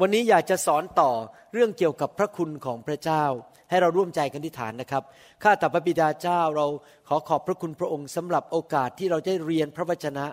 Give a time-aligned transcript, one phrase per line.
[0.00, 1.10] วันนี้อยากจะสอนต่อ
[1.52, 3.24] เรื่องเกี่ยวกับพระคุณของพระเจ้า
[3.70, 5.02] ให้เราร่วมใจกันที่ฐานนะครับ
[5.42, 6.66] ข้าแต่พระบิดาเจ้าเรา
[7.08, 10.26] ขอขอบพระคุณพระองค์สำหรับโอกาสที่เราได้เรียนพระวจนะ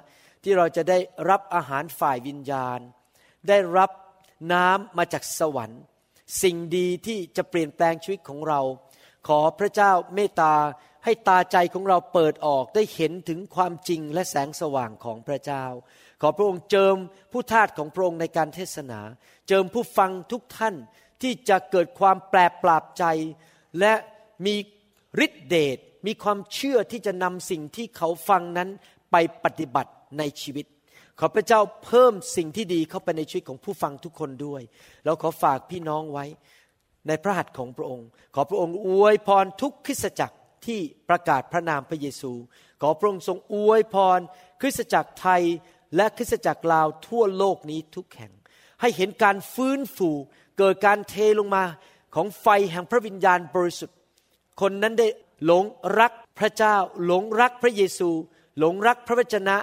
[0.44, 0.98] ที่เราจะได้
[1.30, 2.80] รับอาหารฝ่ายวิญญาณ
[3.50, 3.92] ได้รับ
[4.54, 5.82] น้ำมาจากสวรรค์
[6.42, 8.62] สิ่งดีที่จะเปลี่ยนแปลงชีวิตของเรา
[9.28, 10.54] ขอพระเจ้าเมตตา
[11.06, 15.66] ให้ตาใจของเราเปิดออกได้เห็นถึงความจริงและแสงสว่างของพระเจ้า
[16.22, 16.96] ขอพระองค์เจิม
[17.32, 19.00] ผู้ทาสของพระองค์ในการเทศนา
[19.48, 20.76] เจิมผู้ฟังทุกท่าน
[21.22, 23.04] ที่จะเกิดความแปลปราบใจ
[23.80, 23.94] และ
[24.46, 24.56] มี
[25.26, 28.70] ฤทธิเดชมีความเชื่อที่จะนำสิ่งที่เขาฟังนั้น
[29.12, 30.66] ไปปฏิบัติในชีวิต
[31.20, 34.62] ขอพระเจ้าเพิ่มสิ่งที่ดีเข้าไปในชีวิตของผู้ฟังทุกคนด้วย
[35.04, 36.26] แล้วขอฝากพี่น้องไว้
[37.08, 42.32] ในพระหัตถ์ของพระองค์ ขอพระองค์อวยพรทุกคริสตจักรที่ประกาศพระนามพระเยซู
[42.82, 44.20] ขอพระองค์ทรงอวยพร
[44.62, 45.44] คริสตจักรไทย
[45.96, 48.34] และคริสตจักรลาวทั่วโลกนี้ทุกแห่ง
[48.82, 50.10] ให้เห็นการฟื้นฟู
[50.58, 51.64] เกิดการเทลงมา
[52.16, 53.98] ของไฟแห่งพระวิญญาณบริสุทธิ์
[54.62, 55.08] คนนั้นได้
[55.46, 55.66] หลง
[56.00, 58.10] รักพระเจ้า หลงรักพระเยซู
[58.60, 59.58] หลงรักพระวจนะ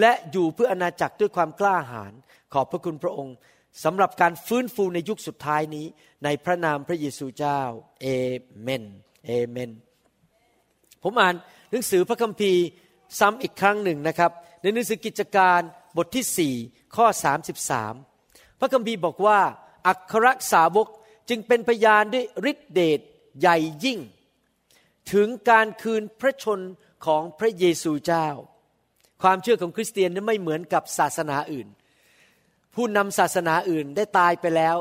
[0.00, 2.12] และอยู่เพื่ออนาจักรด้วยความกล้าหาญ
[2.52, 3.36] ขอบพระคุณพระองค์
[3.84, 5.86] สำหรับการฟื้นฟูในยุคสุดท้ายนี้
[6.24, 7.60] ในพระนามพระเยซูเจ้า
[8.00, 8.06] เอ
[8.60, 8.84] เมน
[9.26, 9.70] เอเมน
[11.02, 11.34] ผมอ่าน
[11.70, 12.62] หนังสือพระคัมภีร์
[13.18, 14.30] ซ้ำอีกครั้งหนึ่งนะครับ
[14.62, 15.60] ในหนังสือกิจการ
[15.96, 17.06] บทที่ 4 ข้อ
[17.82, 19.40] 33 พระคัมภีร์บอกว่า
[19.86, 20.88] อัครสาวก
[21.28, 23.00] จึงเป็นพยานด้วยฤทธิเดช
[23.40, 23.98] ใหญ่ยิ่ง
[25.12, 26.60] ถึงการคืนพระชน
[27.06, 28.28] ของพระเยซูเจ้า
[29.22, 31.68] ความเชื่อของคริสเตียนนั้นไม่เหมือนกับศาสนาอื่น
[32.74, 34.76] ผู้นำศาสนาอื่นได้ตายไปแล้ว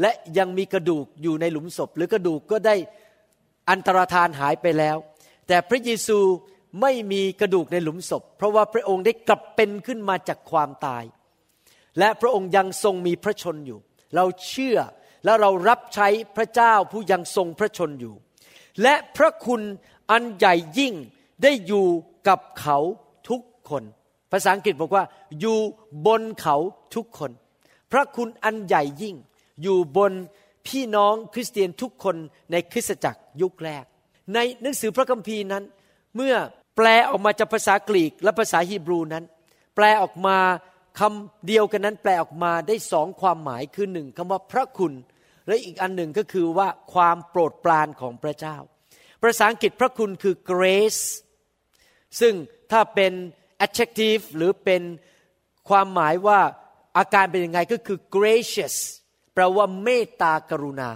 [0.00, 2.76] และยังมีกระดูกอยู่ในหลุมศพ หรือกระดูกก็ได้
[3.70, 4.96] อันตรธานหายไปแล้ว
[5.48, 6.18] แต่พระเยซู
[6.80, 11.04] ไม่มีกระดูกในหลุมศพ เพราะว่าพระองค์ได้กลับเป็นขึ้นมาจากความตาย
[11.98, 13.78] และพระองค์ยังทรงมีพระชนอยู่
[14.14, 14.78] เราเชื่อ
[15.24, 18.14] และเรารับใช้พระเจ้าผู้ยังทรงพระชนอยู่
[18.82, 19.62] และพระคุณ
[20.10, 20.94] อันใหญ่ยิ่ง
[21.42, 21.86] ได้อยู่
[22.28, 22.78] กับเขา
[23.28, 23.82] ทุกคน
[24.32, 25.04] ภาษาอังกฤษบอกว่า
[25.40, 25.58] อยู่
[26.06, 26.56] บนเขา
[26.94, 27.30] ทุกคน
[27.92, 29.16] พระคุณอันใหญ่ยิ่ง
[29.62, 30.12] อยู่บน
[30.66, 32.16] พี่น้องคริสเตียนทุกคน
[32.50, 33.84] ในคริสตจักรยุคแรก
[34.34, 35.64] ในหนังสือพระคัมภีร์นั้น
[36.16, 36.34] เมื่อ
[36.76, 39.24] แปลออกมาจากภาษากรีกและภาษาฮีบรูนั้น
[39.74, 40.38] แปลออกมา
[40.98, 44.92] คำเดียวกันนั้นแปลออกมาได้สองความหมายคือหนึ่งคำว่าพระคุณ
[45.46, 48.56] และอีกอันหนึ่งก็คือว่าความโปรดปรานของพระเจ้า
[49.20, 51.02] ภาษาอังกฤษพระคุณคือ grace
[52.20, 52.34] ซึ่ง
[52.72, 53.12] ถ้าเป็น
[53.64, 54.82] adjective หรือเป็น
[55.68, 56.40] ความหมายว่า
[56.96, 58.76] อาการเป็นยังไงก็คือ gracious
[59.34, 60.90] แปลว่าเมตตากรุณา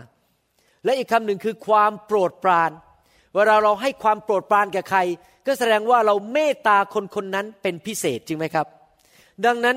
[0.85, 2.71] และอีกคำหนึ่งคือความโปรดปราน
[3.37, 5.01] เวลาเราให้ความโปรดปรานแก่ใคร
[5.47, 8.67] ก็แสดงว่าเราเมตตาคนคนนั้นเป็นพิเศษจริงไหมครับ
[9.45, 9.77] ดังนั้น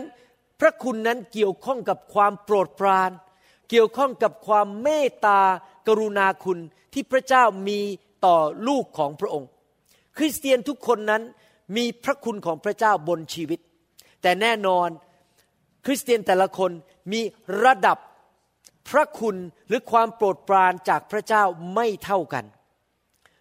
[0.59, 3.12] พระคุณนั้นเกี่ยวข้องกับความโปรดปราน
[3.70, 5.40] เกี่ยวข้องกับความเมตตา
[5.88, 6.59] กรุณาคุณ
[6.94, 7.80] ที่พระเจ้ามี
[8.25, 8.38] ต่อ
[8.68, 9.50] ลูกของพระองค์
[10.18, 11.24] คริสเตียนทุกคนนั้น
[11.76, 13.59] มีพระคุณของพระเจ้าบนชีวิต
[14.22, 14.90] แต่แน่นอน
[15.86, 16.72] คริสเตียนแต่ละคน
[17.12, 17.22] มี
[17.64, 17.97] ระดับ
[18.90, 19.36] พระคุณ
[19.68, 21.44] หรือความโปรดปรานจากพระเจ้า
[21.76, 22.46] ไม่เท่ากัน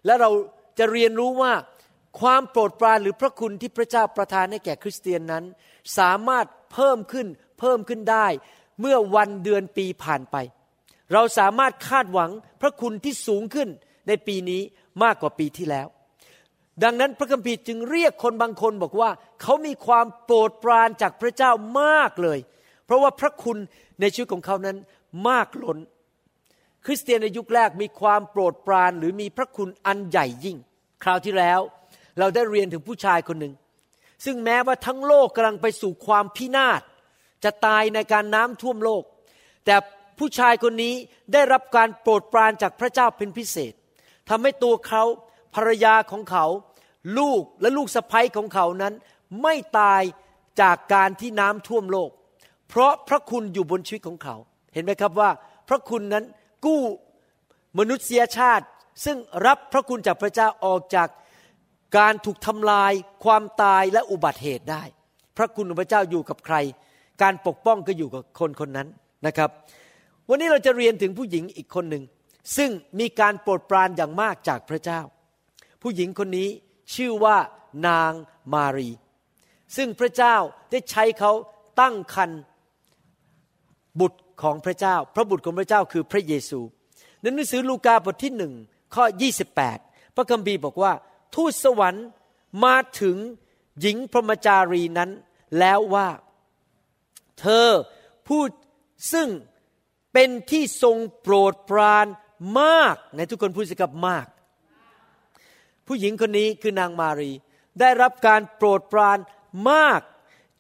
[0.07, 0.31] และเรา
[0.79, 1.53] จะเรียนรู้ว่า
[2.21, 5.45] ความโปรดปรานหรือพระคุณที่พระเจ้าประทานให้แก่คริสเตียนนั้น
[5.99, 7.27] สามารถเพิ่มขึ้น
[7.59, 8.27] เพิ่มขึ้นได้
[8.81, 10.37] เมื่อวันเดือนปีผ่านไป
[11.13, 13.69] เราสามารถคาดหวังพระคุณที่สูงขึ้น
[14.09, 14.61] ในปีนี้
[15.03, 15.89] มากกว่าปีที่แล้ว
[16.85, 19.11] ดังนั้นพระคัมภีร์จึงเรียกคนบางคนบอกว่า
[19.43, 22.39] เขามีความโปรดปรานจากพระเจ้ามากเลย
[22.85, 23.59] เพราะว่าพระคุณ
[24.01, 24.77] ในชีวิตของเขานั้น
[25.29, 25.79] มากล้น
[26.91, 30.57] ริสเตียนในยุคแรกมีความโปรดปรานหรือมีพระคุณอันใหญ่ยิ่ง
[31.03, 31.61] คราวที่แล้ว
[32.19, 33.55] เราได้เรียนถึงผู้ชายคนหนึ่ง
[34.25, 36.81] ซึ่งแม้ว่าทั้งโลกกำลังไปสู่ความพินาศ
[37.45, 39.03] จะตายในการน้ำท่วมโลก
[39.65, 39.75] แต่
[40.19, 40.95] ผู้ชายคนนี้
[41.33, 43.73] ได้รับการโปรดปรานจากพระเจ้าเป็นพิเศษ
[44.29, 45.03] ทำให้ตัวเขา
[45.55, 46.47] ภรรยาของเขา
[47.19, 48.95] ลูกและลูกสะใภ้ของเขานั้น
[49.43, 50.03] ไม่ตาย
[50.61, 52.11] จากการที่น้ำท่วมโลก
[52.69, 54.37] เพราะพระคุณอยู่บนชีวิตของเขา
[54.75, 55.31] เห็นไหมครับว่า
[55.69, 56.25] พระคุณนั้น
[56.65, 56.83] กู้
[57.79, 58.67] มนุษยชาติ
[59.05, 59.17] ซึ่ง
[59.47, 61.09] รับพระคุณจากพระเจ้าออกจาก
[61.99, 62.93] การถูกทำลาย
[63.25, 64.83] ความตายและอุบัติเหตุได้
[65.37, 66.57] พระคุณของพระเจ้าอยู่กับใคร
[67.23, 68.89] การปกป้องก็อยู่กับคนคนนั้น
[69.27, 69.51] นะครับ
[70.29, 72.05] วันนี้เราจะเรียนถึงผู้หญิงอีกคนหนึ่ง
[72.57, 75.01] ซึ่งมีการโปรดปรานอย่างมากจากพระเจ้า
[75.83, 76.49] ผู้หญิงคนนี้
[76.95, 77.37] ชื่อว่า
[77.87, 78.13] นาง
[78.55, 78.91] มารี
[79.77, 80.37] ซึ่งพระเจ้า
[80.71, 81.33] ได้ใช้เขา
[81.81, 82.31] ตั้งคัน
[84.01, 86.61] บุตร ของพระเจ้า พระบุตรของพระเจ้าคือพระเยซู
[87.21, 88.53] ในหนังสือลูกาบทที่หนึ่ง
[88.95, 89.05] ข้อ
[89.61, 90.93] 28 พระคัมภีร์บอกว่า
[91.35, 92.07] ทูตสวรรค์
[92.65, 93.17] มาถึง
[93.81, 95.11] หญิงพรหมจารีนั้น
[95.59, 96.09] แล้วว่า
[97.41, 97.69] เธอ
[98.27, 98.43] ผู้
[99.13, 99.29] ซึ่ง
[100.13, 102.07] เป็นที่ทรงโปรดปราน
[102.61, 104.27] มากในทุกคนพูดสิกับมาก
[105.87, 107.33] ผู้หญิงคนนี้คือนางมารี
[107.81, 109.19] ได้รับการโปรดปราน
[109.71, 110.01] มาก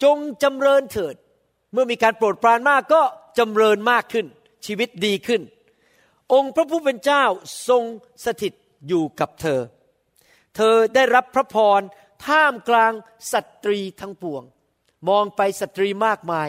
[0.03, 1.15] จงจำเริญเถิด
[1.73, 3.03] เมื่อมีการโปรดปรานมากก็
[3.39, 4.27] จำเริญมากขึ้น
[4.67, 5.43] ชีวิตดีขึ้น
[6.33, 7.25] องค์พระผู้เป็นเจ้า
[7.69, 7.85] ทรง
[8.25, 8.53] สถิต
[8.89, 9.61] อยู่กับเธอ
[10.57, 11.81] เธอได้รับพระพร
[12.27, 12.93] ท่ามกลาง
[13.33, 14.43] สตรีทั้งปวง
[15.09, 16.49] มองไปสตรีมากมาย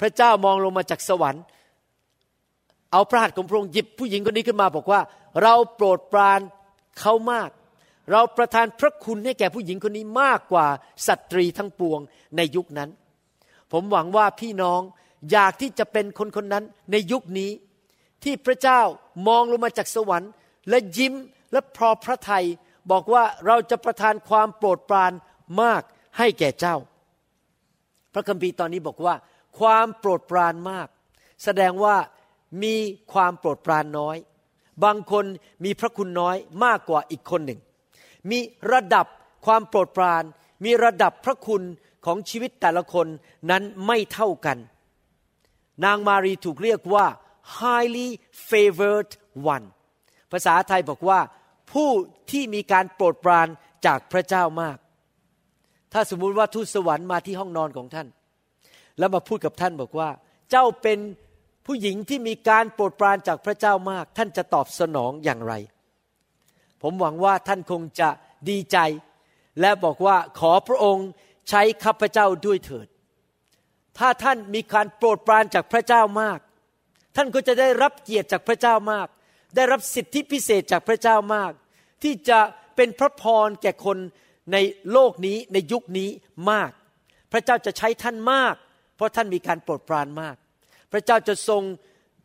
[0.00, 1.44] พระเจ้ามองลงมาจากสวรรค์
[2.92, 5.00] เอาพระหัตถ์ของพระองค์หยิบผู้หญิงคนนี้ขึ้นมาบอกว่า
[5.42, 6.40] เราโปรดปราน
[7.00, 7.50] เขามาก
[8.12, 10.66] เราประทานพระคุณให้แก่ผู้หญิงคนนี้มากกว่า
[11.06, 12.00] สตรีทั้งปวง
[12.36, 12.90] ในยุคนั้น
[13.72, 14.80] ผมหวังว่าพี่น้อง
[15.30, 17.50] อยากที่จะเป็นคนคนนั้นในยุคนี้
[18.24, 18.80] ที่พระเจ้า
[19.28, 20.32] มองลงมาจากสวรรค์
[20.68, 21.14] และยิ้ม
[21.52, 22.46] และพอพระทัย
[22.90, 25.12] บอกว่าเราจะประทานความโปรดปราน
[25.62, 25.82] มาก
[26.18, 26.76] ให้แก่เจ้า
[28.14, 29.14] พระคัมภีร์ตอนนี้บอกว่า
[29.58, 30.88] ความโปรดปรานมาก
[31.44, 31.96] แสดงว่า
[32.62, 32.74] มี
[33.12, 34.16] ความโปรดปรานน้อย
[34.84, 35.24] บางคน
[35.64, 37.60] มีพระคุณน้อยมากกว่าอีกคนหนึ่ง
[38.30, 38.38] มี
[38.72, 39.06] ระดับ
[39.46, 40.22] ความโปรดปราน
[40.64, 41.62] มีระดับพระคุณ
[42.06, 43.06] ของชีวิตแต่ละคน
[43.50, 44.58] นั้นไม่เท่ากัน
[45.84, 47.06] นางมารีถูกเรียกว่า
[47.60, 48.08] highly
[48.48, 49.10] favored
[49.54, 49.66] one
[50.32, 51.20] ภาษาไทยบอกว่า
[51.72, 51.90] ผู้
[52.30, 53.48] ที่มีการโปรดปราน
[53.86, 54.78] จากพระเจ้ามาก
[55.92, 58.08] ถ้าสมมุติว่าทูตสวรรค์มาที่ห้องนอนของท่าน
[58.98, 60.08] แล้วมาพูดกับท่านบอกว่า
[60.50, 60.98] เจ้าเป็น
[61.66, 65.54] ผู้หญิงที่มีการโปรดปรานจากพระเจ้ามาก ท่านจะตอบสนองอย่างไร
[66.82, 68.08] ผมหวังว่าท่านคงจะ
[68.50, 68.78] ดีใจ
[69.60, 71.08] และบอกว่าขอพระองค์
[71.48, 72.88] ใช้ข้าพเจ้าด้วยเถิด
[73.98, 76.38] ถ้าท่านมีการโปรดปรานจากพระเจ้ามาก
[77.16, 79.08] ท่านก็จะได้รับเกียรติจากพระเจ้ามาก
[79.56, 81.52] ได้รับสิทธิพิเศษจากพระเจ้ามาก
[82.02, 82.40] ที่จะ
[82.76, 83.98] เป็นพระพรแก่คน
[84.52, 84.56] ใน
[84.92, 86.08] โลกนี้ในยุคนี้
[86.50, 86.70] มาก
[87.32, 88.54] พระเจ้าจะใช้ท่านมาก
[88.96, 90.36] เพราะท่านมีการโปรดปรานมาก
[90.92, 91.62] พระเจ้าจะทรง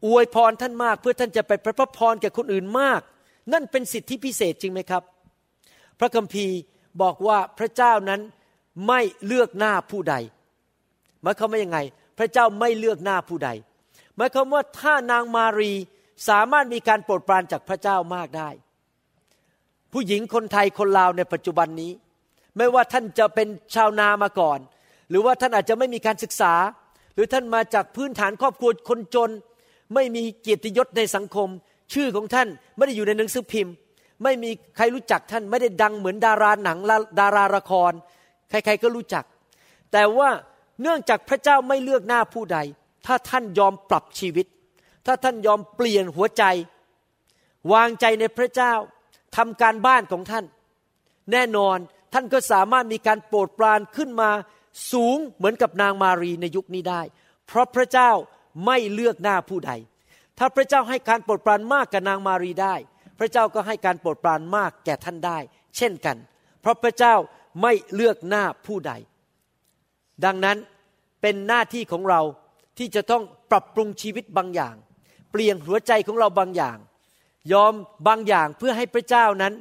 [0.05, 3.01] อวยพรท่านมาก เพื่อท่านจะไปพระพรแก่คนอื่นมาก
[3.53, 5.03] นั่นเป็นสิทธิพิเศษจริงไหมครับ
[5.99, 6.57] พระคัมภีร์
[7.01, 8.21] บอกว่าพระเจ้านั้น
[8.87, 10.15] ไม่เลือกหน้าผู้ใด
[11.23, 11.79] หมายความว่ายังไง
[12.17, 13.49] พระเจ้าไม่เลือกหน้าผู้ใด
[14.15, 15.71] หมายความว่าถ้านางมารี
[16.29, 18.49] สามารถมีการโปรดปรานจากพระเจ้ามากได้
[19.93, 21.91] ผู้หญิงคนไทยคนลาวในปัจจุบันนี้
[22.57, 24.59] ไม่ว่าท่านจะเป็นชาวนามาก่อน
[25.09, 26.53] หรือว่าท่านอาจจะไม่มีการศึกษา
[27.13, 29.29] หรือท่านมาจากพื้นฐานครอบครัวคนจน
[29.93, 31.49] ไม่มีเกียรติยศในสังคม
[31.93, 33.73] ชื่อของท่านไม่ได้อยู่ในหนังสือพิมพ์
[34.23, 36.77] ไม่มีใครรู้จักท่านไม่ได้ดังเหมือนดาราหนัง
[37.19, 37.91] ดาราละคร
[38.49, 39.23] ใครๆก็รู้จัก
[39.91, 40.29] แต่ว่า
[40.81, 42.57] เนื่องจากพระเจ้าไม่เลือกหน้าผู้ใด
[43.05, 44.45] ถ้าท่านยอมปรับชีวิต
[45.05, 46.43] ถ้าท่านยอมเปลี่ยนหัวใจ
[47.73, 48.73] วางใจในพระเจ้า
[49.37, 50.45] ทำการบ้านของท่าน
[51.31, 51.77] แน่นอน
[52.13, 54.29] ท่านก็สามารถมีการโปรดปรานขึ้นมา
[54.91, 57.01] สูงเหมือนกับนางมารีในยุคนี้ได้
[57.47, 58.11] เพราะพระเจ้า
[58.65, 59.71] ไม่เลือกหน้าผู้ใด
[60.37, 62.75] ถ้าพระเจ้าให้การโปรดปรานมากกับนางมารีได้
[63.19, 65.37] พระเจ้าก็ให้การโปรดปรานมากแก่ท่านได้
[65.77, 66.17] เช่นกัน
[66.61, 67.15] เพราะพระเจ้า
[67.61, 68.93] ไม่เลือกหน้าผู้ใด
[70.25, 70.57] ดังนั้น
[71.21, 72.21] เป็นหน้าที่ของเรา
[72.77, 74.75] ที่จะต้องปรับปรุงชีวิตบางอย่าง
[75.31, 76.77] เปลี่ยนหัวใจของเราบางอย่าง
[77.53, 77.73] ยอม
[78.07, 79.53] บางอย่างเพื่อให้พระเจ้านั้น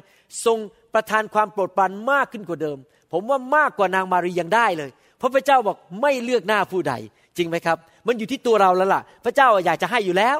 [0.44, 0.58] ทรง
[0.94, 2.78] ประทานความโปรดปรานมากขึ้นกว่าเดิม
[3.12, 6.94] ผมว่ามากกว่านางมารียังได้เลย เพราะพระเจ้าบอกไม่เลือกหน้าผู้ใด
[7.36, 10.38] จริงไหมครับ มันอยู่ที่ตัวเราแล้วล่ะ พระเจ้าอยากจะให้อยู่แล้ว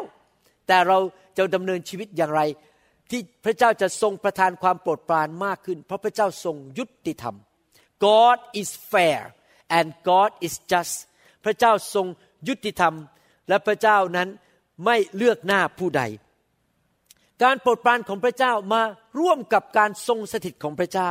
[0.66, 0.99] แต่เรา
[1.37, 2.40] จะดำเนินชีวิตอย่างไร
[3.11, 7.37] ที่พระเจ้าจะทรงประทานความโปรดปรานมากขึ้น เพราะพระเจ้าทรงยุติธรรม
[8.04, 9.21] God is fair
[9.79, 10.95] and God is just
[11.45, 12.07] พระเจ้าทรง
[12.49, 12.95] ยุติธรรม
[13.49, 14.29] และพระเจ้านั้น
[14.85, 16.02] ไม่เลือกหน้าผู้ใด
[17.43, 18.83] การโปรดปรานของพระเจ้ามา
[19.21, 21.11] ร่วมกับการทรงสถิตของพระเจ้า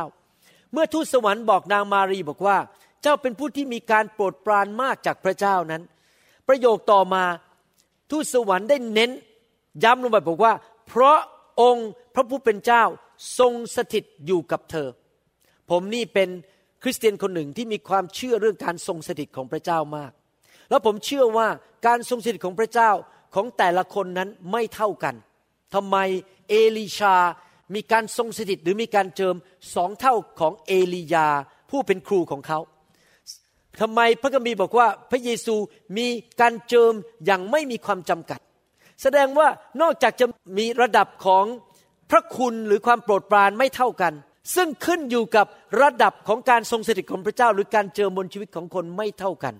[0.72, 2.58] เมื่อทูตสวรรค์บอกนางมารีบอกว่า
[3.02, 5.82] เจ้าเป็นผู้ที่มีการโปรดปรานมากจากพระเจ้านั้น
[6.48, 7.24] ประโยคต่อมา
[8.10, 9.10] ทูตสวรรค์ได้เน้น
[9.84, 10.54] ย้ำลงไปบอกว่า
[10.86, 11.18] เพราะ
[11.60, 12.84] องค์พระผู้เป็นเจ้า
[13.38, 14.88] ทรงสถิตอยู่กับเธอ
[15.70, 16.28] ผมนี่เป็น
[16.82, 20.12] คริสเตียนคนหนึ่งที่มีความเชื่อเรื่องการทรงสถิตของพระเจ้ามาก
[20.70, 21.48] แล้วผมเชื่อว่า
[21.86, 22.90] การทรงสถิตของพระเจ้า
[23.34, 25.14] ของแต่ละคนนั้นไม่เท่ากัน
[25.74, 25.96] ทำไม
[26.48, 27.16] เอลิชา
[27.74, 29.34] มีการทรงสถิตหรือมีการเจิม
[29.74, 31.28] สองเท่าของเอลียา
[31.70, 32.58] ผู้เป็นครูของเขา
[33.80, 35.54] ทำไมพระคัมภีร์บอกว่าพระเยซู
[35.98, 36.06] มี
[36.40, 36.92] การเจิม
[37.26, 38.40] อย่างไม่มีความจำกัด
[39.02, 39.48] แสดงว่า
[39.82, 40.26] นอกจากจะ
[40.58, 41.44] มีระดับของ
[42.10, 44.12] พระคุณหรือความโปรดปรานไม่เท่ากัน
[44.54, 45.46] ซึ่งขึ้นอยู่กับ
[45.80, 49.54] ระดับของการทรงสถิตของพระเจ้า หรือการเจิมบนชีวิตของคนไม่เท่ากัน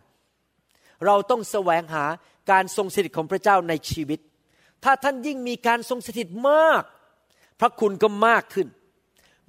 [1.06, 2.04] เราต้องแสวงหา
[2.50, 4.20] การทรงสถิตของพระเจ้าในชีวิต
[4.84, 6.82] ถ้าท่านยิ่งมีการทรงสถิตมาก
[7.60, 8.66] พระคุณก็มากขึ้น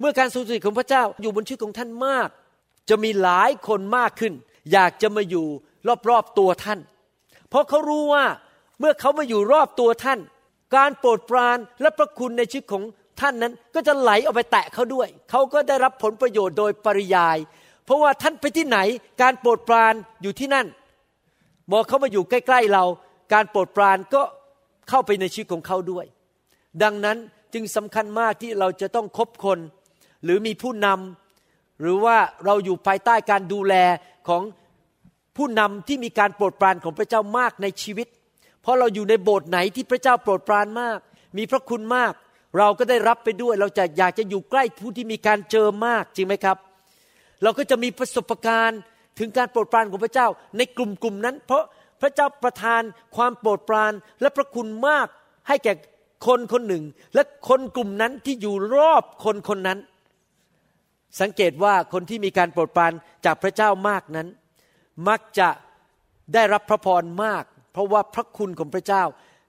[0.00, 2.28] เมื่อการทรงสถิตของพระเจ้าอยู่บนชีวิตของท่านมาก
[2.88, 4.32] จะมีหลายคนมากขึ้น
[4.72, 5.46] อยากจะมาอยู่
[6.10, 6.80] รอบๆตัวท่าน
[7.48, 8.24] เพราะเขารู้ว่า
[8.80, 10.18] เมื่อเขามาอยู่รอบตัวท่าน
[10.76, 12.84] การโปรดปรานและพระคุณในชีวิตของ
[13.20, 17.38] ท่านนั้นก็จะไหลออกไปแตะเขาด้วย เขาก็ได้รับผลประโยชน์โดยปริยาย
[17.84, 18.78] เพราะว่าท่านไปที่ไหน
[19.22, 20.66] การโปรดปรานอยู่ที่นั่น
[21.70, 22.84] มอเขามาอยู่ใกล้ ๆเรา
[23.32, 24.22] การโปรดปรานก็
[24.88, 26.06] เข้าไปในชีวิตของเขาด้วย
[26.82, 27.16] ดังนั้น
[27.54, 29.58] จึงสำคัญมากที่เราจะต้องคบคน
[30.24, 33.74] หรือมีผู้นำหรือว่าเราอยู่ภายใต้การดูแล
[34.28, 34.42] ของ
[35.36, 38.08] ผู้นำที่มีการโปรดปรานของพระเจ้ามากในชีวิต
[38.62, 40.98] เพราะเราอยู่ในโบสถ์ไหนที่พระเจ้าโปรดปรานมาก
[41.36, 42.12] มีพระคุณมาก
[42.58, 46.56] เราก็ได้รับไปด้วย เราจะอยากจะอยู่ใกล้ผู้ที่มีการเจอมากจริงไหมครับ
[47.42, 48.80] เราก็จะมีประสบการณ์
[49.18, 51.64] ถึงการโปรดปรานของพระเจ้าในกลุ่มกลุ่มนั้น เพราะ
[52.00, 52.82] พระเจ้าประทาน
[53.16, 55.06] ความโปรดปรานและพระคุณมาก
[55.48, 55.72] ให้แก่
[56.26, 56.84] คนคนหนึ่ง
[57.14, 59.78] และคนกลุ่มนั้นที่อยู่รอบคนคนนั้น
[61.20, 62.92] สังเกตว่าคนที่มีการโปรดปราน
[63.24, 64.28] จากพระเจ้ามากนั้น
[65.08, 65.48] มักจะ
[66.34, 69.02] ได้รับพระพรมาก เพราะว่าพระคุณของพระเจ้า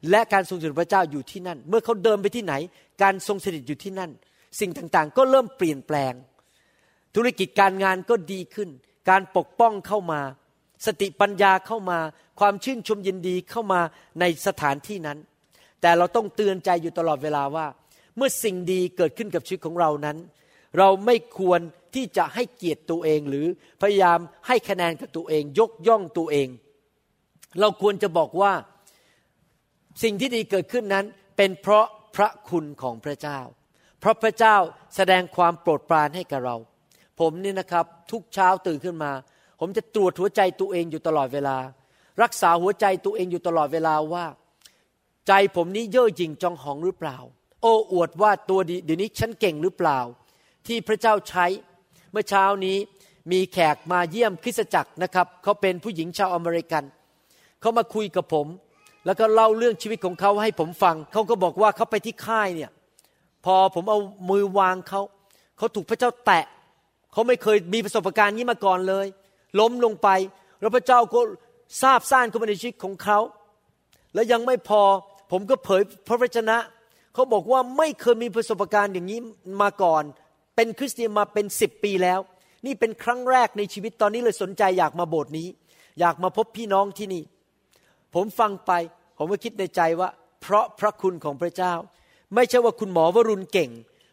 [0.10, 2.54] และการทรงสถิตพระเจ้าอยู่ที่นั่น เมื่อเขาเดินไปที่ไหน
[3.02, 4.12] การทรงสถิตอยู่ที่นั่น
[4.60, 6.14] สิ่งต่างๆ ก็เริ่มเปลี่ยนแปลง
[7.16, 8.70] ธุรกิจการงานก็ดีขึ้น
[9.10, 10.22] การปกป้องเข้ามา
[10.86, 12.00] สติปัญญาเข้ามา
[12.40, 13.82] ความชื่นชมยินดีเข้ามา
[14.20, 15.18] ในสถานที่นั้น
[15.82, 17.68] แต่เราต้องเตือนใจอยู่ตลอดเวลาว่า
[18.16, 20.18] เมื่อสิ่งดีเกิดขึ้นกับชีวิตของเรานั้น
[20.78, 21.60] เราไม่ควร
[21.96, 23.46] ที่จะให้เกียรติตัวเองหรือ
[23.82, 26.48] พยายามให้คะแนนกับตัวเอง ยกย่องตัวเอง
[27.60, 28.54] เราควรจะบอกว่า
[30.04, 31.06] สิ่งที่ดีเกิดขึ้นนั้น
[31.38, 33.40] เป็นเพราะ พระคุณของพระเจ้า
[34.00, 34.56] เพราะพระเจ้า
[34.96, 36.56] แสดงความโปรดปรานให้กับเรา
[37.20, 39.12] ผมนี่นะครับทุกเช้าตื่นขึ้นมา
[39.60, 41.58] ผมจะตรวจหัวใจตัวเองอยู่ตลอดเวลา
[42.22, 44.26] รักษาหัวใจตัวเองอยู่ตลอดเวลาว่า
[45.28, 47.18] ใจผมนี้เย่อหยิ่งจองหองหรือเปล่า
[47.62, 50.00] โอ้อวดว่าตัวดีเดี๋ยวนี้ฉันเก่งหรือเปล่า
[50.68, 51.46] ที่พระเจ้าใช้
[52.12, 52.78] เมื่อเช้านี้
[53.32, 56.84] มีแขกมาเยี่ยมคริสตจักรนะครับเขาเป็นผู้หญิงชาวอเมริกัน
[57.60, 58.48] เขามาคุยกับผม
[59.06, 62.72] แล้วก็เล่าเรื่องชีวิตของเขาให้ผมฟัง เขาก็บอกว่าเขาไปที่ค่ายเนี่ย
[63.46, 65.02] พอผมเอามือวางเขา
[65.58, 66.46] เขาถูกพระเจ้าแตะ
[67.12, 69.08] เขาไม่เคยมีประสบการณ์นี้มาก่อนเลย
[69.60, 70.10] ล้มลงไป
[70.62, 71.20] แล้วพระเจ้าก็
[71.82, 73.20] ทราบซ่านเข้ามาในชีวิตของเขา
[74.14, 74.82] และยังไม่พอ
[75.32, 76.58] ผมก็เผยพระวจนะ
[77.14, 79.20] เขาบอกว่าไม่เคยมีประสบการณ์อย่างนี้
[79.62, 80.04] มาก่อน
[80.56, 82.20] เป็นคริสเตียนมาเป็นสิบปีแล้ว
[82.66, 85.48] นี่เป็นครั้งแรกในชีวิตตอนนี้เลยสนใจอยากมาโบสถ์นี้
[86.00, 87.24] อยากมาพบพี่น้องที่นี่
[88.16, 88.72] ผมฟังไป
[89.18, 90.10] ผมก็คิดในใจว่า
[90.42, 91.74] เพราะพระคุณของพระเจ้า
[92.36, 93.70] ไม่ใช่ว่าคุณหมอวรุณเก่ง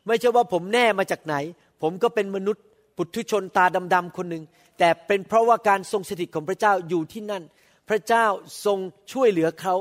[0.06, 1.34] ไม่ใช่ว่าผมแน่มาจากไหน
[1.82, 2.64] ผมก็เป็นมนุษย์
[2.96, 4.44] ปุถุชนตาดำๆคนหนึ่ง
[4.78, 7.42] แต่เป็นเพราะว่าการทรงสถิตของพระเจ้าอยู่ที่นั่น
[7.88, 8.26] พระเจ้า
[8.64, 8.78] ทรง
[9.12, 9.74] ช่วยเหลือเขา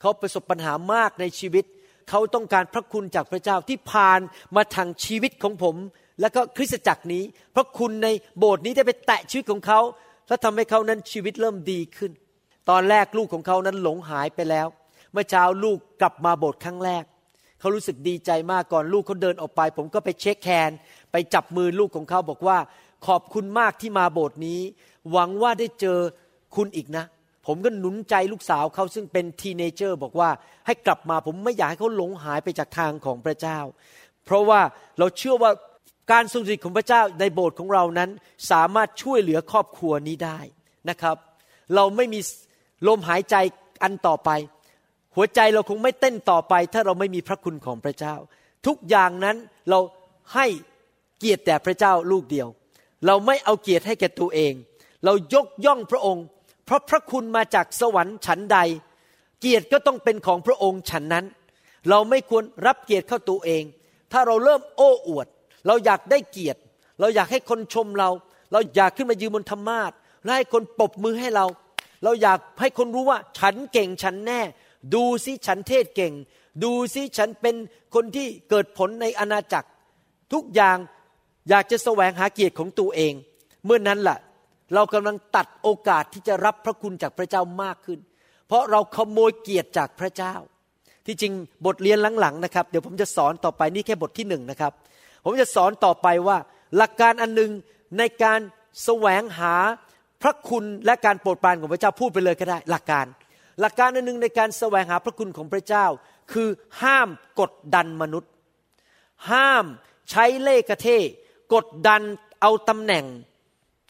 [0.00, 1.64] เขาประสบปัญหามากในชีวิต
[2.10, 4.20] เขาต้องการพระคุณจากพระเจ้าที่ผ่าน
[4.56, 5.76] มาทางชีวิตของผม
[6.20, 7.22] และก็คริสตจักรนี้
[7.54, 8.08] พระคุณใน
[8.38, 9.80] โบสถ์นี้ได้ไปแตะชีวิตของเขา
[10.28, 12.12] และทำให้เขานั้นชีวิตเริ่มดีขึ้น
[12.70, 14.66] ตอนแรกลูกของเขานั้นหลงหายไปแล้ว
[15.12, 17.04] เมื่อเช้าลูกกลับมาโบสถ์ครั้งแรก
[17.60, 20.70] เขารู้สึกดีใจมากก่อนลูกเขาเดินออกไป ผมก็ไปเช็คแคน
[21.12, 22.58] ไปจับมือลูกของเขาบอกว่า
[23.06, 24.60] ขอบคุณมากที่มาโบสถ์นี้
[25.12, 25.98] หวังว่าได้เจอ
[26.56, 27.04] คุณอีกนะ
[27.46, 30.30] ผมก็หนุนใจลูกสาวเขาซึ่งเป็นทีเนเจอร์บอกว่า
[30.66, 33.58] ให้กลับมาผมไม่อยากให้เขาหลงหายไปจากทางของพระเจ้า
[34.24, 34.60] เพราะว่า
[34.98, 35.50] เราเชื่อว่า
[36.12, 38.10] การทรงสถิตของพระเจ้าในโบสถ์ของเรานั้น
[38.50, 40.38] สามารถช่วยเหลือครอบครัวนี้ได้
[40.90, 41.16] นะครับ
[41.74, 42.20] เราไม่มี
[42.86, 43.36] ลมหายใจ
[43.82, 44.30] อันต่อไป
[45.14, 48.14] หัวใจเราคงไม่เต้นต่อไป ถ้าเราไม่มีพระคุณของพระเจ้า
[48.66, 49.36] ทุกอย่างนั้น
[49.70, 49.80] เรา
[50.34, 50.46] ให้
[51.18, 52.48] เกียรติแต่พระเจ้าลูกเดียว
[53.06, 54.52] เราไม่เอาเกียรติให้แก่ตัวเอง
[55.04, 56.24] เรายกย่องพระองค์
[56.64, 58.58] เพราะพระคุณมาจากสวรรค์ฉันใด
[59.40, 61.24] เกียรติก็ต้องเป็นของพระองค์ฉันนั้น
[61.90, 63.62] เราไม่ควรรับเกียรติเข้าตัวเอง
[64.12, 65.26] ถ้าเราเริ่มโอ้อวด
[65.66, 66.60] เราอยากได้เกียรติ
[67.00, 68.10] เราอยากให้คนชมเรา
[68.52, 69.92] เราอยากขึ้นมายืนบนธรรมาท
[70.24, 71.46] และให้คนปรบมือให้เรา
[72.04, 74.40] เราอยากให้คนรู้ว่าฉันเก่งฉันแน่
[74.94, 76.12] ดูซิฉันเทศเก่ง
[76.64, 77.54] ดูซิฉันเป็น
[77.94, 79.68] คนที่เกิดผลในอาณาจักร
[80.32, 80.76] ทุกอย่าง
[81.48, 83.14] อยากจะแสวงหาเกียรติของตัวเอง
[83.64, 84.18] เมื่อนนั้นล่ะ
[84.74, 87.98] เรากำลังตัดโอกาสที่จะรับพระคุณจากพระเจ้ามากขึ้น
[88.46, 90.34] เพราะเราขโมยเกียรติจากพระเจ้า
[91.06, 91.32] ที่จริง
[91.66, 94.72] บทเรียนหลังๆนะครับ เดี๋ยวผมจะสอนต่อไปนี่แค่บทที่หนึ่งนะครับ
[95.24, 96.36] ผมจะสอนต่อไปว่า
[96.76, 97.50] หลักการอันหนึ่ง
[97.98, 98.40] ในการ
[98.84, 99.54] แสวงหา
[100.26, 103.06] ระคุณและการโปรดปรานของพระเจ้าพูดไปเลยก็ได้ หลักการ
[103.60, 105.86] หลักการอันหนึ่งในการแสวงหาพระคุณของพระเจ้า
[106.32, 106.48] คือ
[106.82, 107.08] ห้าม
[107.40, 108.30] กดดันมนุษย์
[109.30, 109.64] ห้าม
[110.10, 110.88] ใช้เล่กระเท
[111.54, 112.02] กดดัน
[112.42, 113.04] เอาตำแหน่ง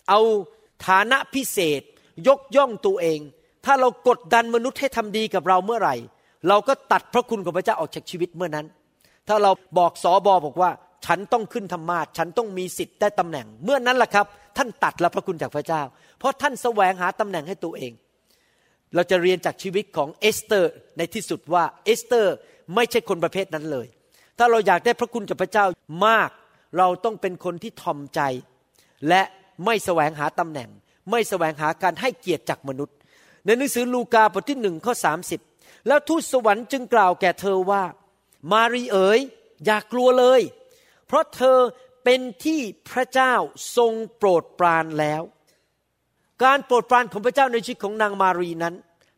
[0.08, 0.20] เอา
[0.86, 1.82] ฐานะพิเศษ
[2.28, 3.20] ยกย่องตัวเอง
[3.64, 5.94] ถ้าเรากดดันมนุษย์ให้ทำดีกับเราเมื่อไหร่
[6.48, 8.66] เราก็ตัดพระคุณของพระเจ้าออกจากชีวิตเมื่อนั้น
[9.28, 10.70] ถ้าเราบอกสอบอบอกว่า
[11.04, 15.82] ฉันต้องขึ้นธรรมาสน์ฉันต้องมีสิทธิ์ได้ตำแหน่ง เมื่อนั้นแหละครับ ท่านตัดละพระคุณจากพระเจ้า
[16.18, 17.92] เพราะท่านแสวงหาตำแหน่งให้ตัวเอง
[18.94, 22.34] เราจะเรียนจากชีวิตของเอสเตอร์ในที่สุดว่าเอสเตอร์
[22.74, 23.86] ไม่ใช่คนประเภทนั้นเลย
[24.38, 25.64] ถ้าเราอยากได้พระคุณจากพระเจ้า
[26.06, 26.30] มาก
[26.78, 28.20] เราต้องเป็นคนที่ทอมใจ
[29.08, 29.22] และ
[29.64, 30.70] ไม่แสวงหาตำแหน่ง
[31.10, 32.96] ไม่แสวงหาการให้เกียรติจากมนุษย์
[33.44, 35.40] ในหนังสือลูกาบทที่หนึ่งข้อสาสิบ
[35.86, 37.82] แล้วทูตสวรรค์จึงกล่าวแก่เธอว่า
[38.52, 39.20] มารีเอ๋ย
[39.64, 40.40] อย่ากลัวเลย
[41.06, 41.58] เพราะเธอ
[42.04, 43.34] เป็นที่พระเจ้า
[43.76, 45.22] ทรงโปรดปรานแล้ว
[46.42, 48.74] การโปรดปรานของพระเจ้าในชีวิตของนางมารีนั้น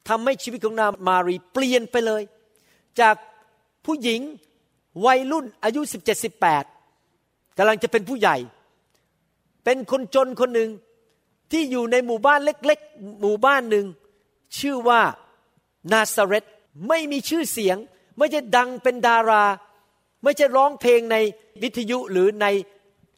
[0.08, 2.22] ทำให้ชีวิตของนางมารีเปลี่ยนไปเลย
[3.00, 3.16] จาก
[3.84, 4.20] ผู้หญิง
[5.06, 6.26] วัยรุ่นอายุ 17
[6.76, 8.36] 18กำลังจะเป็นผู้ใหญ่
[9.64, 10.70] เป็นคนจนคนหนึ่ง
[11.50, 13.86] ที่อยู่ในหมู่บ้านเล็กๆ หมู่บ้านหนึ่ง
[14.58, 15.00] ชื่อว่า
[15.92, 16.44] นาซาเรต
[16.88, 17.76] ไม่มีชื่อเสียง
[18.16, 19.44] ไม่ใช่ดังเป็นดารา
[20.26, 21.16] ไม่ใช่ร้องเพลงใน
[21.62, 22.46] วิทยุหรือใน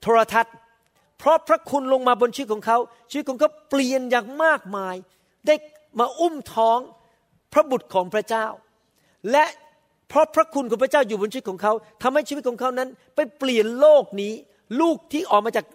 [0.03, 0.55] โทรทัศน์
[1.19, 2.79] เพราะพระคุณลงมาบนชีวิตของเขา
[3.11, 4.95] ชีวิตของเขาเปลี่ยนอย่างมากมาย
[5.47, 5.55] ได้
[5.99, 6.79] มาอุ้มท้อง
[7.53, 8.47] พระบุตรของพระเจ้า
[9.31, 9.45] และ
[10.09, 11.73] เพราะพระคุณของพระเจ้าอยู่บนชีวิตของเขา
[12.03, 14.33] ทำให้ชีวิตของเขานั้น ไปเปลี่ยนโลกนี้
[14.81, 15.67] ลูกที่ออกมาจาก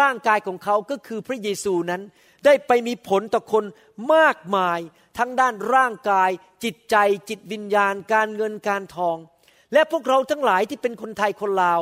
[0.00, 2.02] ร่างกายของเขาก็คือพระเยซูนั้น
[2.44, 3.64] ได้ไปมีผลต่อคน
[4.14, 4.80] มากมาย
[5.18, 6.30] ทั้งด้านร่างกาย
[6.64, 6.96] จิตใจ
[7.28, 9.16] จิตวิญญาณ การเงินการทอง
[9.72, 11.80] และพวกเราทั้งหลายที่เป็นคนไทยคนลาว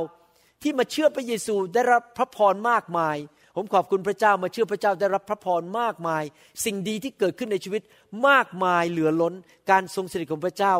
[0.63, 3.17] ที่มาเชื่อพระเยซูได้รับพระพรมากมาย
[3.57, 6.23] ผมขอบคุณพระเจ้ามาเชื่อพระเจ้าได้รับพระพรมากมาย
[6.65, 7.83] สิ่งดีที่เกิดขึ้นในชีวิต
[8.29, 9.35] มากมายเหลือล้น
[9.71, 10.75] การทรงสถิตของพระเจ้า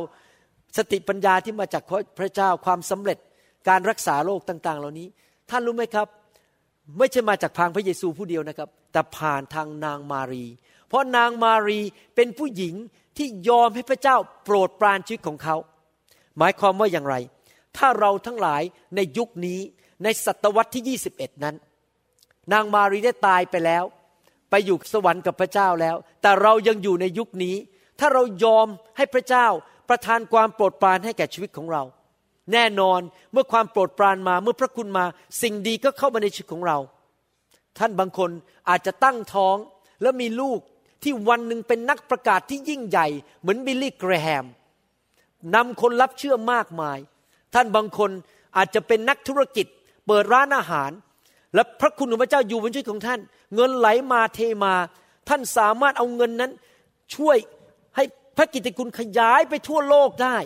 [0.77, 1.83] สติปัญญาที่มาจาก
[2.19, 3.19] พระเจ้าความสำเร็จ
[3.69, 5.09] การรักษาโรคต่าง ๆ เหล่านี้
[5.51, 6.07] ท่านรู้ไหมครับ
[6.99, 10.45] ไม่ใช่มาจากทางพระเยซูผู้เดียวนะครับ แต่ผ่านทางนางมารี
[10.89, 11.81] เพราะนางมารี
[12.17, 12.75] เป็นผู้หญิง
[13.17, 15.57] ที่ยอมให้พระเจ้าโปรดปรานชีวิตของเขา
[16.39, 17.17] หมายความว่าอย่างไร
[17.77, 18.63] ถ้าเราทั้งหลาย
[18.97, 19.61] ในยุคนี้
[20.03, 21.57] ในศตวรรษที่ 21 นั้น
[22.53, 23.85] นางมารีได้ตายไปแล้ว
[24.51, 27.57] ไปอยู่สวรรค์กับพระเจ้าแล้ว แต่เรายังอยู่ในยุคนี้
[28.01, 29.47] ถ้าเรายอมให้พระเจ้า
[29.89, 31.83] ประทานความโปรดปรานให้แก่ชีวิตของเรา
[32.53, 33.01] แน่นอน
[33.33, 35.05] เมื่อความโปรดปรานมาเมื่อพระคุณมา
[35.43, 36.79] สิ่งดีก็เข้ามาในชีวิตของเรา
[37.79, 38.31] ท่านบางคน
[38.69, 39.57] อาจจะตั้งท้อง
[40.03, 40.61] แล้วมีลูก
[41.03, 43.07] ที่วันหนึ่งเป็นนักประกาศที่ยิ่งใหญ่
[43.41, 44.47] เหมือนบิลลี่แกรแฮม
[45.55, 46.99] นำคนรับเชื่อมากมาย
[47.55, 48.11] ท่านบางคน
[48.57, 49.67] อาจจะเป็นนักธุรกิจ
[50.07, 50.91] เปิดร้านอาหาร
[51.55, 53.21] และพระคุณของพระเจ้าอยู่บนชีวิตของท่าน
[53.55, 54.75] เงินไหลมาเทมา
[55.29, 56.53] ท่านสามารถเอาเงินนั้น
[57.15, 57.37] ช่วย
[57.97, 58.05] ให้
[58.37, 60.37] พระกิตติคุณขยายไปทั่วโลกได้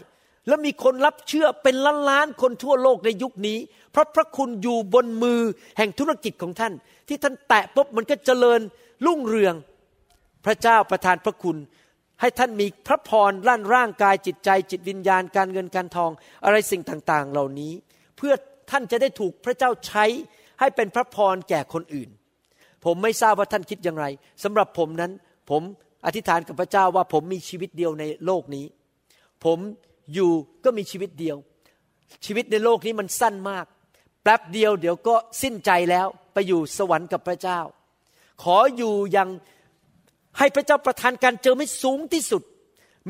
[0.48, 3.58] แล้วมีคนรับเชื่อเป็นล้านล้านคนทั่วโลกในยุคนี้
[3.92, 5.40] เพราะพระคุณอยู่บนมือ
[5.76, 6.72] แห่งธุรกิจของท่าน
[7.08, 8.60] ที่ท่านแตะปุ๊บมันก็เจริญ
[9.06, 9.54] รุ่งเรือง
[10.44, 11.56] พระเจ้าประทานพระคุณ
[12.20, 16.10] ให้ท่านมีพระพรร่านร่างกายจิตใจ จิตวิญญาณการเงินการทอง
[16.44, 17.72] อะไรสิ่งต่างๆ เหล่านี้
[18.16, 18.34] เพื่อ
[18.70, 20.04] ท่านจะได้ถูกพระเจ้าใช้
[20.60, 22.08] ให้เป็นพระพรแก่คนอื่น
[22.84, 24.06] ผมไม่ทราบว่าท่านคิดอย่างไร
[24.42, 25.12] สำหรับผมนั้น
[25.50, 25.62] ผม
[26.06, 28.66] อธิษฐานกับพระเจ้าว่าผมมีชีวิตเดียวในโลกนี้
[29.44, 29.58] ผม
[30.14, 30.32] อยู่
[30.64, 31.36] ก็มีชีวิตเดียว
[32.26, 33.66] ชีวิตในโลกนี้มันสั้นมาก
[34.22, 37.60] แป๊บเดียวเดี๋ยวก็สิ้นใจแล้วไปอยู่สวรรค์กับพระเจ้า
[38.42, 39.28] ขออยู่ยัง
[40.40, 42.42] ให้พระเจ้าประทานการเจอไม่สูงที่สุด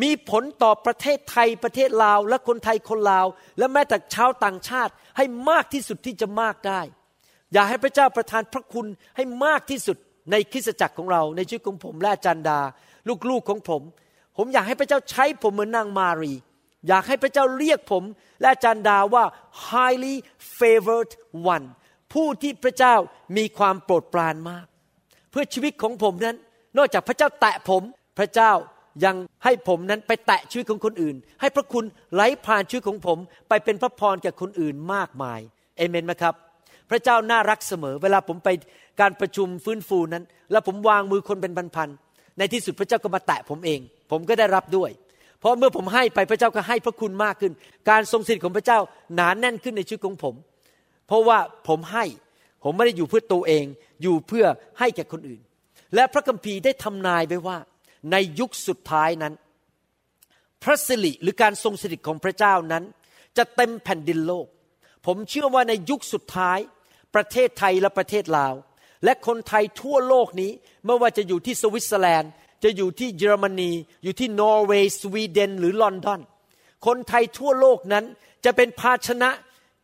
[0.02, 3.26] มีผลต่อประเทศไทยประเทศลาว และคนไทยคนลาว
[3.58, 6.80] และแม้แต่ชาวต่างชาติให้มากที่สุดที่จะมากได้
[7.52, 9.96] อยากให้พระเจ้าประทานพระคุณให้มากที่สุด
[10.30, 12.60] ในคริสตจักรของเราในชีวิตของผมและจันดา
[13.30, 13.82] ลูกๆของผม
[14.36, 16.34] ผมอยากให้พระเจ้าใช้ผมเหมือนนางมารี
[16.88, 18.04] อยากให้พระเจ้าเรียกผม
[18.42, 19.24] และจารย์ดาว่า
[19.68, 20.14] highly
[20.58, 21.10] favored
[21.54, 21.66] one
[22.12, 22.94] ผู้ที่พระเจ้า
[23.36, 24.66] มีความโปรดปรานมาก
[25.30, 26.36] เพื่อชีวิตของผมนั้น
[26.76, 27.82] นอกจากพระเจ้าแตะผม
[28.18, 28.52] พระเจ้า
[29.04, 35.40] ยังให้ผมนั้นไปแตะชีวิตของคนอื่น ให้พระคุณไหลผ่านชีวิตของผม ไปเป็นพระพรแก่คนอื่นมากมาย
[35.76, 36.34] เอเมนไหมครับ
[36.90, 38.48] พระเจ้าน่ารักเสมอ เวลาผมไป
[39.00, 43.80] การประชุมฟื้นฟูนั้น แล้วผมวางมือคนเป็นพันๆในที่สุดพระเจ้าก็มาแตะผมเอง
[44.10, 44.90] ผมก็ได้รับด้วย
[45.40, 47.52] เพราะเมื่อผมให้ไปพระเจ้าก็ให้พระคุณมากขึ้น
[47.90, 48.78] การทรงสิทธิ์ของพระเจ้า
[49.14, 50.34] หนานแน่นขึ้นในชีวิตของผม
[51.06, 52.04] เพราะว่าผมให้
[52.64, 53.64] ผมไม่ได้อยู่เพื่อตัวเอง
[54.02, 54.44] อยู่เพื่อ
[54.78, 55.40] ให้แก่คนอื่น
[55.94, 57.58] และพระคัมภีร์ได้ทำนายไว้ว่า
[58.12, 59.34] ในยุคสุดท้ายนั้น
[60.62, 62.84] พระสิริหรือการทรงสิริของพระเจ้านั้น
[63.36, 64.46] จะเต็มแผ่นดินโลก
[65.06, 66.58] ผมเชื่อว่าในยุคสุดท้าย
[67.14, 68.54] ประเทศไทยและประเทศลาว
[69.04, 70.50] และคนไทยทั่วโลกนี้
[70.86, 72.32] ไม่ว่าจะอยู่ที่สวิตเซอร์แลนด์
[72.64, 73.70] จะอยู่ที่เยอรมนี
[74.02, 76.20] อยู่ที่นอร์เวย์สวีเดนหรือลอนดอน
[76.86, 78.04] คนไทยทั่วโลกนั้น
[78.44, 79.30] จะเป็นภาชนะ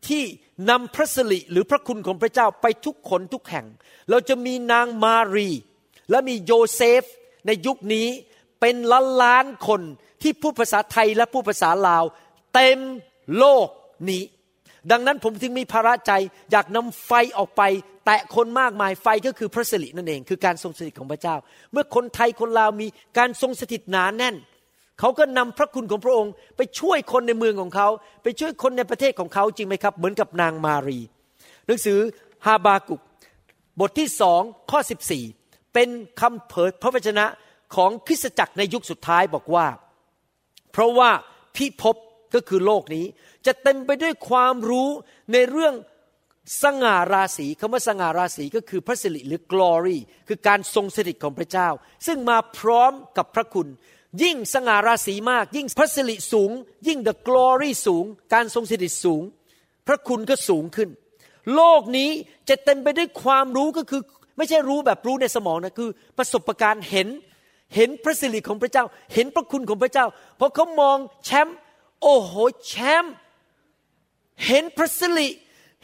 [0.08, 0.22] ที่
[0.70, 3.66] นำพระสิริหรือพระคุณของพระเจ้าไปทุกคนทุกแห่ง
[4.10, 5.48] เราจะมีนางมารี
[6.10, 7.02] และมีโยเซฟ
[7.46, 8.06] ในยุคนี้
[8.60, 9.80] เป็นล้านล้านคน
[10.22, 12.04] ที่พูดภาษาไทยและพูดภาษาลาว
[12.54, 12.78] เต็ม
[13.38, 13.68] โลก
[14.10, 14.22] นี้
[14.90, 16.12] ดังนั้นผมจึงมีภาระใจ
[16.50, 17.62] อยากนำไฟออกไป
[18.06, 21.36] แตะคนมากมายไฟก็คือพระสิรินั่นเอง คือการทรงสถิตของพระเจ้า
[21.72, 22.86] เมื่อคนไทยคนลาวมี
[23.18, 24.36] การทรงสถิตหนาแน่น
[25.00, 27.88] เขาก็นำพระคุณของพระองค์ ไปช่วยคนในเมืองของเขา
[28.22, 31.00] ไปช่วยคนในประเทศของเขาจริงไหมครับ เหมือนกับนางมารี
[31.66, 31.98] หนังสือ
[32.46, 33.00] ฮาบากุก
[33.80, 34.40] บทที่สอง
[34.70, 34.80] ข้อ
[35.16, 35.45] 14
[35.76, 37.26] เป็นคำเผยพระวจนะ
[37.74, 39.66] ของคริสตจักรในยุคสุดท้ายบอกว่า
[40.72, 41.10] เพราะว่า
[41.56, 41.96] พิภพ
[42.34, 43.06] ก็คือโลกนี้
[43.46, 44.88] จะเต็มไปด้วยความรู้
[45.32, 45.74] ในเรื่อง
[46.62, 51.68] สง่าราศีคำว่าสง่าราศีก็คือพระสิริหรือ glory คือการทรงสถิตของพระเจ้า
[52.06, 53.68] ซึ่งมาพร้อมกับพระคุณ
[54.22, 56.50] ยิ่งสง่าราศีมาก ยิ่งพระสิริสูง
[56.86, 59.22] ยิ่ง the glory สูง การทรงสถิตสูง
[59.86, 60.88] พระคุณก็สูงขึ้น
[61.54, 62.10] โลกนี้
[62.48, 64.02] จะเต็มไปด้วยความรู้ก็คือ
[64.36, 67.08] ไม่ใช่รู้แบบรู้ในสมองนะคือ ประสบการณ์เห็น
[67.76, 70.06] เห็นพระสิริของพระเจ้า เห็นพระคุณของพระเจ้า
[70.38, 71.56] พอเขามองแชมป์
[72.02, 72.32] โอ้โห
[72.66, 73.14] แชมป์
[74.46, 75.28] เห็นพระสิริ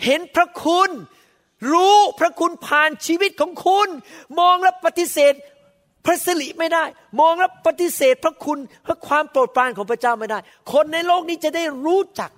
[0.04, 0.90] เห็นพระคุณ
[1.72, 3.88] รู้พระคุณผ่านชีวิตของคุณ
[4.40, 5.34] มองแล้วปฏิเสธ
[6.04, 6.84] พระสิริไม่ได้
[7.20, 10.38] มองแล้วปฏิเสธพระคุณพระความโปรดปรานของพระเจ้าไม่ได้
[10.72, 12.30] คนในโลกนี้จะได้รู้จัก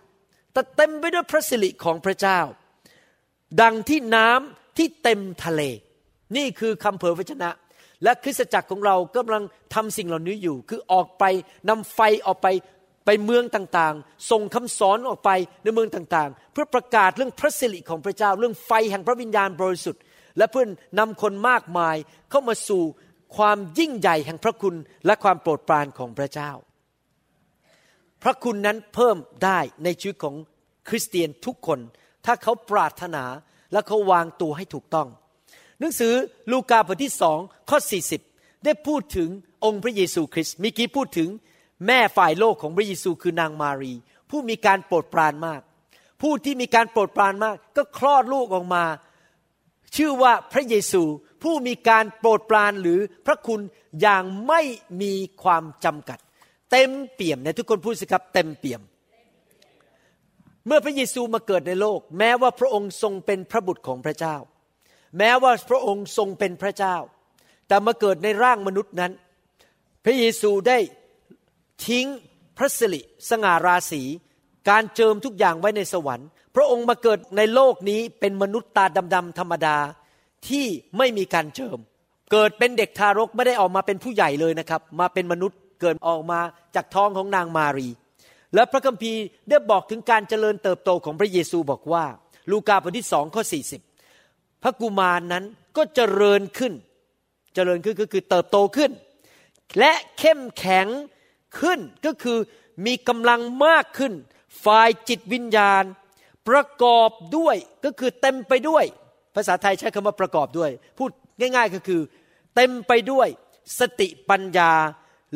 [0.53, 2.39] แต่เต็มไปด้วยพระสิริของพระเจ้า
[3.63, 5.63] ดังที่น้ำที่เต็มทะเล
[6.37, 7.51] นี่คือคำเผยพระชนะ
[8.03, 9.43] และคริสตจักรของเรากำลัง
[9.75, 11.25] ทำสิ่งเหล่านี้อยู่ คือออกไป
[11.69, 12.47] นำไฟออกไป
[13.07, 15.31] ไปเมืองต่างๆ ส่งคำสอนออกไป
[15.63, 20.03] ในเมืองต่างๆ เพื่อประกาศเรื่องพระสิริของพระเจ้า เรื่องไฟแห่งพระวิญญาณบริสุทธิ์
[20.39, 21.97] และเพื่อนนำคนมากมาย
[22.31, 22.83] เข้ามาสู่
[23.37, 26.51] ความยิ่งใหญ่แห่งพระคุณและความโปรดปรานของพระเจ้า
[28.23, 30.37] พระคุณนั้นเพิ่มได้ในชีวิตของ
[30.89, 31.79] คริสเตียนทุกคน
[32.27, 33.25] ถ้าเขาปรารถนา
[33.73, 35.09] และเขาวางตัวให้ถูกต้อง
[35.81, 36.13] หนังสือ
[36.51, 37.39] ลูกาบทที่สอง
[37.71, 37.79] ข้อ
[38.23, 39.29] 40 ได้พูดถึง
[39.65, 41.29] องค์พระเยซูคริสต์มีกี้พูดถึง
[41.87, 43.93] แม่ฝ่ายโลกของพระเยซูคือนางมารี
[44.31, 45.61] ผู้มีการโปรดปรานมาก
[46.23, 48.85] ผู้ที่มีการโปรดปรานมาก ก็คลอดลูกออกมา
[49.97, 51.03] ชื่อว่าพระเยซู
[51.43, 53.61] ผู้มีการโปรดปรานหรือพระคุณ
[54.01, 54.61] อย่างไม่
[55.03, 56.19] มีความจำกัด
[56.71, 58.81] เต็มเปี่ยมในทุกคนพูดสิครับ เต็มเปี่ยม
[60.67, 64.37] เมื่อพระเยซูมาเกิดในโลก แม้ว่าพระองค์ทรงเป็นพระบุตรของพระเจ้า
[65.19, 66.97] แม้ว่าพระองค์ทรงเป็นพระเจ้า
[67.69, 69.13] แต่มาเกิดในร่างมนุษย์นั้น
[70.05, 70.79] พระเยซูได้
[71.87, 72.07] ทิ้ง
[72.57, 74.03] พระสิริสง่าราศี
[74.71, 79.77] การเจิมทุกอย่างไว้ในสวรรค์ พระองค์มาเกิดในโลกนี้เป็นมนุษย์ตาดำๆธรรมดา
[80.49, 80.67] ที่
[80.99, 81.79] ไม่มีการเจิม
[82.33, 86.41] เกิดเป็นเด็กทารกไม่ได้ออกมาเป็นผู้ใหญ่เลยนะครับ มาเป็นมนุษย์เกิดออกมา
[86.75, 87.89] จากท้องของนางมารี
[88.55, 92.05] และพระคัมภีร์ได้บอกถึงการเจริญเติบโตของพระเยซูบอกว่า
[92.51, 93.81] ลูกาบทที่สองข้อสี่สิบ
[94.65, 95.45] พระกุมารนนั้น
[95.77, 96.73] ก็เจริญขึ้น
[97.55, 98.91] เจริญขึ้นก็คือเติบโตขึ้น
[99.79, 100.87] และเข้มแข็ง
[101.61, 102.39] ขึ้นก็คือ
[102.87, 104.13] มีกำลังมากขึ้น
[104.65, 105.85] ฝ่ายจิตวิญญาณ
[106.49, 108.85] ประกอบด้วยก็คือเต็มไปด้วย
[109.35, 112.01] ภาษาไทยใช้คำว่าประกอบด้วย พูดง่าย ๆก็คือ
[112.55, 113.29] เต็มไปด้วย
[113.79, 114.73] สติปัญญา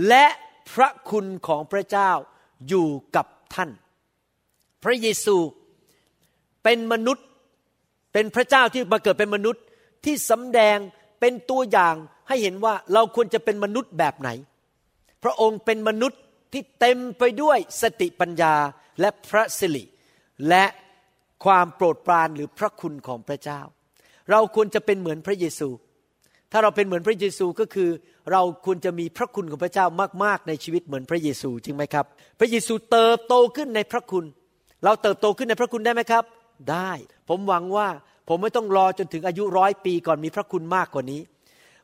[0.08, 0.26] และ
[0.72, 2.10] พระคุณของพระเจ้า
[2.68, 3.70] อยู่กับท่าน
[4.82, 5.36] พระเยซู
[6.62, 7.26] เป็นมนุษย์
[8.18, 9.62] เป็นพระเจ้าที่มาเกิดเป็นมนุษย์
[10.04, 10.78] ที่สำแดง
[11.20, 11.94] เป็นตัวอย่าง
[12.28, 14.31] ให้เห็นว่าเราควรจะเป็นมนุษย์แบบไหน
[15.24, 16.20] พระองค์เป็นมนุษย์
[16.52, 18.54] ที่เต็มไปด้วยสติปัญญา
[19.00, 19.85] และพระสิริ
[20.48, 20.64] และ
[21.44, 23.61] ความโปรดปรานหรือพระคุณของพระเจ้า
[24.31, 25.68] เราควรจะเป็นเหมือนพระเยซู
[26.52, 27.90] ถ้าเราเป็นเหมือนพระเยซูก็คือ
[28.33, 29.87] เราควรจะมีพระคุณของพระเจ้า
[30.24, 32.07] มาก ๆ ในชีวิตเหมือนพระเยซูจริงไหมครับ
[32.38, 34.24] พระเยซูเติบโตขึ้นในพระคุณ
[34.85, 36.24] เราเติบโตขึ้นในพระคุณได้ไหมครับ
[36.71, 36.90] ได้
[37.29, 37.88] ผมหวังว่า
[38.29, 41.21] ผมไม่ต้องรอจนถึงอายุร้อยปีก่อนมีพระคุณมากกว่านี้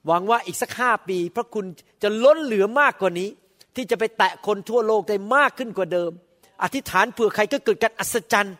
[0.06, 1.66] หวังว่าอีกสักห้าปี พระคุณ
[2.02, 3.28] จะล้นเหลือมากกว่านี้
[3.76, 6.10] ที่จะไปแตะคนทั่วโลกได้มากขึ้นกว่าเดิม
[6.62, 8.56] อธิษฐานเผื่อใครก็เกิดการอัศจรรย์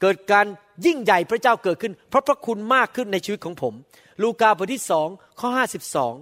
[0.00, 0.46] เกิดการ
[0.86, 3.74] ยิ่งใหญ่พระเจ้าเกิดขึ้น เพราะพระคุณมากขึ้นในชีวิตของผม
[4.22, 5.08] ลูกาบทที่สอง
[5.40, 6.14] ข้อห้าสิบสอง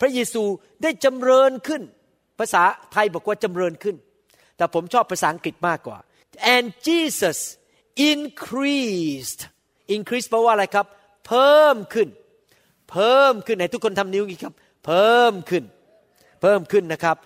[0.00, 0.42] พระเยซู
[0.82, 1.82] ได้จำเริญขึ้น
[2.38, 3.96] ภาษาไทยบอกว่าจำเริญขึ้น
[4.56, 5.98] แต่ผมชอบภาษาอังกฤษมากกว่า
[6.54, 7.38] and Jesus
[8.10, 9.42] increased
[9.94, 10.86] increase แปลว่าอะไรครับ
[11.26, 12.08] เพิ่มขึ้น
[12.90, 14.54] เพิ่มขึ้นในทุกคนทำนิ้วกี่ครับ
[14.86, 15.64] เพิ่มขึ้น
[16.42, 17.16] เพิ่มขึ้นนะครับ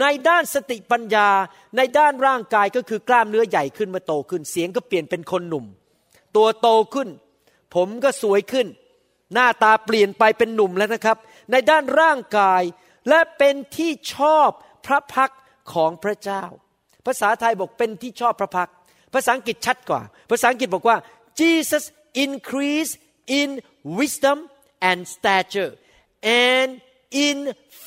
[0.00, 1.28] ในด้านสติปัญญา
[1.76, 5.64] ในด้านร่างกายก็คือกล้ามเนื้อใหญ่ขึ้นมาโตขึ้น เสียงก็เปลี่ยนเป็นคนหนุ่ม
[6.36, 7.08] ตัวโตขึ้น
[7.74, 8.66] ผมก็สวยขึ้น
[9.34, 11.18] หน้าตาเปลี่ยนไปเป็นหนุ่มแล้วนะครับ
[11.50, 12.62] ในด้านร่างกาย
[13.08, 14.48] และเป็นที่ชอบ
[14.86, 15.32] พระพัก
[15.72, 16.44] ของพระเจ้า
[17.06, 18.68] ภาษาไทยบอกเป็นที่ชอบพระพัก
[19.14, 20.96] ภาษาอังกฤษชัดกว่า ภาษาอังกฤษบอกว่า
[21.40, 21.84] Jesus
[22.24, 22.92] increase
[23.40, 23.48] in
[23.98, 24.38] wisdom
[24.88, 25.72] and stature
[26.22, 26.70] and
[27.26, 27.38] in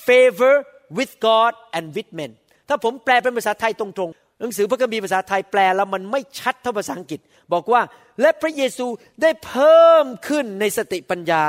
[0.07, 0.55] favor
[0.97, 2.31] with God and with men
[2.69, 7.19] ถ้าผมแปลเป็นภาษาไทยตรงๆ หนังสือพระคัมภีร์ภาษาไทยแปลแล้วมันไม่ชัดเท่าภาษาอังกฤษ
[7.53, 7.81] บอกว่า
[8.21, 8.87] และพระเยซู
[9.21, 11.43] ได้เพิ่มขึ้นในสติปัญญา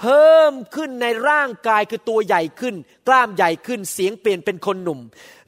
[0.00, 2.74] เพิ่มขึ้นในร่างกายคือตัวใหญ่ขึ้น
[3.08, 5.00] กล้ามใหญ่ขึ้นเสียงเปลี่ยนเป็นคนหนุ่ม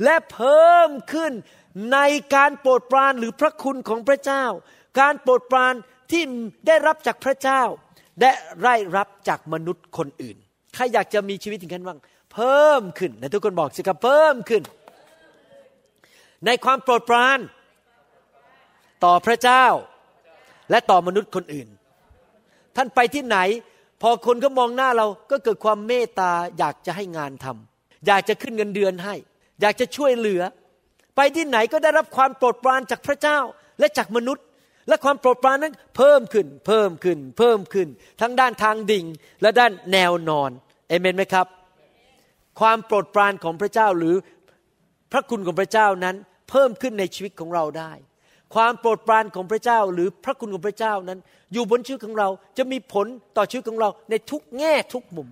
[0.04, 1.32] และเพิ่มขึ้น
[1.92, 1.98] ใน
[2.34, 4.44] การโปรดปรานหรือพระคุณของพระเจ้า
[5.00, 5.74] การโปรดปราน
[6.10, 6.22] ที่
[6.66, 7.62] ได้รับจากพระเจ้า
[8.20, 8.32] และ
[8.64, 10.36] ได้รับจากมนุษย์คนอื่น
[10.74, 11.98] ใครอยากจะมีชีวิตอย่างนั้นบ้าง
[12.32, 14.62] เพิ่มขึ้นนะทุกคนบอกสิครับเพิ่มขึ้น
[16.46, 17.38] ในความโปรดปราน
[19.04, 19.66] ต่อพระเจ้า
[20.70, 21.68] และต่อมนุษย์คนอื่น
[22.76, 23.38] ท่านไปที่ไหน
[24.02, 29.14] พอคนก็มองหน้าเราก็เกิดความเมตตาอยากจะให้งานทำอยากจะขึ้นเงินเดือนให้
[29.60, 30.42] อยากจะช่วยเหลือ
[31.16, 33.38] ไปที่ไหนก็ได้รับความโปรดปรานจากพระเจ้า
[33.79, 34.44] และจากมนุษย์
[34.88, 37.88] และความโปรดปรานนั้นเพิ่มขึ้น เพิ่มขึ้น เพิ่มขึ้น
[38.20, 39.05] ทั้งด้านทางดิ่ง
[39.42, 40.50] และด้านแนวนอน
[40.88, 41.46] เอเมนไหมครับ
[42.61, 44.14] ความโปรดปรานของพระเจ้าหรือ
[45.12, 46.16] พระคุณของพระเจ้านั้น
[46.50, 47.92] เพิ่มขึ้นในชีวิตของเราได้
[48.55, 51.18] ความโปรดปรานของพระเจ้าหรือพระคุณของพระเจ้านั้น
[51.52, 55.29] อยู่บนชีวิตของเราจะมีผลต่อชีวิตของเราในทุกแง่ทุกมุม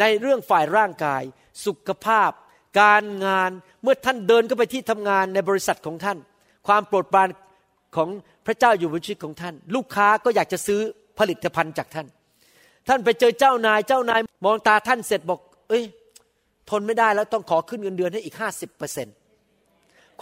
[0.00, 1.22] ในเรื่องฝ่ายร่างกาย
[1.66, 2.30] สุขภาพ
[2.80, 3.50] การงาน
[3.82, 6.18] เมื่อท่านเดินเข้าไปที่ทำงานในบริษัทของท่าน
[6.66, 7.28] ความโปรดปราน
[7.96, 8.08] ของ
[8.46, 10.80] พระเจ้าอยู่บนชีวิตของท่าน ลูกค้าก็อยากจะซื้อ
[11.18, 12.06] ผลิตภัณฑ์จากท่าน
[12.88, 15.84] ท่านไปเจอเจ้านายเจ้านายมองตาท่านเสร็จบอก เอ้ย
[16.70, 19.08] ทนไม่ได้แล้วต้องขอขึ้นเงินเดือนให้อีกห้าสิบเปอร์เซ็น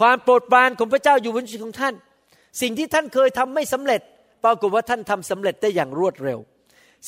[0.01, 1.95] ความโปรดปรานของพระเจ้าอยู่บนชีวิตของท่าน
[2.61, 4.01] สิ่งที่ท่านเคยทำไม่สำเร็จ
[4.45, 6.39] ปรากฏว่าท่านทำสำเร็จได้อย่างรวดเร็ว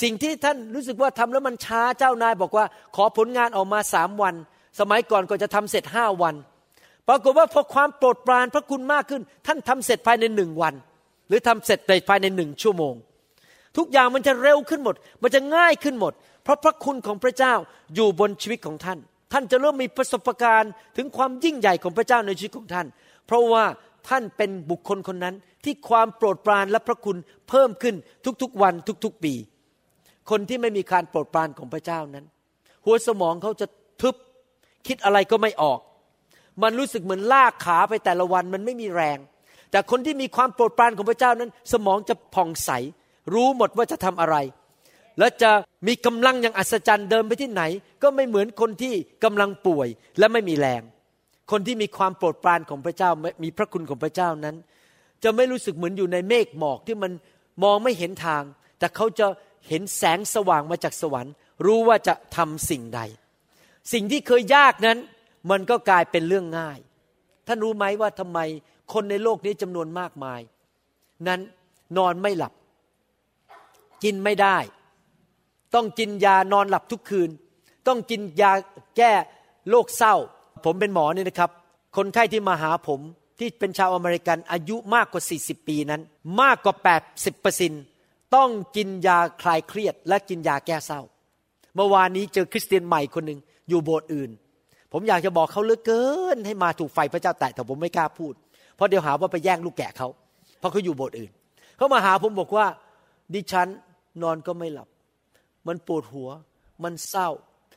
[0.02, 2.64] สิ่งที่ท่านรู้สึกว่าทำแล้วมันช้าเจ้านายบอกว่า
[2.96, 4.34] ขอผลงานออกมาสามวัน
[4.80, 6.34] สมัยก่อนก็จะทำเสร็จห้าวัน
[7.08, 10.74] ปรากฏว่าพอความโปรดปรานพระคุณมากขึ้น ท่านทำเสร็จภายในหนึ่งวัน
[11.28, 12.94] หรือทำเสร็จในภายในหนึ่งชั่วโมง
[13.76, 17.54] ทุกอย่างมันจะเร็วขึ้นหมด มันจะง่ายขึ้นหมด เพราะพระคุณของพระเจ้า
[17.94, 18.98] อยู่บนชีวิตของท่าน
[19.32, 22.86] ท่านจะเริ่มมีประสบการณ์ถึงความยิ่งใหญ่ของพระเจ้าในชีวิตของท่าน
[23.26, 23.64] เพราะว่า
[24.08, 27.16] ท่านเป็นบุคคลคนนั้นที่ความโปรดปรานและพระคุณ
[27.48, 27.94] เพิ่มขึ้น
[28.42, 29.34] ทุกๆวันทุกๆปี
[30.30, 32.24] คนที่ไม่มีการโปรดปรานของพระเจ้านั้น
[32.84, 33.66] หัวสมองเขาจะ
[34.02, 34.16] ทึบ
[34.88, 35.80] คิดอะไรก็ไม่ออก
[36.62, 39.18] มันรู้สึกเหมือนลากขาไปแต่ละวันมันไม่มีแรง
[39.70, 42.70] แต่คนที่มีความโปรดปรานของพระเจ้านั้น สมองจะผ่องใส
[43.34, 44.36] รู้หมดว่าจะทำอะไร
[45.18, 45.50] และจะ
[45.86, 47.62] มีกำลังอย่างอัศจรรย์เดินไปที่ไหน
[48.02, 50.82] ก็ไม่เหมือนคนที่กำลังป่วยและไม่มีแรง
[51.50, 53.10] คนที่มีความโปรดปรานของพระเจ้า
[53.42, 54.56] มีพระคุณของพระเจ้านั้น
[55.24, 57.12] จะไม่รู้สึกเหมือนอยู่ในเมฆหมอกที่มัน
[57.62, 58.42] มองไม่เห็นทาง
[58.78, 59.26] แต่เขาจะ
[59.68, 61.32] เห็นแสงสว่างมาจากสวรรค์
[61.66, 63.00] รู้ว่าจะทำสิ่งใด
[63.92, 64.98] สิ่งที่เคยยากนั้น
[65.50, 66.78] มันก็กลายเป็นเรื่องง่าย
[67.46, 68.38] ท่านรู้ไหมว่าทำไม
[68.92, 70.40] คนในโลกนี้จำนวนมากมาย
[71.26, 71.40] นั้น
[71.96, 72.52] นอนไม่หลับ
[74.04, 74.58] กินไม่ได้
[75.74, 77.30] ต้องกินยานอนหลับทุกคืน
[77.86, 78.52] ต้องกินยา
[78.96, 79.12] แก้
[79.70, 80.14] โรคเศร้า
[80.64, 81.50] ผมเป็นหมอนี่นะครับ
[81.96, 83.00] คนไข้ที่มาหาผม
[83.38, 86.02] ที่เป็นชาวอเมริกันอายุมากกว่า 40 ปีนั้น
[86.40, 86.74] มากกว่า
[87.08, 87.72] 80เปอร์ซ็น
[88.34, 91.00] ต้องกินยาคลายเครียด และกินยาแก้เศร้า
[91.74, 94.30] เมื่อวานนี้เจอคริสเตียนใหม่คนหนึ่ง อยู่โบสถ์อื่น
[94.92, 96.04] ผมอยากจะบอกเขาเลือเกิ
[96.34, 98.32] น ให้มาถูกไฟพระเจ้าแตะแต่ผมไม่กล้าพูด
[98.76, 100.08] เพราะเดี๋ยวหาว่าไปแย่งลูกแกะเขา
[100.58, 101.30] เพราะเขาอยู่โบสถ์อื่น
[101.76, 102.66] เขามาหาผมบอกว่า
[103.34, 103.68] ดิฉัน
[104.22, 104.88] นอนก็ไม่หลับ
[105.66, 106.28] มันปวดหัว
[106.84, 107.28] มันเศร้า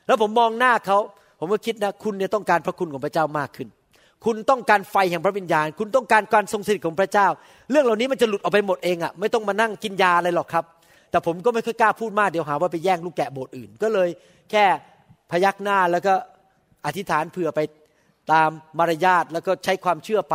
[0.06, 0.98] แล้วผมมองหน้าเขา
[1.38, 3.68] ผมก็คิดนะคุณเนี่ยต้องการพระคุณของพระเจ้ามากขึ้น
[4.24, 7.26] คุณต้องการไฟแห่งพระวิญญาณ คุณต้องการการทรงสถิตของพระเจ้า
[7.70, 10.64] เรื่องเหล่านี้มันจะหลุดออกไปหมดเองอะ่ะไม่ต้องมานั่งกินยาอะไรหรอกครับ
[11.10, 14.08] แต่ผมก็ไม่ค่อยกล้าพูดมากเดี๋ยวหาว่าไปแย่งลูกแกะโบสถ์อื่น ก็เลย
[14.50, 14.64] แค่
[15.32, 16.14] พยักหน้าแล้วก็
[16.86, 17.60] อธิษฐานเผื่อไป
[18.32, 20.34] ตามมารยาทแล้วก็ใช้ความเชื่อไป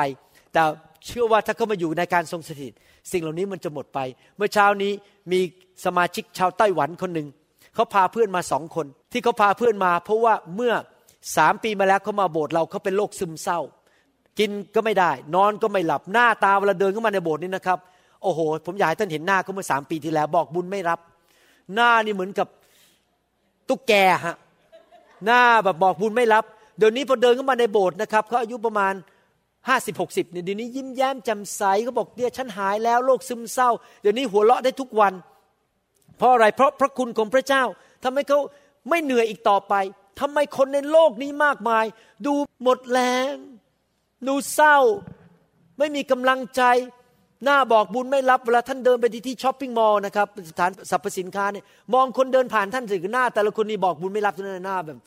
[0.53, 0.63] แต่
[1.07, 2.73] เชื่อว่าถ้าเขามาอยู่ในการทรงสถิต
[3.11, 3.99] สิ่งเหล่านี้มันจะหมดไป
[4.37, 4.91] เมื่อเช้านี้
[5.31, 5.39] มี
[5.85, 7.27] สมาชิกชาวไต้หวันคนหนึ่ง
[7.75, 10.73] เขาพาเพื่อนมาสองคน ที่เขาพาเพื่อนมา เพราะว่าเมื่อ
[11.37, 13.59] สามปีมาแล้วเขามาโบสถ์เราเขาเป็นโรคซึมเศร้า
[14.39, 17.79] กินก็ไม่ได้ นอนก็ไม่หลับหน้าตาเวลาเดินเข้ามาในโบสถ์นี้นะครับ
[18.23, 20.99] โอ้โห ผมอยากให้ท่านเห็นหน้าเขาเมื่อสามปีที่แล้ว บอกบุญไม่รับ
[21.73, 22.47] หน้านี่เหมือนกับ
[23.69, 23.93] ตุ๊กแก
[24.25, 24.35] ฮะ
[25.25, 26.43] หน้าแบบบอกบุญไม่รับ
[26.77, 28.93] เดี๋ยวนี้พอเดินเข้ามาในโบสถ์นะครับเขาอายุประมาณ
[29.67, 33.69] ห้าสิบหกสิบเนี่ยเดี๋ยวนี้ยิ้มแย้มแจ่มใสเขาบอกเนี่ยฉันหายแล้วโรคซึมเศร้า
[34.01, 35.13] เดี๋ยวนี้หัวเราะได้ทุกวัน
[36.17, 37.63] เพราะอะไรเพราะพระคุณของพระเจ้า
[38.03, 38.39] ทำให้เขา
[38.89, 39.73] ไม่เหนื่อยอีกต่อไป
[40.19, 41.85] ทำไมคนในโลกนี้มากมาย
[42.25, 42.99] ดูหมดแร
[43.31, 43.33] ง
[44.27, 44.77] ดูเศร้า
[45.77, 46.61] ไม่มีกำลังใจ
[47.43, 54.97] หน้าบอกบุญไม่รับเวลาท่านเดินไปที่ที่ช้อปปิ้งมอลล์นะครับสถานสรรพสินค้าเนี่ยมองคนเดินผ่านท่านสิหน้า แต่ละคนนี่บอกบุญไม่รับทุกหน้าแบบ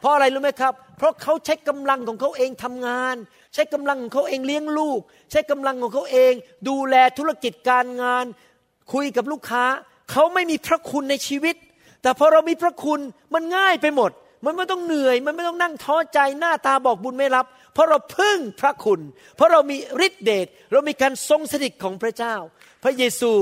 [0.00, 3.16] เพราะอะไรรู้ไหมครับ เพราะเขาใช้กำลังของเขาเองทำงาน
[3.54, 6.32] ใช้กำลังของเขาเองเลี้ยงลูก ใช้กำลังของเขาเอง
[6.68, 8.24] ดูแลธุรกิจการงาน
[8.92, 9.64] คุยกับลูกค้า
[10.10, 11.56] เขาไม่มีพระคุณในชีวิต
[12.02, 13.00] แต่พอเรามีพระคุณ
[13.34, 14.10] มันง่ายไปหมด
[14.44, 19.00] มันไม่ต้องเหนื่อย มันไม่ต้องนั่งท้อใจหน้าตาบอกบุญไม่รับ เพราะเราพึ่งพระคุณ
[19.36, 22.34] เพราะเรามีฤทธิเดชเรามีการทรงสถิตของพระเจ้า
[22.82, 23.32] พระเยซู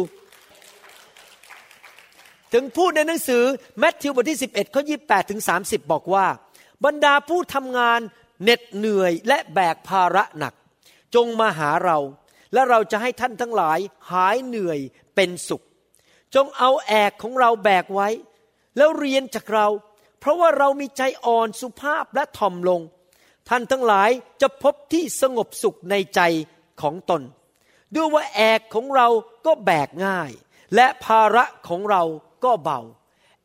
[2.52, 3.44] ถึงพูดในหนังสือ
[3.78, 6.26] แมทธิวบทที่ 11ข้อ28ถึง30 บอกว่า
[6.84, 8.00] บรรดาผู้ทำงาน
[8.42, 10.54] เหน็ดเหนื่อยและแบกภาระหนัก
[11.14, 11.98] จงมาหาเรา
[12.52, 13.78] และเราจะให้ท่านทั้งหลาย
[14.12, 14.78] หายเหนื่อย
[15.14, 15.64] เป็นสุข
[16.34, 18.08] จงเอาแอกของเราแบกไว้
[18.76, 19.66] แล้วเรียนจากเรา
[20.20, 22.80] เพราะว่าเรามีใจอ่อนสุภาพและถ่อมลง
[23.48, 26.20] ท่านทั้งหลายจะพบที่สงบสุขในใจ
[26.82, 27.22] ของตน
[27.94, 29.08] ด้วยว่าแอกของเรา
[29.46, 30.30] ก็แบกง่าย
[30.74, 32.02] และภาระของเรา
[32.44, 32.80] ก็เบา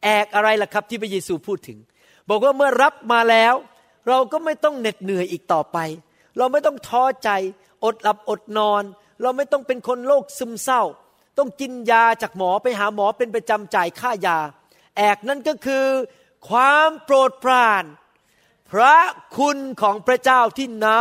[0.03, 1.77] แอกอะไรล่ะครับที่พระเยซูพูดถึง
[2.29, 3.53] บอกว่าเมื่อรับมาแล้ว
[4.07, 5.77] เราก็ไม่ต้องเหน็ดเหนื่อยอีกต่อไป
[6.37, 7.29] เราไม่ต้องท้อใจ
[7.83, 8.83] อดหลับอดนอน
[9.21, 10.81] เราไม่ต้องเป็นคนโรคซึมเศร้า
[11.37, 14.37] ต้องกินยาจากหมอไปหาหมอเป็นประจำจ่ายค่ายา
[14.97, 15.85] แอกนั่นก็คือ
[16.49, 17.83] ความโปรดปราน
[18.71, 18.95] พระ
[19.37, 20.99] คุณของพระเจ้าที่หนา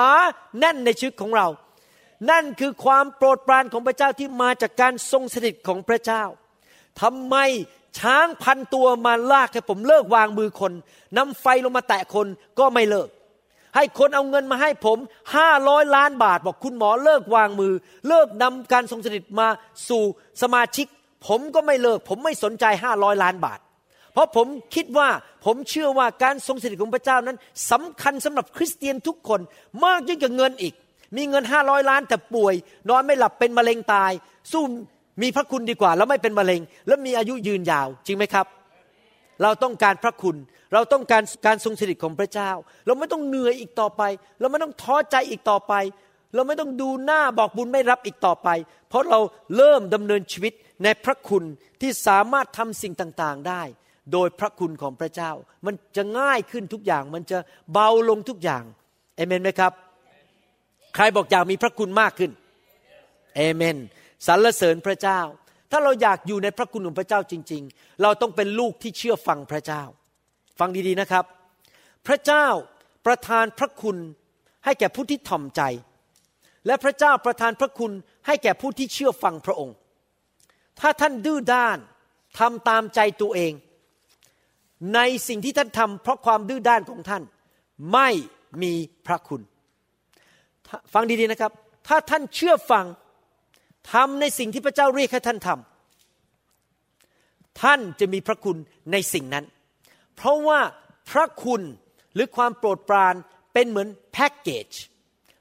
[0.58, 1.48] แน่นในชีวิตของเรา
[2.30, 6.22] นั่นคือความโปรดปรานของพระเจ้าที่มาจากการทรงสถิตของพระเจ้า
[7.00, 7.36] ทำไม
[7.98, 10.72] ช้างพันตัวมาลากให้ผมเลิกวางมือคน
[11.18, 12.26] นำไฟลงมาแตะคน
[12.58, 13.08] ก็ไม่เลิก
[13.76, 14.98] ให้คนเอาเงินมาให้ผม
[15.36, 17.72] ห้าร้อยล้านบาท บอกคุณหมอเลิกวางมือ
[18.08, 19.48] เลิกนำการทรงสถิตมา
[19.88, 20.02] สู่
[20.42, 20.86] สมาชิก
[21.26, 23.58] ผมก็ไม่เลิก ผมไม่สนใจห้าร้อยล้านบาท
[24.12, 25.08] เพราะผมคิดว่า
[25.44, 27.36] ผมเชื่อว่าการทรงสถิตของพระเจ้านั้น
[27.70, 29.40] สำคัญสำหรับคริสเตียนทุกคน
[29.84, 30.74] มากยิ่งกว่าเงินอีก
[31.16, 32.54] มีเงินห้าร้อยล้านแต่ป่วย
[32.88, 34.12] นอนไม่หลับเป็นมะเร็งตาย
[34.52, 34.62] สู้
[35.22, 38.46] มีพระคุณดีกว่า แล้วไม่เป็นมะเร็ง แล้วมีอายุยืนยาวจริงไหมครับ
[39.42, 40.36] เราต้องการพระคุณ
[40.72, 42.50] เราต้องการการทรงสถิตของพระเจ้า
[42.86, 44.02] เราไม่ต้องเหนื่อยอีกต่อไป
[44.40, 45.74] เราไม่ต้องท้อใจอีกต่อไป
[46.34, 48.48] เราไม่ต้องดูหน้าบอกบุญไม่รับอีกต่อไป
[48.88, 49.20] เพราะเรา
[49.56, 51.44] เริ่มดำเนินชีวิตในพระคุณ
[51.80, 53.62] ที่สามารถทำสิ่งต่างๆได้
[54.12, 55.30] โดยพระคุณของพระเจ้า
[55.66, 57.38] มันจะง่ายขึ้นทุกอย่าง มันจะ
[57.72, 58.64] เบาลงทุกอย่าง
[59.16, 59.72] เอเมนไหมครับ
[60.94, 62.30] ใครบอกอยากมีพระคุณมากขึ้น
[63.36, 63.76] เอเมน
[64.26, 65.20] สรรเสริญพระเจ้า
[65.70, 69.82] ถ้าเราอยากอยู่ในพระคุณของพระเจ้าจริง ๆ เราต้องเป็นลูกที่เชื่อฟังพระเจ้า
[70.58, 71.24] ฟังดีๆนะครับ
[72.06, 72.46] พระเจ้า
[73.06, 73.96] ประทานพระคุณ
[74.64, 75.62] ให้แก่ผู้ที่ถ่อมใจ
[76.66, 77.92] และพระเจ้าประทานพระคุณ
[78.26, 79.76] ให้แก่ผู้ที่เชื่อฟังพระองค์
[80.80, 81.78] ถ้าท่านดื้อด้าน
[82.38, 83.52] ทำตามใจตัวเอง
[84.94, 87.22] ในสิ่งที่ท่านทำเพราะความดื้อด้านของท่าน
[87.92, 88.08] ไม่
[88.62, 88.72] มี
[89.06, 89.40] พระคุณ
[90.92, 91.52] ฟังดีๆนะครับ
[91.88, 92.86] ถ้าท่านเชื่อฟัง
[93.92, 98.56] ทำในสิ่งที่พระเจ้าเรียกให้ท่านทำท่านจะมีพระคุณ
[98.92, 99.44] ในสิ่งนั้น
[100.16, 100.60] เพราะว่า
[101.10, 101.62] พระคุณ
[102.14, 103.14] หรือความโปรดปราน
[103.52, 104.68] เป็นเหมือนแพ็กเกจ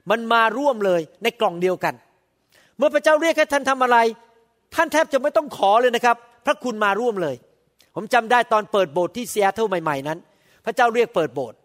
[0.09, 1.93] มันมาร่วมเลยในกล่องเดียวกัน
[2.77, 3.97] เมื่อพระเจ้าเรียกให้ท่านทำอะไร
[4.75, 7.35] ท่านแทบจะไม่ต้องขอเลยนะครับ พระคุณมาร่วมเลย
[7.95, 10.19] ผมจำได้ตอนเปิดโบสถ์ที่เซีแอตเทิลใหม่ๆนั้น
[10.65, 11.57] พระเจ้าเรียกเปิดโบสถ์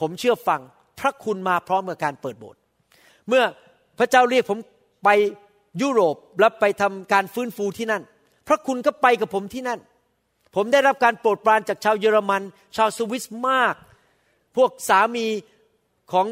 [0.00, 0.60] ผมเชื่อฟัง
[1.00, 2.58] พระคุณมาพร้อมกับการเปิดโบสถ์
[3.28, 3.44] เมื่อ
[3.98, 4.58] พระเจ้าเรียกผม
[5.04, 5.08] ไป
[5.82, 8.02] ยุโรปแล้วไปทำการฟื้นฟูที่นั่น
[8.48, 9.80] พระคุณก็ไปกับผมที่นั่น
[10.54, 12.42] ผมได้รับการโปรดปรานจากชาวเยอรมัน
[12.76, 13.74] ชาวสวิสมาก
[14.56, 15.26] พวกสามี
[16.12, 16.26] ของ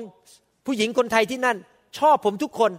[0.64, 1.56] ผู้หญิงคนไทยที่นั่น
[1.98, 2.72] ชอบผมทุกคน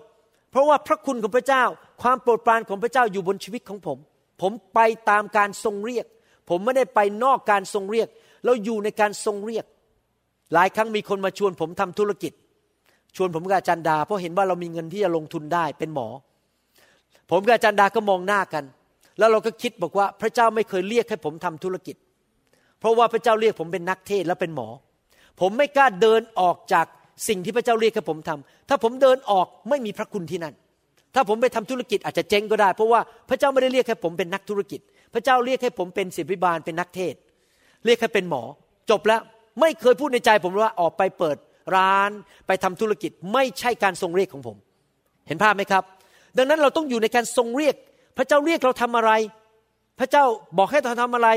[0.51, 1.63] เพราะว่าพระคุณของพระเจ้า
[2.01, 3.97] ความโปรดปรานของพระเจ้าอยู่บนชีวิตของผม
[4.41, 6.05] ผมไปตามการทรงเรียก
[6.49, 8.07] ผมไม่ได้ไปนอกการทรงเรียก
[8.45, 9.65] เราอยู่ในการทรงเรียก
[10.53, 12.33] หลายครั้งมีคนมาชวนผมทำธุรกิจ
[13.15, 16.07] ชวนผมกับอาจารย์ดา เพราะเห็นว่าเรามีเงินที่จะลงทุนได้เป็นหมอ
[17.31, 18.63] ผมกับอาจารย์ดาก็มองหน้ากัน
[19.17, 21.95] แล้วเราก็คิดบอกว่าพระเจ้าไม่เคยเรียกให้ผมทำธุรกิจ
[22.79, 24.67] เพราะว่าพระเจ้าเรียกผมเป็นนักเทศและเป็นหมอ
[25.41, 26.85] ผมไม่กล้าเดินออกจาก
[27.27, 30.53] สิ่งที่พระเจ้าเรียกให้ผมทำถ้าผมเดินออกไม่มีพระคุณที่นั่น
[31.15, 34.79] ถ้าผมไปทำธุรกิจอาจจะเจ๊งก็ได้ เพราะว่าพระเจ้าไม่ได้เรียกให้ผมเป็นนักธุรกิจ
[35.13, 37.15] พระเจ้าเรียกให้ผมเป็นศิษย์ิบาลเป็นนักเทศ
[37.85, 38.43] เรียกให้เป็นหมอ
[38.89, 39.21] จบแล้ว
[39.59, 41.37] ไม่เคยพูดในใจผมว่าออกไปเปิด
[41.75, 42.09] ร้าน
[42.47, 44.57] ไปทำธุรกิจไม่ใช่การทรงเรียกของผม
[45.27, 45.83] เห็นภาพไหมครับ
[46.37, 47.75] ดังนั้นเราต้องอยู่ในการทรงเรียก
[48.17, 49.11] พระเจ้าเรียกเราทำอะไร
[49.99, 50.23] พระเจ้า
[50.57, 51.29] บอกให้เราทำอะไร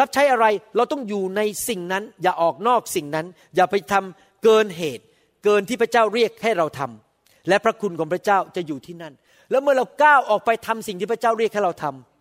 [0.00, 0.46] รับใช้อะไร
[0.76, 5.04] เราต้องอยู่ในสิ่งนั้น อย่าออกนอกสิ่งนั้น อย่าไปทำเกินเหตุ
[5.44, 9.14] เกินที่พระเจ้าเรียกให้เราทำและพระคุณของพระเจ้าจะอยู่ที่นั่น
[9.50, 12.11] แล้วเมื่อเราก้าวออกไปทำสิ่งที่พระเจ้าเรียกให้เราทำ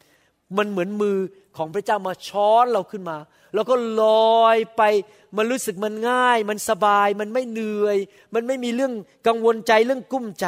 [0.57, 1.17] มันเหมือนมือ
[1.57, 3.17] ของพระเจ้ามาช้อนเราขึ้นมา
[3.53, 4.03] แล้วก็ล
[4.41, 4.81] อยไป
[5.37, 7.97] มันรู้สึกมันง่าย มันสบายมันไม่เหนื่อย
[8.33, 8.93] มันไม่มีเรื่อง
[9.27, 10.47] กังวลใจเรื่องกุ้มใจ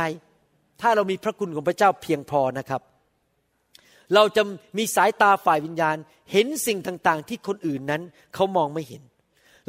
[0.81, 2.81] ถ้าเรามีพระคุณของพระเจ้าเพียงพอนะครับ
[4.15, 4.43] เราจะ
[4.77, 5.97] มีสายตาฝ่ายวิญญาณ
[6.31, 8.01] เห็นสิ่งต่างๆ ที่คนอื่นนั้น
[8.33, 9.03] เขามองไม่เห็น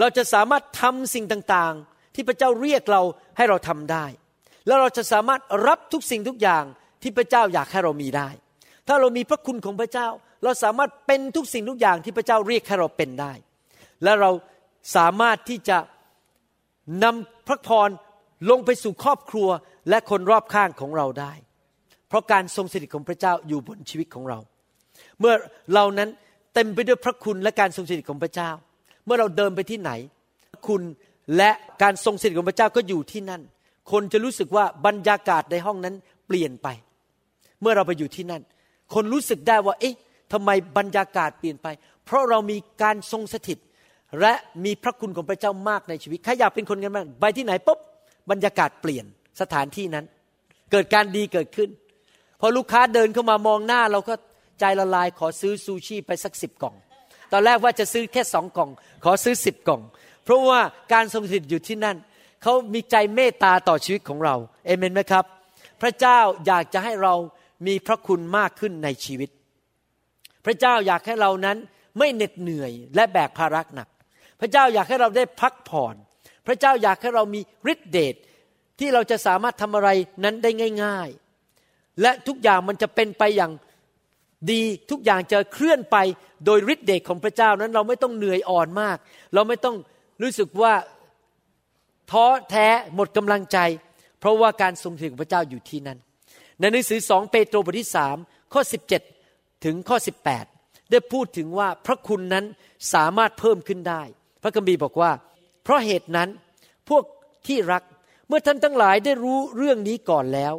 [0.01, 3.03] เราจะสามารถทำสิ่งต่างๆ ที่พระเจ้าเรียกเรา
[3.37, 4.07] ให้เราทำได้
[4.66, 6.64] แล้วเราจะสามารถรับทุกสิ่งทุกอย่าง
[7.03, 8.28] ที่พระเจ้าอยากให้เรามีได้
[8.89, 10.09] ถ้าเรามีพระคุณของพระเจ้า
[10.45, 13.32] เราสามารถเป็นทุกสิ่งทุกอย่างที่พระเจ้าเรียกให้เราเป็นได้
[14.03, 14.30] และเรา
[14.97, 15.78] สามารถที่จะ
[17.05, 17.89] นำพระพร
[18.51, 19.49] ลงไปสู่ครอบครัว
[19.89, 21.32] และคนรอบข้างของเราได้
[22.09, 24.39] เพราะการทรงสถิตของพระเจ้าอยู่บนชีวิตของเรา
[25.20, 25.35] เมื่อ
[25.74, 26.09] เรานั้น
[26.55, 28.51] เต็มไปด้วยพระคุณและการทรงสถิตของพระเจ้า
[29.05, 29.91] เมื่อเราเดินไปที่ไหน
[30.66, 30.82] คุณ
[31.37, 31.51] และ
[31.82, 33.43] การทรงสถิตของพระเจ้าก็อยู่ที่นั่น
[33.93, 35.95] คนจะรู้สึกว่าบรรยากาศในห้องนั้น
[36.26, 36.68] เปลี่ยนไป
[37.61, 38.43] เมื่อเราไปอยู่ที่นั่น
[38.95, 39.95] คนรู้สึกได้ว่า เอ๊ะ
[40.32, 41.66] ทำไมบรรยากาศเปลี่ยนไป
[42.05, 43.59] เพราะเรามีการทรงสถิต
[44.20, 47.78] และมีพระคุณของพระเจ้ามากในชีวิตใครอยากเป็นคนกันบ้างไปที่ไหนปุ๊บ
[48.30, 49.05] บรรยากาศเปลี่ยน
[49.41, 50.05] สถานที่นั้น
[50.72, 51.70] เกิดการดีเกิดขึ้น
[52.41, 54.14] พอลูกค้าเดินเข้ามามองหน้าเราก็
[54.61, 56.74] ใจละลายขอซื้อซูชิไปสักสิบกล่อง
[57.32, 58.70] ตอนแรกว่าจะซื้อแค่สองกล่อง
[59.05, 59.82] ขอซื้อสิบกล่อง
[60.24, 60.61] เพราะว่า
[60.93, 61.97] การทรงสถิตอยู่ที่นั่น
[62.43, 64.35] เขามีใจเมตตาต่อชีวิตของเรา
[64.66, 65.24] เอเมนไหมครับ
[65.80, 67.14] พระเจ้าอยากจะให้เรา
[67.66, 69.30] มีพระคุณมากขึ้นในชีวิต
[70.44, 71.56] พระเจ้าอยากให้เรานั้น
[71.98, 73.88] ไม่เหน็ดเหนื่อยและแบกภาระหนัก
[74.40, 75.94] พระเจ้าอยากให้เราได้พักผ่อน
[76.46, 77.40] พระเจ้าอยากให้เรามี
[77.72, 78.14] ฤทธิเดช
[78.78, 79.88] ที่เราจะสามารถทำอะไร
[80.24, 80.50] นั้นได้
[80.84, 81.08] ง่าย
[81.54, 83.52] ๆ และทุกอย่างมันจะเป็นไปอย่าง
[84.50, 85.96] ดีทุกอย่างจะเคลื่อนไป
[86.44, 88.96] โดยฤทธิเดชของพระเจ้านั้นเราไม่ต้องเหนื่อยอ่อนมาก
[89.34, 89.76] เราไม่ต้อง
[90.22, 90.72] รู้สึกว่า
[92.10, 93.58] ท้อแท้หมดกำลังใจ
[94.20, 95.98] เพราะว่าการทรงสถิของพระเจ้าอยู่ที่นั่น
[96.61, 98.16] ในหนังสือสองเปโตรบทที่สาม
[98.52, 98.62] ข้อ
[99.12, 99.96] 17 ถึงข้อ
[100.42, 102.44] 18 ได้พูดถึงว่าพระคุณนั้น
[102.94, 104.02] สามารถเพิ่มขึ้นได้
[104.42, 105.12] พระคัมภีร์บอกว่า
[105.62, 106.28] เพราะเหตุนั้น
[106.88, 107.05] พวก
[107.46, 107.82] ที่รัก
[108.28, 110.55] เมื่อท่านทั้งหลายได้รู้เรื่องนี้ก่อนแล้ว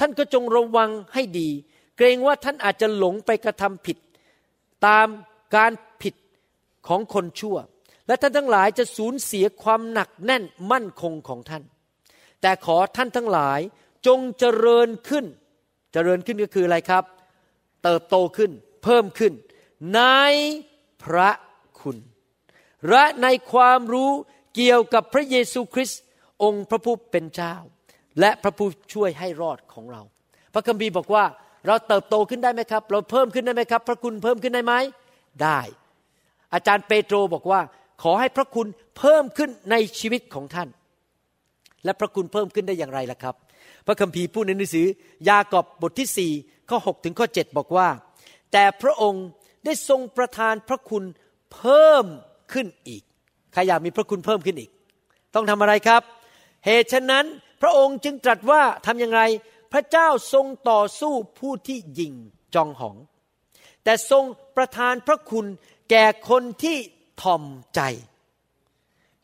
[0.00, 1.48] ท่านก็จงระวังให้ดี
[1.96, 3.98] เกรงว่าท่านอาจจะหลงไปกระทำผิด
[4.86, 5.06] ตาม
[5.56, 5.72] การ
[6.02, 6.14] ผิด
[6.88, 7.56] ของคนชั่ว
[8.06, 11.62] และท่านทั้งหลายจะสูญเสียความหนักแน่นมั่นคงของท่าน
[12.40, 13.60] แต่ขอท่านทั้งหลาย
[14.06, 15.24] จงเจริญขึ้น
[15.92, 17.04] เจริญขึ้นก็คืออะไรครับ
[17.84, 18.50] เติบโตขึ้น
[18.84, 19.32] เพิ่มขึ้น
[19.94, 20.02] ใน
[21.04, 21.30] พระ
[21.80, 21.96] คุณ
[22.88, 24.10] และในความรู้
[24.54, 26.00] เกี่ยวกับพระเยซูคริสต์
[26.42, 27.54] องค์พระผู้เป็นเจ้า
[28.20, 30.02] และพระผู้ช่วยให้รอดของเรา
[30.54, 31.24] พระคัมภีร์บอกว่า
[31.66, 34.74] เราเติบโตขึ้นได้ไหมครับ เราเพิ่มขึ้นได้ไหมครับ พระคุณเพิ่มขึ้นได้ไหม
[35.42, 35.60] ได้
[36.54, 37.60] อาจารย์เปโตรบอกว่า
[38.02, 38.66] ขอให้พระคุณ
[38.98, 40.68] เพิ่มขึ้นในชีวิตของท่าน
[41.84, 43.34] และพระคุณเพิ่มขึ้นได้อย่างไรล่ะครับ
[43.86, 44.86] พระคัมภีร์พูดในหนังสือ
[45.28, 46.32] ยากอบบทที่สี่
[46.68, 47.88] ข้อ 6 ถึงข้อ 7 บอกว่า
[48.52, 49.24] แต่พระองค์
[49.64, 51.04] ได้ทรงประทานพระคุณ
[51.54, 52.06] เพิ่ม
[52.52, 53.02] ขึ้นอีก
[53.52, 54.70] ใครอยากมีพระคุณเพิ่มขึ้นอีก
[55.34, 56.02] ต้องทำอะไรครับ
[56.66, 57.24] เหตุฉะนั้น
[57.62, 59.22] พระองค์จึงตรัสว่าทำอย่างไร
[59.72, 62.12] พระเจ้าทรงต่อสู้ผู้ที่ยิง
[62.54, 62.96] จองหอง
[63.84, 64.24] แต่ทรง
[64.56, 65.46] ประทานพระคุณ
[65.90, 66.76] แก่คนที่
[67.22, 67.42] ทอม
[67.74, 67.80] ใจ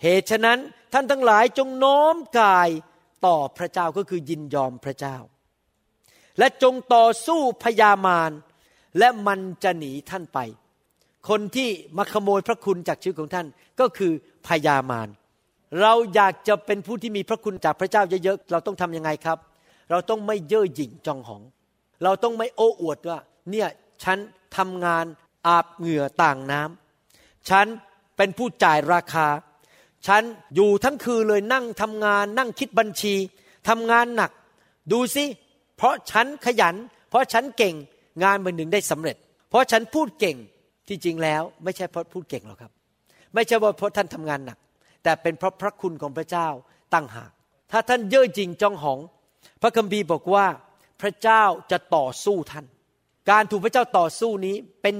[0.02, 0.58] เหตุฉะนั้น
[0.92, 2.68] ท่านทั้งหลายจงน้อมกาย
[3.26, 5.16] ต่อพระเจ้าก็คือยินยอมพระเจ้า
[6.38, 8.30] และจงต่อสู้พยามาร
[8.98, 10.38] และมันจะหนีท่านไป
[11.28, 13.46] คนที่มาขโมยพระคุณจากชีวิตของท่าน
[13.80, 14.12] ก็คือ
[14.46, 15.08] พยามาร
[15.80, 19.38] เราอยากจะเป็นผู้ที่มีพระคุณจากพระเจ้าเยอะๆเราต้องทํำยังไงครับ
[19.90, 21.42] เราต้องไม่เย่อหยิ่งจองหอง
[22.04, 23.18] เราต้องไม่โอ้อวดว่า
[23.50, 23.68] เนี่ย
[24.04, 24.18] ฉัน
[24.56, 25.04] ทำงาน
[25.46, 27.66] อาบเหงื่อต่างน้ำฉัน
[28.16, 29.26] เป็นผู้จ่ายราคา
[30.06, 30.22] ฉัน
[30.54, 33.14] อยู่ทั้งคืนเลยนั่งทำงาน นั่งคิดบัญชี
[33.68, 34.30] ทำงานหนัก
[34.92, 35.24] ดูสิ
[35.76, 36.74] เพราะฉันขยัน
[37.10, 37.74] เพราะฉันเก่ง
[38.24, 39.16] งานมันหนึ่งได้สำเร็จ
[39.50, 40.36] เพราะฉันพูดเก่ง
[40.88, 42.72] ที่จริงแล้ว ไม่ใช่เพราะพูดเก่งหรอกครับ
[43.34, 44.58] ไม่ใช่ว่าเพราะท่านทำงานหนัก
[45.02, 46.48] แต่เป็นเพราะพระคุณของพระเจ้า
[46.94, 47.30] ตั้งหาก
[47.72, 48.98] ถ้าท่านเย่อหยิ่งจองหอง
[49.62, 50.46] พระคัมภีร์บอกว่า
[51.00, 52.66] พระเจ้าจะต่อสู้ท่าน
[53.30, 54.96] การถูกพระเจ้าต่อสู้นี้เป็น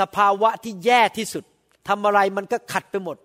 [0.00, 1.44] สภาวะที่แย่ที่สุด
[1.88, 3.16] ทำอะไรมันก็ขัดไปหมด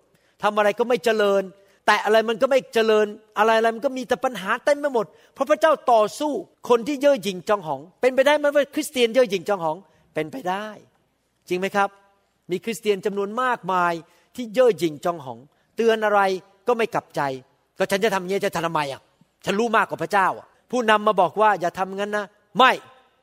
[0.42, 1.42] ทำอะไรก็ไม่เจริญ
[1.86, 3.06] แต่อะไรมันก็ไม่เจริญ
[3.38, 6.32] อะไรอะไรมันก็มีแต่ปัญหาเต็มไปหมด เพราะพระเจ้าต่อสู้
[6.68, 9.76] คนที่เย่อหยิ่งจองหอง เป็นไปได้ไหมว่าคริสเตียนเย่อหยิ่งจองหอง
[10.14, 10.66] เป็นไปได้
[11.48, 11.88] จริงไหมครับ
[12.50, 13.92] มีคริสเตียนจำนวนมากมาย
[14.36, 15.38] ที่เย่อหยิ่งจองหอง
[15.76, 16.20] เตือนอะไร
[16.66, 17.20] ก็ไม่กลับใจ
[17.78, 19.00] ก็ฉันจะทำอย่างนี้จะทำไมอะ
[19.44, 22.24] ฉันรู้มากกว่าพระเจ้าอะ ผู้นำมาบอกว่าอย่าทำงั้นนะ
[22.58, 22.70] ไม่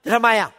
[0.04, 0.50] จะทำไมอะ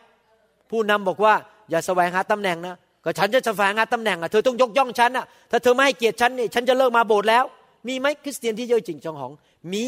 [0.70, 1.34] ผู้นำบอกว่า
[1.70, 2.74] อย่าแสวงหาตำแหน่งนะ
[3.08, 7.44] ก็ฉันจะแสวงหาตำแหน่งอะเธอต้องยกย่องฉันอะถ้าเธอไม่ให้เกียรติฉันนี่ฉันจะเลิกมาโบสถ์แล้ว
[7.88, 9.32] มีไหมคริสเตียนที่เยอะจริงจองหอง
[9.72, 9.84] มี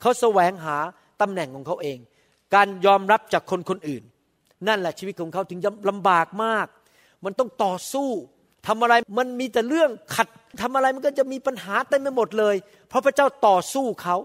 [0.00, 0.76] เขาแสวงหา
[1.20, 1.98] ตำแหน่งของเขาเอง
[2.54, 4.02] การยอมรับจากคนคนอื่น
[4.68, 5.58] นั่นแหละชีวิตของเขาถึง
[5.88, 6.66] ลำบากมาก
[7.24, 8.08] มันต้องต่อสู้
[8.66, 10.28] ทำอะไรมันมีแต่เรื่องขัด
[10.62, 12.56] ทำอะไรมันก็จะมีปัญหาเต็มไปหมดเลย
[12.88, 14.16] เพราะพระเจ้าต่อสู้เขา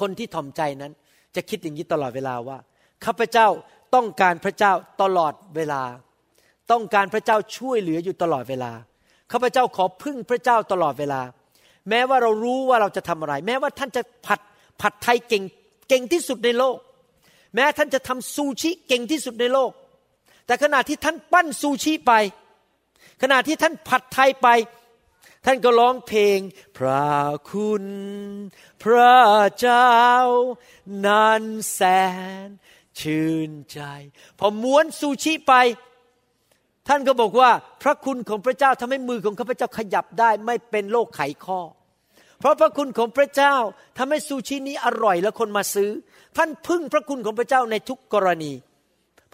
[0.00, 0.92] คนที่ถ่อมใจนั้น
[1.36, 2.58] จะคิดอย่างนี้ตลอดเวลาว่า
[3.04, 3.48] ข้าพเจ้า
[3.94, 4.72] ต้องการพระเจ้า
[5.02, 5.82] ตลอดเวลา
[6.72, 8.72] ต้องการพระเจ้าช่วยเหลืออยู่ตลอดเวลา
[9.32, 11.22] ข้าพเจ้าขอพึ่งพระเจ้าตลอดเวลา
[11.88, 14.40] แม้ว่าเรารู้ว่าเราจะทำอะไร แม้ว่าท่านจะผัด
[14.80, 15.44] ผัดไทยเก่ง
[15.88, 16.76] เก่งที่สุดในโลก
[17.54, 19.72] แม้ท่านจะทำซูชิเก่งที่สุดในโลก
[20.46, 22.12] แต่ขณะที่ท่านปั้นซูชิไป
[23.22, 24.48] ขณะที่ท่านผัดไทยไป
[25.44, 26.38] ท่านก็ร้องเพลง
[26.76, 27.10] พระ
[27.50, 27.84] คุณ
[28.82, 29.20] พระ
[29.58, 29.96] เจ้า
[31.06, 31.80] นันแส
[32.44, 32.46] น
[33.00, 33.80] ชื่นใจ
[34.38, 35.54] พอม้วนซูชิไป
[36.90, 37.50] ท่านก็บอกว่า
[37.82, 41.60] พระคุณของพระเจ้าทำให้มือของข้าพเจ้าขยับได้ไม่เป็นโรคไขข้อ
[42.38, 43.54] เพราะพระคุณของพระเจ้า
[43.98, 45.90] ทำให้ซูชินี้อร่อยและคนมาซื้อ
[46.36, 48.52] ท่านพึ่งพระคุณของพระเจ้าในทุกกรณี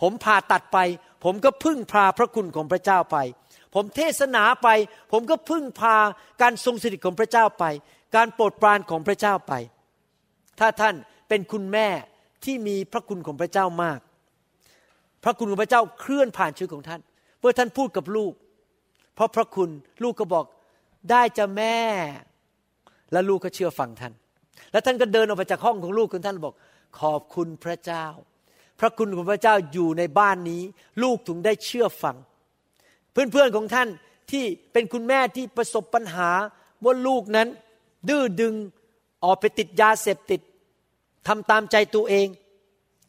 [0.01, 0.79] ผมผ่าตัดไป
[1.25, 3.17] ผมก็พึ่งพาพระคุณของพระเจ้าไป
[3.75, 4.69] ผมเทศนาไป
[5.13, 5.97] ผมก็พึ่งพา
[6.43, 7.65] การทรงสถิตของพระเจ้าไป
[8.17, 9.53] การโปรดปรานของพระเจ้าไป
[10.59, 10.95] ถ้าท่าน
[11.29, 11.89] เป็นคุณแม่
[12.45, 13.99] ที่มีพระคุณของพระเจ้ามาก
[15.25, 17.01] พระคุณของพระเจ้าเคลื่อนผ่านชีวิตของท่าน
[17.47, 18.33] มื่อท่านพูดกับลูก
[19.15, 19.71] เพราะพระคุณ
[20.03, 20.45] ลูกก็บอก
[21.11, 21.79] ได้จะแม่
[23.13, 24.13] และลูกก็เชื่อฟังท่าน
[24.73, 26.55] แล้วท่านก็เดินออกไปจากห้องของลูกของท่านบอก
[27.01, 28.07] ขอบคุณพระเจ้า
[28.81, 30.63] พระคุณของพระเจ้าอยู่ในบ้านนี้
[31.03, 32.17] ลูกถึงได้เชื่อฟัง
[33.13, 33.89] เพื่อนๆของท่าน
[34.31, 36.31] ที่เป็นคุณแม่ที่ประสบปัญหา
[36.85, 37.49] ว่าลูกนั้น
[38.09, 38.55] ดื้อดึง
[39.25, 40.41] ออกไปติดยาเสพติด
[41.27, 42.29] ทำตามใจตัวเอง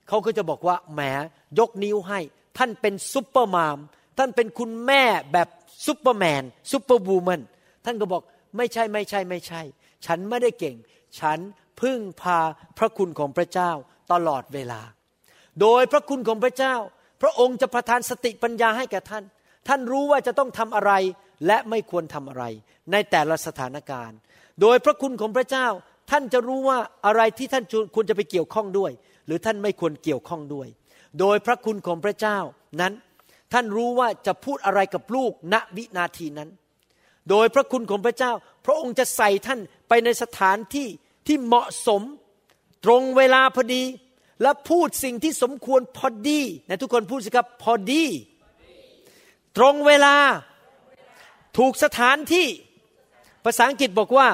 [0.08, 1.02] เขาก็จะบอกว่าแหม
[1.60, 2.20] ยกนิ้วให้
[2.58, 3.80] ท่านเป็น supermom
[4.18, 5.04] ท่านเป็นคุณแม่
[5.34, 5.48] แบบ
[5.86, 7.42] superman superwoman
[7.86, 8.22] ท่านก็บอก
[8.58, 9.62] ไม่ใช่ไม่ใช่ไม่ใช่
[10.06, 10.76] ฉันไม่ได้เก่ง
[11.20, 11.40] ฉัน
[11.82, 12.40] พึ่งพา
[12.78, 13.72] พระคุณของพระเจ้า
[14.12, 14.82] ตลอดเวลา
[15.62, 16.76] โดยพระคุณของพระเจ้า
[17.22, 19.24] พระองค์จะประทานสติปัญญาให้แก่ท่าน
[19.68, 20.92] ท่านรู้ว่าจะต้องทำอะไร
[21.48, 22.44] และไม่ควรทำอะไร
[22.92, 24.18] ในแต่ละสถานการณ์
[24.62, 25.68] โดยพระคุณของพระเจ้า
[26.12, 27.64] ท่านจะรู้ว่าอะไรที่ท่าน
[27.96, 28.92] ควรจะไปเกี่ยวข้องด้วย
[29.26, 30.68] หรือท่านไม่ควรเกี่ยวข้องด้วย
[31.20, 32.38] โดยพระคุณของพระเจ้า
[32.82, 32.94] นั้น
[33.54, 36.50] ท่านรู้ว่าจะพูดอะไรกับลูกณวินาทีนั้น
[37.30, 38.32] โดยพระคุณของพระเจ้า
[38.66, 40.88] พระองค์จะใส่ท่านไปในสถานที่
[41.28, 42.02] ที่เหมาะสม
[42.86, 43.84] ตรงเวลาพอดี
[44.42, 48.04] และพูดสิ่งที่สมควรพอดีนะทุกคนพูดสิครับพอดี
[49.58, 50.16] ตรงเวลา
[51.58, 52.48] ถูกสถานที่
[53.44, 54.28] ภาษาอังกฤษบอกว่า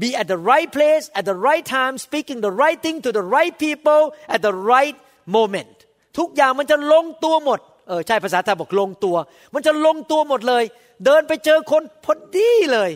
[0.00, 3.24] be at the right place at the right time speaking the right thing to the
[3.36, 4.02] right people
[4.34, 4.96] at the right
[5.36, 5.76] moment
[6.18, 9.16] ทุกอย่างมันจะลงตัวหมด เออใช่ภาษาไทยบอกลงตัว
[9.54, 10.64] มันจะลงตัวหมดเลย
[11.04, 12.90] เดินไปเจอคนพอดีเลย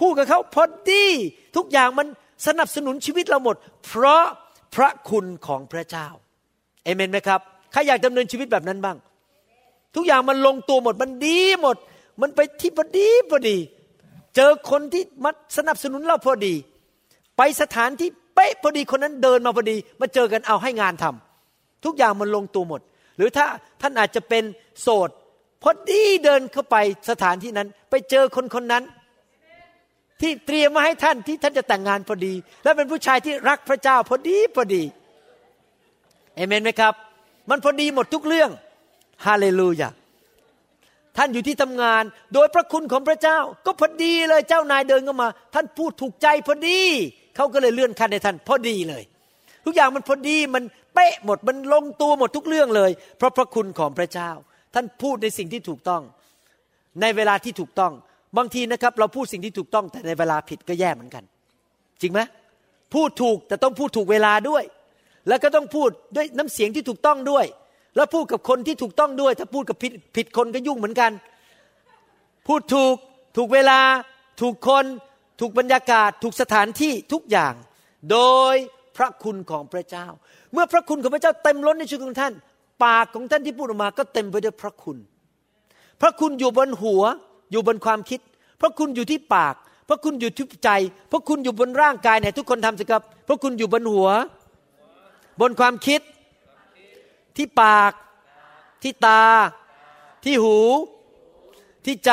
[0.00, 1.04] พูดกับเขาพอดี
[1.56, 2.06] ทุกอย่างมัน
[2.46, 4.24] สนับสนุนชีวิตเราหมด เพราะ
[4.74, 6.06] พระคุณของพระเจ้า
[6.84, 7.40] เอเมนไหมครับ
[7.72, 8.96] ใครอยากดำเนินชีวิตแบบนั้นบ้าง
[9.94, 11.76] ทุกอย่างมันลงตัวหมดมันดีหมด
[12.20, 13.56] มันไปที่พอดีพอดี
[14.36, 16.54] เจอคนที่มาสนับสนุนเราพอดี
[17.36, 22.80] ไปสถานที่เป๊ะพอดีคนนั้นเดินมาพอดี มาเจอกันเอาให้งานทำทุกอย่างมันลงตัวหมด
[23.16, 23.46] หรือถ้า
[23.80, 24.44] ท่านอาจจะเป็น
[24.80, 25.10] โสด
[25.62, 26.76] พอดีเดินเข้าไป
[27.10, 28.84] สถานที่นั้น ไปเจอคนคนนั้น
[30.20, 32.34] ที่เตรียมมาให้ท่านที่ท่านจะแต่งงานพอดี
[32.64, 34.82] และเป็นผู้ชายที่รักพระเจ้าพอดีพอดี
[36.34, 36.94] เอเมนไหมครับ
[37.50, 38.50] มันพอดีหมดทุกเรื่อง
[39.26, 39.90] ฮาเลลูยา
[41.16, 42.02] ท่านอยู่ที่ทำงาน
[42.34, 46.80] โดยพระคุณของพระเจ้า ก็พอดีเลยเจ้านายเดินเข้ามา ท่านพูดถูกใจพอดี
[47.36, 49.02] เขาก็เลยเลื่อนขั้นให้ท่าน พอดีเลย
[49.64, 50.62] ทุกอย่างมันพอดีมัน
[50.94, 54.30] เป๊ะหมดมันลงตัวหมดทุกเรื่องเลย เพราะพระคุณของพระเจ้า
[54.74, 56.02] ท่านพูดในสิ่งที่ถูกต้อง
[57.00, 57.92] ในเวลาที่ถูกต้อง
[58.36, 61.24] บางทีนะครับ เราพูดสิ่งที่ถูกต้องแต่ในเวลาผิดก็แย่เหมือนกัน
[62.00, 62.20] จริงไหม
[62.94, 64.64] พูดถูกแต่ต้องพูดถูกเวลาด้วย
[65.28, 67.44] แล้วก็ต้องพูดด้วยน้ำเสียงที่ถูกต้องด้วย
[67.96, 71.10] แล้วพูดกับคนที่ถูกต้องด้วย ถ้าพูดกับผิดผิดคนก็ยุ่งเหมือนกัน
[72.46, 72.96] พูดถูก
[73.36, 73.80] ถูกเวลา
[74.40, 74.84] ถูกคน
[75.40, 77.54] ถูกบรรยากาศ ถูกสถานที่ทุกอย่าง
[78.10, 78.18] โด
[78.52, 78.54] ย
[78.96, 80.06] พระคุณของพระเจ้า
[80.52, 82.32] เมื่อพระคุณของพระเจ้าเต็มล้นในชีวิตของท่าน
[82.84, 84.96] ปากของท่านที่พูดออกมาก็เต็มไปด้วยพระคุณ
[86.00, 87.02] พระคุณอยู่บนหัว
[87.52, 88.20] อยู่บนความคิด
[88.60, 89.54] พระคุณอยู่ที่ปาก
[89.88, 90.70] พระคุณอยู่ที่ใจ
[91.12, 94.08] พระคุณอยู่บนร่างกายเนี่ยทุกคนทำสิครับ พระคุณอยู่บนหัว
[95.40, 96.00] บนความคิด
[97.36, 97.92] ที่ปาก
[98.82, 99.24] ที่ตา
[100.24, 100.58] ที่หู
[101.84, 102.12] ที่ใจ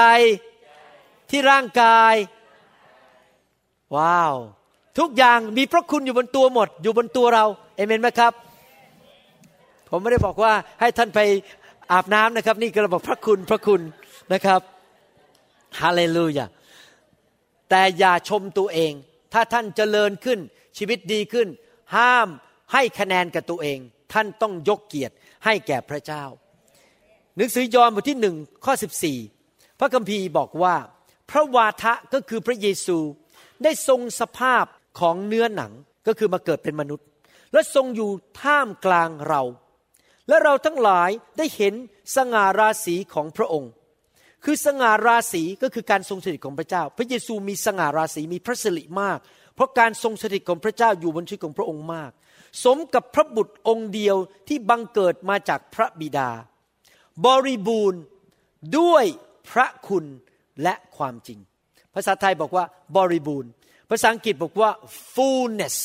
[1.30, 2.16] ที่ร่างกาย
[3.96, 4.36] ว้าว
[5.00, 7.46] ทุกอย่างมีพระคุณอยู่บนตัวหมด อยู่บนตัวเรา
[7.76, 8.34] เอเมนไหมครับ
[9.90, 11.20] ผมไม่ได้บอกว่าให้ท่านไป
[11.92, 13.82] อาบน้ำนะครับ นี่ก็เราบอกพระคุณพระคุณ
[14.34, 14.62] นะครับ
[15.80, 16.46] ฮาเลลูยา
[17.70, 18.94] แต่อย่าชมตัวเอง
[19.34, 20.40] ถ้าท่านเจริญขึ้น
[20.78, 21.48] ชีวิตดีขึ้น
[21.96, 22.28] ห้าม
[22.74, 23.80] ให้คะแนนกับตัวเอง
[24.14, 25.14] ท่านต้องยกเกียรติ
[25.46, 26.24] ให้แก่พระเจ้า
[27.36, 28.36] หนังสือยอห์นบทที่หนึ่ง
[28.66, 28.74] ข้อ
[29.26, 30.76] 14 พระคัมภีร์บอกว่า
[31.30, 32.98] พระวาทะก็คือพระเยซู
[33.64, 34.66] ได้ทรงสภาพ
[35.00, 35.72] ของเนื้อหนัง
[36.08, 37.06] ก็คือมาเกิดเป็นมนุษย์
[37.54, 39.42] และทรงอยู่ท่ามกลางเรา
[40.28, 41.74] และเราทั้งหลายได้เห็น
[42.16, 43.72] สง่าราศีของพระองค์
[44.44, 49.20] คือสง่าราศีก็คือการทรงสถิตของพระเจ้า พระเยซูมีสง่าราศีมีพระสิริมาก
[49.56, 52.12] เพราะการทรงสถิตของพระเจ้าอยู่บนชีวิตของพระองค์มาก
[52.64, 54.16] สมกับพระบุตรองค์เดียว
[54.48, 56.30] ที่บังเกิดมาจากพระบิดา
[57.26, 58.02] บริบูรณ์
[58.78, 59.06] ด้วย
[59.52, 60.06] พระคุณ
[60.64, 61.40] และความจริง
[61.94, 62.66] ภาษาไทยบอกว่า
[62.98, 63.50] บริบูรณ์
[63.90, 64.72] ภาษาอังกฤษบอกว่า
[65.14, 65.78] fullness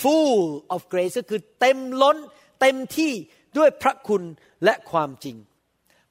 [0.00, 0.42] full
[0.74, 2.16] of grace ก็คือเต็มล้น
[2.60, 3.12] เต็มที่
[3.58, 4.22] ด้วยพระคุณ
[4.64, 5.36] และความจริง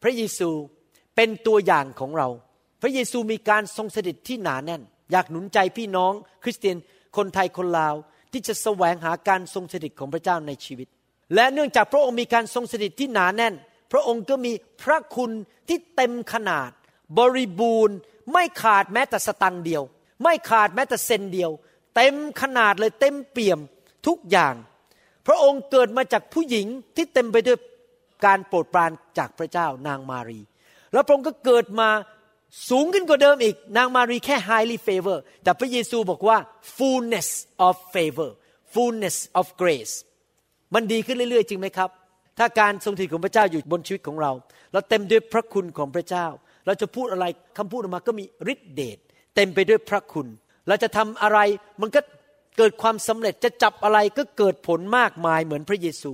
[0.02, 0.50] พระเยซู
[1.16, 2.30] เป็นตัวอย่างของเรา
[2.82, 6.14] พระเยซูมีการทรงสถิตที่หนาแน่น อยากหนุนใจพี่น้อง
[6.44, 6.78] คริสเตียน
[7.18, 7.96] คนไทยคนลาว
[8.32, 10.88] ที่จะแสวงหาการทรงสถิตของพระเจ้าในชีวิต
[11.36, 13.54] และเนื่องจากพระองค์มีการทรงสถิตที่หนาแน่น
[13.92, 14.54] พระองค์ก็มี
[14.84, 15.32] พระคุณ
[15.68, 16.70] ที่เต็มขนาด
[17.18, 17.98] บริบูรณ์
[18.32, 19.84] ไม่ขาดแม้แต่สตังเดียว
[20.24, 21.52] ไม่ขาดแม้แต่เซนเดียว
[21.96, 23.60] เต็มขนาดเลยเต็มเปี่ยม
[24.08, 24.54] ทุกอย่าง
[25.28, 27.58] พระองค์เกิดมาจากผู้หญิงที่เต็มไปด้วย
[28.26, 30.40] การโปรดปรานจากพระเจ้านางมารี
[30.94, 31.90] แล้วพระองค์ก็เกิดมา
[32.70, 36.38] สูงขึ้นกว่าเดิมอีก นางมารีแค่ highly favor แต่พระเยซูบอกว่า
[36.78, 37.30] fullness
[37.68, 38.30] of favor
[38.74, 39.94] fullness of grace
[40.74, 41.90] มันดีขึ้นเรื่อยๆ จริงไหมครับ
[42.40, 44.32] ถ้าการทรงถิตของพระเจ้าอยู่บนชีวิตของเรา
[44.74, 46.28] เราเต็มด้วยพระคุณของพระเจ้า
[46.66, 47.26] เราจะพูดอะไร
[47.58, 49.00] คำพูดออกมาก็มีฤทธิเดช
[49.36, 50.28] เต็มไปด้วยพระคุณ
[50.68, 51.40] เราจะทำอะไร
[51.82, 52.02] มันก็
[52.58, 56.14] เกิดความสำเร็จจะจับอะไรก็เกิดผลมากมายเหมือนพระเยซู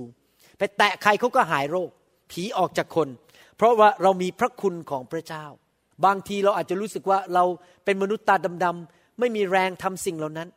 [0.58, 1.90] ไปแตะใครเขาก็หายโรค
[2.30, 3.08] ผีออกจากคน
[3.56, 5.44] เพราะว่าเรามีพระคุณของพระเจ้า
[6.04, 7.44] บางทีเราอาจจะรู้สึกว่าเรา
[7.84, 10.48] เป็นมนุษย์ตาดำๆไม่มีแรงทำสิ่งเหล่านั้น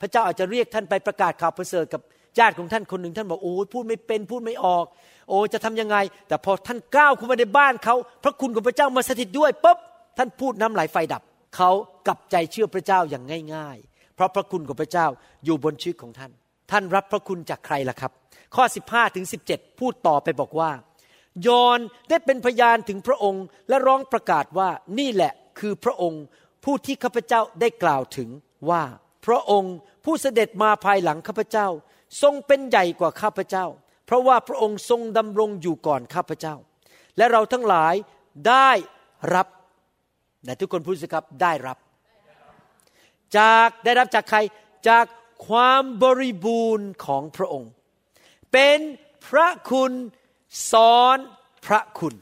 [0.00, 2.00] พระเจ้าอาจจะเรียกท่านไปประกาศข่าวประเสริฐกับ
[2.38, 4.84] ญาติของท่านคนหนึ่งท่านบอกโอ้พูดไม่เป็นพูดไม่ออก
[5.28, 5.96] โอ้จะทำยังไง
[6.28, 7.94] แต่พอท่านก้าวเข้ามาในบ้านเขา
[8.24, 9.78] พระคุณของพระเจ้ามาสถิตด้วยปุ๊บ
[10.18, 11.22] ท่านพูดน้ำไหลไฟดับ
[11.56, 11.70] เขา
[12.06, 13.24] กลับใจเชื่อพระเจ้าอย่าง
[13.54, 15.06] ง่าย ๆ เพราะพระคุณของพระเจ้า
[15.44, 16.32] อยู่บนชีวิตของท่าน
[16.70, 18.12] ท่านรับพระคุณจากใครล่ะครับ
[18.54, 20.70] ข้อ 15ถึง17 พูดต่อไปบอกว่า
[21.46, 21.78] ยอน
[22.08, 26.22] ได้เป็นพยานถึงพระองค์และร้องประกาศว่านี่แหละคือพระองค์
[26.64, 28.28] ผู้ที่ข้าพเจ้าได้กล่าวถึง
[28.70, 28.82] ว่า
[29.26, 29.74] พระองค์
[30.04, 31.68] ผู้เสด็จมาภายหลังข้าพเจ้า
[32.22, 33.66] ทรงเป็นใหญ่กว่าข้าพเจ้า
[34.06, 36.54] เพราะว่าพระองค์ทรงดำรงอยู่ก่อนข้าพเจ้า
[37.16, 37.94] และเราทั้งหลาย
[38.48, 38.70] ได้
[39.34, 39.48] รับ
[40.44, 41.78] แต่ทุกคนพูดสิครับได้รับ
[43.38, 44.38] จากได้รับจากใคร
[44.88, 45.06] จาก
[45.48, 47.70] ความบริบูรณ์ของพระองค์
[48.52, 48.78] เป็น
[49.28, 49.92] พระคุณ
[50.72, 51.16] สอน
[51.66, 52.14] พระคุณ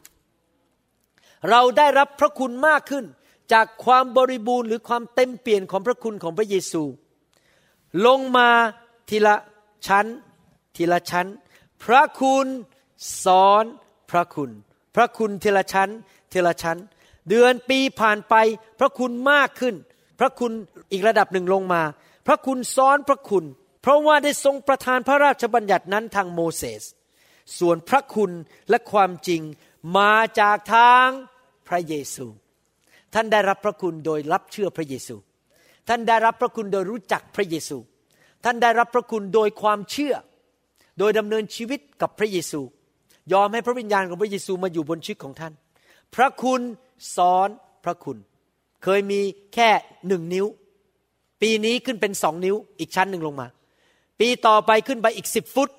[1.51, 3.05] เราได้รับพระคุณมากขึ้น
[3.53, 6.83] จากความบริบูรณ์หรือความเต็มเปลี่ยนของพระคุณของพระเยซู
[8.07, 8.51] ลงมา
[9.11, 9.37] ทีละ
[9.87, 10.07] ชั้น
[10.77, 11.27] ทีละชั้น
[11.85, 12.47] พระคุณ
[13.25, 13.64] สอน
[14.11, 14.51] พระคุณ
[14.95, 15.91] พระคุณทีละชั้น
[16.33, 16.79] ทีละชั้น
[17.29, 18.35] เดือนปีผ่านไป
[18.81, 19.74] พระคุณมากขึ้น
[20.20, 20.53] พระคุณ
[20.93, 21.83] อีกระดับหนึ่งลงมา
[22.26, 23.45] พระคุณซ้อนพระคุณ
[23.83, 26.83] เพราะว่าได้ทรงประทานพระราชบัญญัตินั้นทางโมเสส
[27.59, 28.31] ส่วนพระคุณ
[28.70, 29.43] และความจริง
[29.99, 31.09] มาจากทาง
[31.68, 32.26] พระเยซู
[33.14, 35.16] ท่านได้รับพระคุณโดยรับเชื่อพระเยซู
[35.89, 37.79] ท่านได้รับพระคุณโดยรู้จักพระเยซู
[38.45, 40.14] ท่านได้รับพระคุณโดยความเชื่อ
[40.99, 42.61] โดยดำเนินชีวิตกับพระเยซู
[43.33, 45.53] ยอมให้พระวิญญาณของพระเยซูมาอยู่บนชีวิตของท่าน
[46.14, 46.61] พระคุณ
[47.17, 47.49] สอน
[47.85, 48.19] พระคุณ
[48.83, 49.21] เคยมี
[49.55, 49.71] แค่
[50.09, 50.47] หนึ่งนิ้ว
[51.43, 53.47] ปีนี้ขึ้นเป็นสองนิ้วอีกชั้นหนึ่งลงมา
[54.21, 55.71] ปีต่อไปขึ้นไปอีกสิบฟุต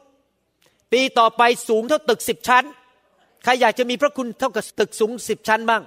[0.93, 2.63] ปีต่อไปสูงเท่าตึกสิบชั้น
[3.43, 5.81] ใครอยากจะมีพระคุณเท่ากับตึกสูงสิบชั้นบ้าง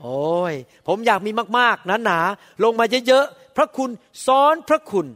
[0.00, 0.54] โอ้ย
[0.88, 3.90] ผมอยากมีมากๆหนาๆลงมาเยอะๆพระคุณ
[4.26, 5.06] ซ้อนพระคุณ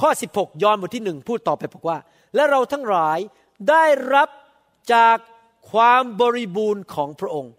[0.00, 1.98] ข้อ 16 ยอห์นบทที่หนึ่งพูดต่อไปบอกว่า
[2.34, 3.18] และเราทั้งหลาย
[3.70, 4.28] ได้รับ
[4.94, 5.16] จาก
[5.70, 7.52] ความบริบูรณ์ของพระองค์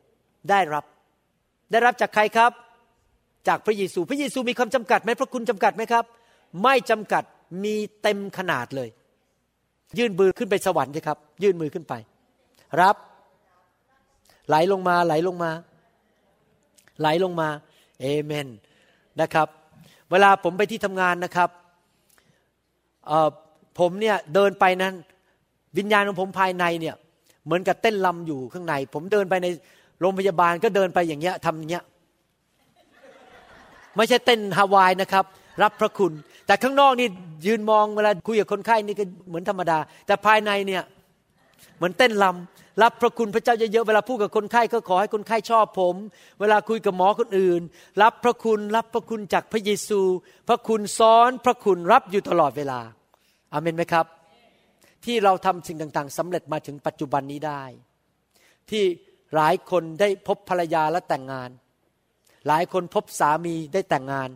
[0.49, 0.85] ได้รับ
[1.71, 2.51] ได้รับจากใครครับ
[3.47, 6.05] จากพระเยซู พระเยซูมีคำจำกัดไหมพระคุณจำกัดไหมครับ
[6.63, 7.23] ไม่จำกัด
[7.63, 8.89] มีเต็มขนาดเลย
[9.97, 11.93] ยื่นมือขึ้นไปสวรรค์สิครับ ยื่นมือขึ้นไป
[12.81, 12.95] รับ
[14.47, 15.51] ไหลลงมาไหลลงมา
[16.99, 17.49] ไหลลงมา
[18.01, 18.47] เอเมน
[19.21, 19.47] นะครับ
[20.11, 21.49] เวลาผมไปที่ทำงานนะครับ
[23.79, 24.93] ผมเนี่ยเดินไปนั้น
[25.77, 26.95] วิญญาณของผมภายในเนี่ย
[27.45, 29.47] เหมือนกับเต้นลำอยู่ข้างใน ผมเดินไปใน
[30.01, 31.83] โรงพยาบาลก็เดินไปอย่างเงี้ยทำอย่างเงี้ย
[33.95, 35.25] ไม่ใช่เต้นฮาวายนะครับ
[35.63, 36.13] รับพระคุณ
[36.47, 37.07] แต่ข้างนอกนี่
[37.45, 39.77] ยืนมองเวลาคุยกับคนไข้นี่ก็เหมือนธรรมดา
[40.07, 40.83] แต่ภายในเนี่ย
[41.77, 45.95] เหมือนเต้นลำรับพระคุณพระเจ้าเยอะๆเวลาพูดกับคนไข้ก็ขอให้คนไข้ชอบผม
[46.39, 47.61] เวลาคุยกับหมอคนอื่น
[48.01, 50.01] รับพระคุณรับพระคุณจากพระเยซู
[50.47, 52.79] พระคุณซ้อนพระคุณรับอยู่ตลอดเวลา
[53.53, 54.05] อาเมนไหมครับ
[55.05, 57.63] ที่เราทำสิ่งต่างๆสำเร็จมาถึงปัจจุบันนี้ได้
[58.69, 58.83] ที่
[59.36, 61.49] หลายคนได้พบภรรยาและแต่งงาน
[62.47, 64.30] หลายคนพบสามีได้แต่งงาน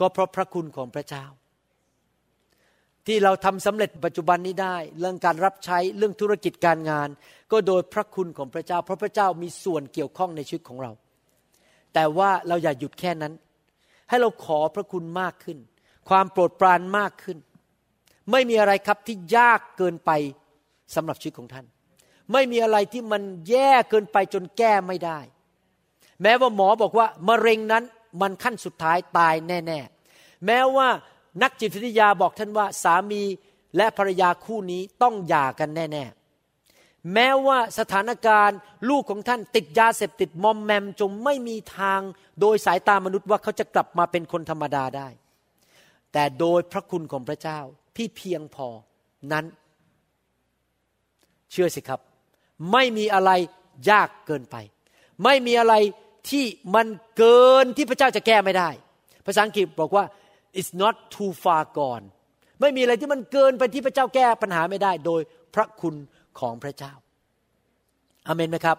[0.00, 1.24] ก็เพราะพระคุณของพระเจ้า
[3.06, 7.08] ที่เราทำสำเร็จปัจจุบันนี้ได้ เรื่องการรับใช้เรื่องธุรกิจการงาน
[7.52, 10.92] ก็โดยพระคุณของพระเจ้า เพราะพระเจ้ามีส่วนเกี่ยวข้องในชีวิตของเรา
[11.94, 13.32] แต่ว่าเราอย่าหยุดแค่นั้น
[14.08, 15.58] ให้เราขอพระคุณมากขึ้น
[16.08, 17.38] ความโปรดปรานมากขึ้น
[18.30, 20.10] ไม่มีอะไรครับที่ยากเกินไป
[20.94, 21.66] สำหรับชีวิตของท่าน
[22.32, 25.18] ไม่มีอะไรที่มันแย่เกินไปจนแก้ไม่ได้
[26.22, 27.84] แม้ว่าหมอบอกว่ามะเร็งนั้น
[28.20, 29.80] มันขั้นสุดท้ายตายแน่
[30.12, 30.88] ๆ แม้ว่า
[31.42, 33.22] นักจิตวิทยาบอกท่านว่าสามี
[33.76, 36.04] และภรรยาคู่นี้ต้องหย่ากันแน่
[36.54, 38.58] ๆ แม้ว่าสถานการณ์
[38.88, 42.00] ลูกของท่านติดยาเสพติดมอมแมมจงไม่มีทาง
[42.40, 45.08] โดยสายตามนุษย์ว่าเขาจะกลับมาเป็นคนธรรมดาได้
[46.12, 47.60] แต่โดยพระคุณของพระเจ้า
[47.96, 48.68] ที่เพียงพอ
[49.32, 49.44] นั้น
[51.50, 52.00] เชื่อสิครับ
[52.72, 53.30] ไม่มีอะไร
[53.90, 54.56] ยากเกินไป
[55.24, 55.74] ไม่มีอะไร
[56.30, 56.44] ที่
[56.74, 56.86] มัน
[57.16, 58.70] เกินที่พระเจ้าจะแก้ไม่ได้
[59.26, 60.04] ภาษาอังกฤษบอกว่า
[60.58, 62.06] it's not too far gone
[62.60, 65.20] ไม่มีอะไรที่มันเกินไปที่พระเจ้าแก้ปัญหาไม่ได้ โดย
[65.54, 65.94] พระคุณ
[66.40, 66.92] ของพระเจ้า
[68.26, 68.78] อเมนไหมครับ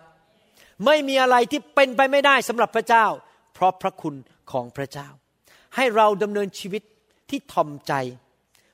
[0.86, 3.05] ไม่มีอะไรที่เป็นไปไม่ได้สำหรับพระเจ้า
[3.53, 4.15] เพราะพระคุณ
[4.51, 5.07] ของพระเจ้า
[5.75, 6.84] ให้เราดำเนินชีวิต
[7.29, 7.93] ที่ทอมใจ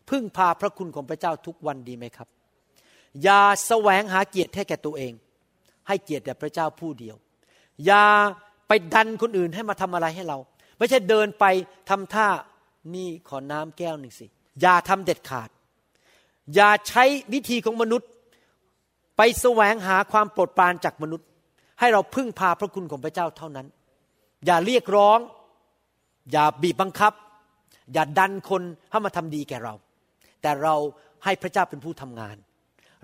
[0.09, 2.27] พึ่งพาพระคุณของพระเจ้าทุกวันดีไหมครับ
[3.23, 5.13] อย่าแสวงหาเกียรติให้แก่ตัวเอง
[5.87, 7.15] ให้เกียรติแด่พระเจ้าผู้เดียว
[7.85, 8.05] อย่า
[8.67, 10.37] ไปดันคนอื่นให้มาทำอะไรให้เรา
[10.77, 11.45] ไม่ใช่เดินไป
[11.89, 12.27] ทำท่า
[12.95, 14.25] นี่ขอน้ำแก้วหนึ่งสิ
[14.61, 15.49] อย่าทำเด็ดขาด
[16.55, 17.03] อย่าใช้
[17.33, 18.09] วิธีของมนุษย์
[19.17, 21.27] ไปแสวงหาความโปรดปรานจากมนุษย์
[21.79, 23.67] ให้เราพึ่งพาพระคุณของพระเจ้าเท่านั้น
[24.45, 25.19] อย่าเรียกร้อง
[26.31, 27.13] อย่าบีบบังคับ
[27.93, 29.73] อย่าดันคนให้มาทำดีแก่เรา
[30.41, 30.75] แต่เรา
[31.23, 32.35] ให้พระเจ้าเป็นผู้ทำงาน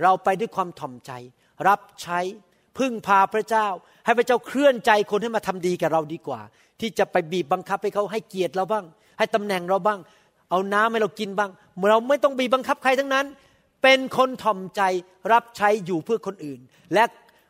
[0.03, 1.11] เราไปด้วยความถ่อมใจ
[1.67, 2.19] รับใช้
[2.77, 3.67] พึ่งพาพระเจ้า
[4.05, 6.41] ให้พระเจ้าเคลื่อนใจคนให้มาทำดีกับเราดีกว่า
[6.79, 8.85] ที่จะไปบีบบังคับให้เขาให้เกียรติเราบ้าง
[9.17, 9.99] ให้ตำแหน่งเราบ้าง
[10.49, 11.51] เอาน้ำให้เรากินบ้าง
[11.89, 13.25] เราไม่ต้องบีบบังคับใครทั้งนั้น
[13.83, 14.81] เป็นคนถ่อมใจ
[15.31, 16.59] รับใช้อยู่เพื่อคนอื่น
[16.93, 17.03] และ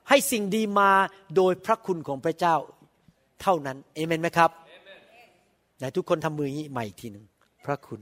[0.09, 0.91] ให้สิ่งดีมา
[1.35, 2.55] โดยพระคุณของพระเจ้า
[3.41, 4.51] เท่านั้นเอเมนไหมครับ
[5.79, 7.25] แต่ทุกคนทำมือนี้ใหม่ทีหนึ่ง
[7.65, 8.01] พระคุณ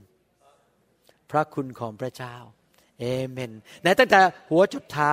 [1.30, 2.34] พระคุณของพระเจ้า
[3.00, 4.20] เอเมนไหนตั้งแต่
[4.50, 5.12] หัวจุดเท้า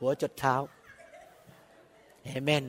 [0.00, 0.54] หัวจุดเท้า
[2.24, 2.64] เอเมน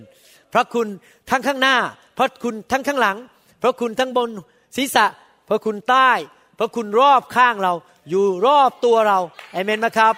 [0.54, 0.88] พระคุณ
[1.30, 1.76] ทั้งข้างหน้า
[2.18, 3.18] พระคุณทั้งข้างหลัง
[3.62, 4.30] พระคุณทั้งบน
[4.76, 5.06] ศีรษะ
[5.50, 6.12] พระคุณใต้
[6.60, 7.74] พระคุณรอบข้างเรา
[8.10, 9.20] อยู่รอบตัวเรา
[9.54, 10.14] เอเมนไหมครับ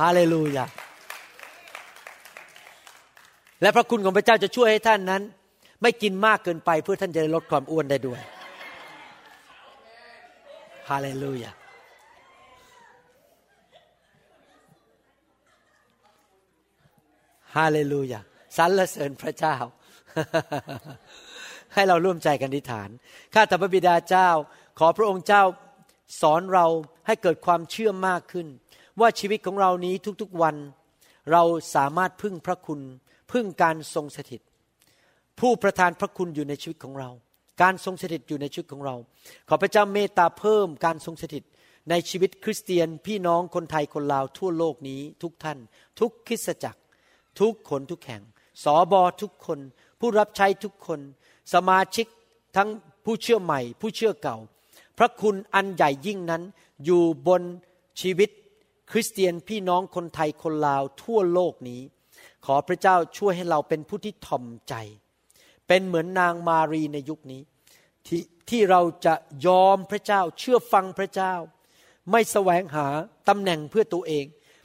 [0.00, 0.64] ฮาเลลูยา
[3.62, 5.22] และพระคุณของพระเจ้าจะช่วยให้ท่านนั้น
[5.82, 8.20] ไม่กินมากเกินไปเพื่อท่านจะลดความอ้วนได้ด้วย
[10.88, 11.50] ฮาเลลูยา
[17.56, 18.20] ฮาเลลูยา
[18.56, 19.56] สรรเสริญพระเจ้า
[21.74, 22.88] ให้เราร่วมใจกันอธิษฐาน
[23.34, 24.28] ข้าแต่พระบิดาเจ้า
[24.78, 25.42] ขอพระองค์เจ้า
[26.20, 26.66] สอนเรา
[27.06, 28.46] ให้เกิดความเชื่อมากขึ้น
[29.00, 30.56] ว่าชีวิตของเรานี้ทุกๆวัน
[31.32, 31.42] เรา
[31.74, 32.80] สามารถพึ่งพระคุณ
[33.32, 34.40] พึ่งการทรงสถิต
[35.40, 37.10] ผู้ประทานพระคุณอยู่ในชีวิตของเรา
[37.62, 38.94] การทรงสถิตอยู่ในชีวิตของเรา
[39.48, 41.44] ขอพระเจ้าเมตตาเพิ่มการทรงสถิต
[41.90, 45.58] ในชีวิตคริสเตียนพี่น้องคนไทยคนลาวทั่วโลกนี้ทุกท่าน
[46.00, 46.80] ทุกคริสตจักร
[47.40, 48.22] ทุกคนทุกแห่ง
[48.64, 49.58] สอบอทุกคน
[50.00, 51.00] ผู้รับใช้ทุกคน
[51.54, 52.06] สมาชิก
[52.56, 52.68] ทั้ง
[53.04, 54.36] ผู้เชื่อใหม่ ผู้เชื่อเก่า
[54.98, 56.42] พระคุณอันใหญ่ยิ่งนั้น
[56.84, 57.42] อยู่บน
[58.00, 58.30] ชีวิต
[58.90, 61.82] คริสเตียนพี่น้องคนไทยคนลาวทั่วโลกนี้
[62.44, 64.74] ขอพระเจ้าช่วยให้เราเป็นผู้ที่ถ่อมใจ
[65.66, 67.42] เป็นเหมือนนางมารีในยุคนี้
[68.06, 68.08] ท
[68.50, 69.14] ที่เราจะ
[69.46, 71.34] ยอมพระเจ้าเชื่อฟังพระเจ้า
[72.10, 72.86] ไม่แสวงหา
[73.28, 74.24] ตำแหน่งเพื่อตัวเอง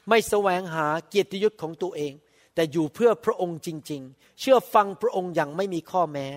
[0.09, 2.13] ไม่แสวงหาเกียรติยศของตัวเอง
[2.57, 6.27] แต่อยู่เพื่อพระองค์จริง ๆ เชื่อฟังพระองค์อย่างไม่มีข้อแม้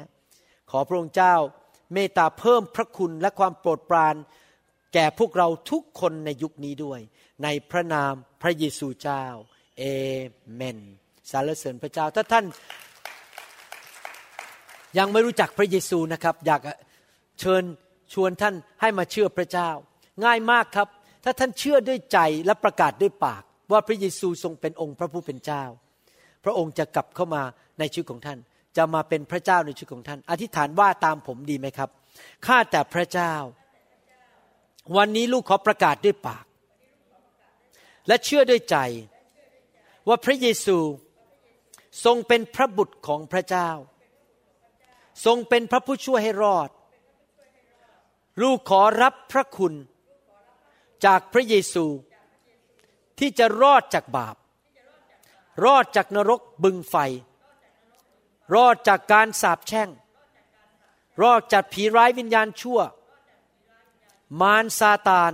[0.71, 1.35] ขอพระองค์เจ้า
[1.95, 4.15] เมตตาเพิ่มพระคุณและความโปรดปราน
[4.95, 7.01] แก่พวกเราทุกคนในยุคนี้ด้วย
[7.45, 8.13] ในพระนาม
[8.43, 9.25] พระเยซูเจ้า
[9.79, 9.83] เอ
[10.55, 10.79] เมน
[11.31, 12.45] สรรเสริญพระเจ้า ถ้าท่าน
[14.99, 16.61] ยังไม่รู้จักพระเยซูนะครับ อยาก
[17.41, 17.63] เชิญ
[18.13, 19.71] ชวนท่านให้มาเชื่อพระเจ้า
[20.25, 20.89] ง่ายมากครับ
[21.25, 23.43] ถ้าท่านเชื่อด้วยใจและประกาศด้วยปาก
[23.73, 25.65] ว่าพระเยซูทรงเป็นองค์พระผู้เป็นเจ้า
[26.45, 27.43] พระองค์จะกลับเข้ามา
[27.79, 28.39] ในชีวิตของท่าน
[28.77, 31.91] จะมาเป็นพระเจ้าในชีวิตของท่าน อธิษฐานว่าตามผมดีไหมครับ
[32.47, 33.35] ข้าแต่พระเจ้า
[34.97, 36.45] วันนี้ลูกขอประกาศด้วยปาก
[38.07, 38.77] และเชื่อด้วยใจ
[40.09, 40.79] ว่าพระเยซู
[42.05, 43.71] ทรงเป็นพระบุตรของพระเจ้า
[45.25, 46.71] ทรงเป็นพระผู้ช่วยให้รอด
[48.43, 49.75] ลูกขอรับพระคุณ
[51.05, 51.87] จากพระเยซู
[53.19, 54.37] ที่จะรอดจากบาป
[55.65, 56.97] รอดจากนรกบึงไฟ
[58.55, 59.89] รอดจากการสาปแช่ง
[61.23, 62.81] รอดจากผีร้ายวิญญาณชั่ว
[64.41, 65.33] มารซาตาน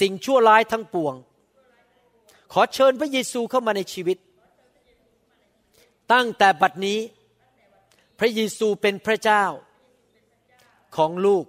[0.00, 1.14] สิ่งชั่วร้ายทั้งปวง
[2.52, 4.18] ขอเชิญพระเยซูเข้ามาในชีวิต
[6.12, 6.98] ตั้งแต่บัดนี้
[8.18, 9.44] พระเยซูเป็นพระเจ้า
[10.96, 11.44] ของลูก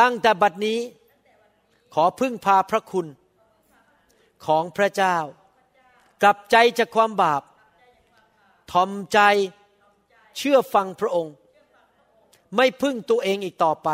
[0.00, 0.78] ตั้งแต่บัดนี้
[1.94, 3.06] ขอพึ่งพาพระคุณ
[4.46, 5.16] ของพระเจ้า
[6.22, 7.42] กลับใจจากความบาป
[8.72, 9.18] ทอมใจ
[10.36, 11.34] เชื่อฟังพระองค์
[12.56, 13.88] ไม่พึ่งตัวเองอีกต่อไป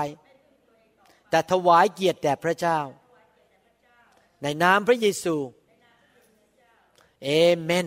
[1.31, 2.79] แต่ถวายเกียรติแด่พระเจ้า
[4.43, 5.37] ในนามพระเยซู
[7.25, 7.87] เอเมน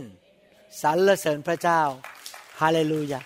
[0.81, 1.81] สรรเสริญพระเจ้า
[2.59, 3.21] ฮาเลลูยา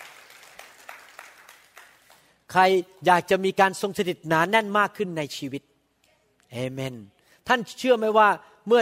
[2.52, 2.62] ใคร
[3.06, 5.64] อยากจะมีการทรงสถิตหนานแน่นมากขึ้นในชีวิต
[6.52, 6.94] เอเมน
[7.48, 8.30] ท่านเชื่อไหมว่า
[8.68, 8.82] เมื่อ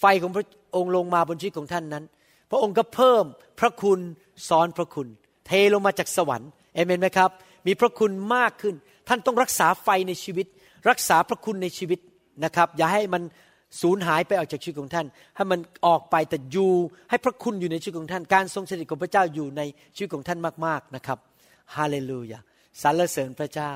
[0.00, 2.04] ไฟของพระ องค์ลงมาบนชีวิตของท่านนั้น
[2.50, 3.24] พระองค์ก็เพิ่ม
[3.60, 4.00] พระคุณ
[4.48, 5.08] สอนพระคุณ
[5.46, 7.30] เทลงมาจากสวรรค์เอเมนไหมครับ
[7.66, 8.74] มีพระคุณมากขึ้น
[9.08, 10.46] ท่านต้องรักษาไฟในชีวิต
[10.88, 12.00] รักษาพระคุณในชีวิต
[12.44, 13.22] นะครับ อย่าให้มัน
[13.80, 15.06] สูญหายไปออกจากชีวิตของท่าน
[15.36, 16.72] ให้มันออกไปแต่อยู่
[17.10, 19.62] ให้พระคุณอยู่ในชีวิตของท่าน การทรงสถิตของพระเจ้าอยู่ใน
[19.96, 21.18] ชีวิตของท่านมากๆนะครับ
[21.76, 22.38] ฮาเลลูยา
[22.82, 23.72] สรรเสริญพระเจ้า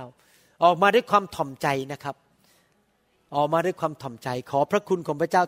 [0.64, 2.16] ออกมาด้วยความถ่อมใจนะครับ
[3.36, 5.42] ออกมาด้วยความถ่อมใจ ขอพระคุณของพระเจ้า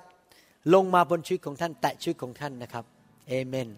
[0.74, 2.84] ลงมาบนชีวิตของท่านแตะชีวิตของท่านนะครับ
[3.28, 3.68] เอเมน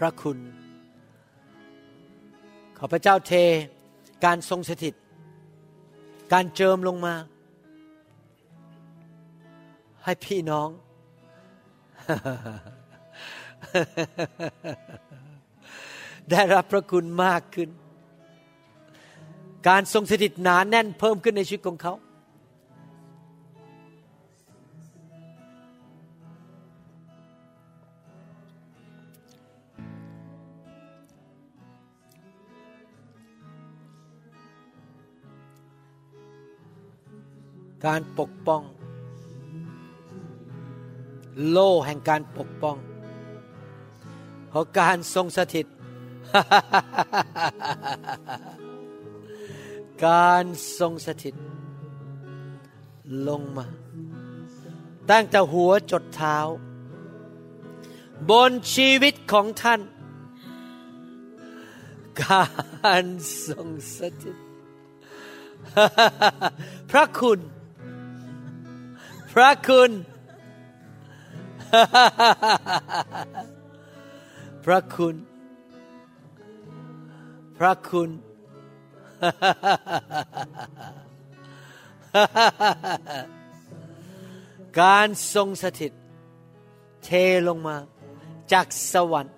[0.00, 0.38] พระคุณ
[2.78, 3.32] ขอพระเจ้าเท
[4.24, 4.94] การทรงสถิต
[6.32, 7.14] การเจิมลงมา
[10.04, 10.68] ให้พี่น้อง
[16.30, 17.68] ได้รับพระคุณมากขึ้น
[19.68, 21.94] การทรงสถิตหนานแน่นเพิ่มขึ้นในชีวิตของเขา
[37.86, 38.62] การปกป้อง
[41.48, 42.76] โล่แห่งการปกป้อง
[44.48, 45.66] เพราะการทรงสถิต
[50.06, 50.44] การ
[50.78, 51.34] ทรงสถิต
[53.28, 53.66] ลงมา
[55.10, 56.38] ตั้งแต่หัวจดเท้า
[58.30, 59.80] บนชีวิตของท่าน
[62.22, 62.44] กา
[63.02, 63.04] ร
[63.48, 63.68] ทรง
[63.98, 64.36] สถิต
[66.90, 67.40] พระคุณ
[69.32, 69.90] พระคุณ
[74.64, 75.14] พระคุณ
[77.58, 78.10] พระคุณ
[84.80, 85.92] การทรงสถิต
[87.04, 87.08] เท
[87.48, 87.76] ลงมา
[88.52, 89.34] จากสวรรค์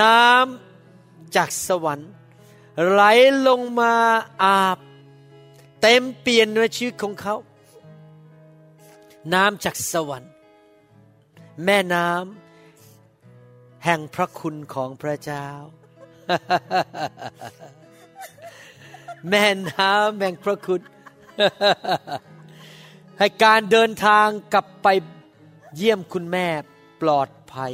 [0.00, 2.10] น้ำจากสวรรค์
[2.90, 3.02] ไหล
[3.48, 3.94] ลงมา
[4.42, 4.78] อาบ
[5.82, 7.36] เต็มเปลี่ยนในชีวิตของเขา
[9.34, 10.32] น้ำจากสวรรค์
[11.64, 15.48] แม่น้ำแห่งพระคุณของพระเจ้า
[19.30, 20.80] แม่น้ำแห่งพระคุณ
[23.18, 24.88] ให้การเดินทางกลับไป
[25.76, 26.46] เยี่ยมคุณแม่
[27.00, 27.72] ปลอดภัย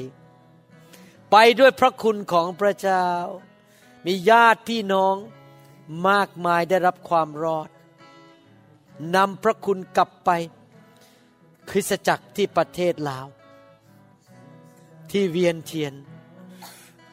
[1.31, 3.07] ไปด้วยพระคุณของพระเจ้า
[4.07, 5.17] มีญาติพี่น้อง
[6.09, 7.69] มากมายได้รับความรอด
[9.17, 10.31] นำพระคุณกลับไป
[11.71, 13.27] คริสตจักรที่ประเทศลาว
[15.11, 15.95] ที่เวียนเทียน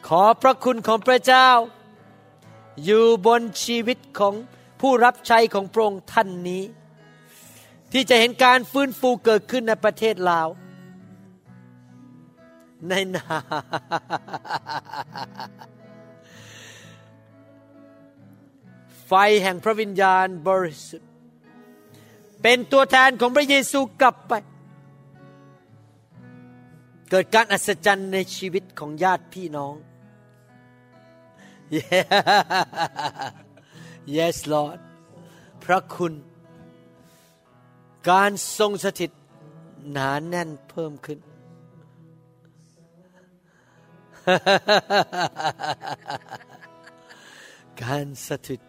[0.07, 1.49] ขอพระคุณของพระเจ้า
[2.83, 4.33] อยู่บนชีวิตของ
[4.81, 6.63] ผู้รับใช้ของพระองค์ท่านนี้
[7.91, 10.47] ที่จะเห็นการฟื้นฟูเกิดขึ้นในประเทศลาว
[12.89, 13.25] ในนา
[19.07, 21.09] ไฟแห่งพระวิญญาณบริสุทธิ
[22.41, 24.33] เป็นตัวแทนของพระเยซูกลับไป
[27.09, 29.75] เกิดการอัศจรรย์ในชีวิตของญาติพี่น้อง
[34.15, 34.79] yes Lord
[35.63, 36.13] พระคุณ
[38.09, 39.11] การทรงสถิต
[39.91, 41.19] หนานแน่นเพิ่มขึ้น
[47.83, 48.59] การสถิต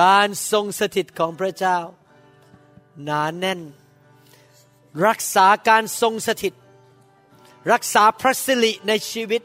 [0.00, 1.78] การทรงสถิตของพระเจ้า
[3.04, 3.60] หนาแน่น
[5.06, 6.54] รักษาการทรงสถิต
[7.72, 9.42] รักษาพระสิริในชีวิต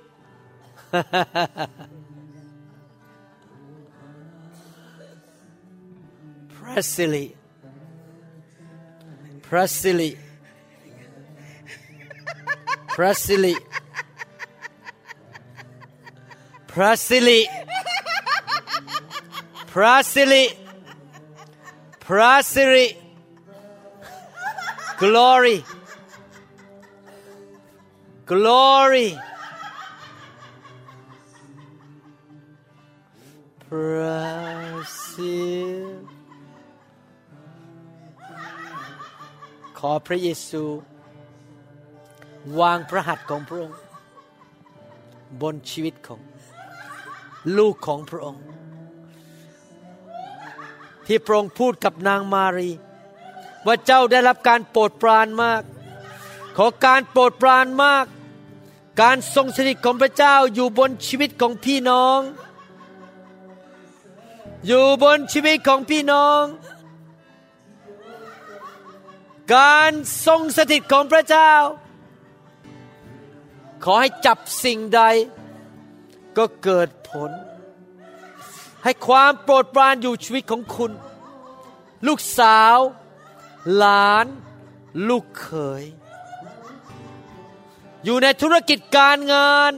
[6.53, 7.25] พระสิริ
[9.45, 10.09] พระสิริ
[12.95, 13.53] พระสิริ
[16.71, 17.39] พระสิริ
[19.71, 20.45] พระสิริ
[22.05, 22.87] พระสิริ
[25.03, 25.57] glory
[28.31, 29.09] glory
[33.63, 34.23] พระ
[35.11, 35.37] สิ
[39.77, 40.63] ขอพระเยซู
[42.59, 43.77] วางพระหัตถ์ของพระองค์
[45.41, 46.21] บนชีวิตของ
[47.57, 48.43] ลูกของพระองค์
[51.05, 52.71] ที่พระองค์พูดกับนางมารี
[53.65, 55.61] ว่าเจ้าได้รับการโปรดปรานมาก
[56.57, 58.05] ขอการโปรดปรานมาก
[59.01, 62.19] การทรงสถิตของพระเจ้าอยู่บนชีวิตของพี่น้อง
[64.67, 66.43] อยู่บนชีวิตของพี่น้อง
[69.55, 69.91] การ
[70.25, 71.53] ทรงสถิตของพระเจ้า
[73.83, 75.01] ขอให้จับสิ่งใด
[76.37, 77.31] ก็เกิดผล
[78.83, 80.91] ให้ความโปรดปรานอยู่ชีวิตของคุณ
[82.07, 82.77] ลูกสาว
[83.75, 84.25] หลาน
[85.07, 85.49] ลูกเข
[85.81, 85.83] ย
[88.03, 89.71] อยู่ในธุรกิจการงาน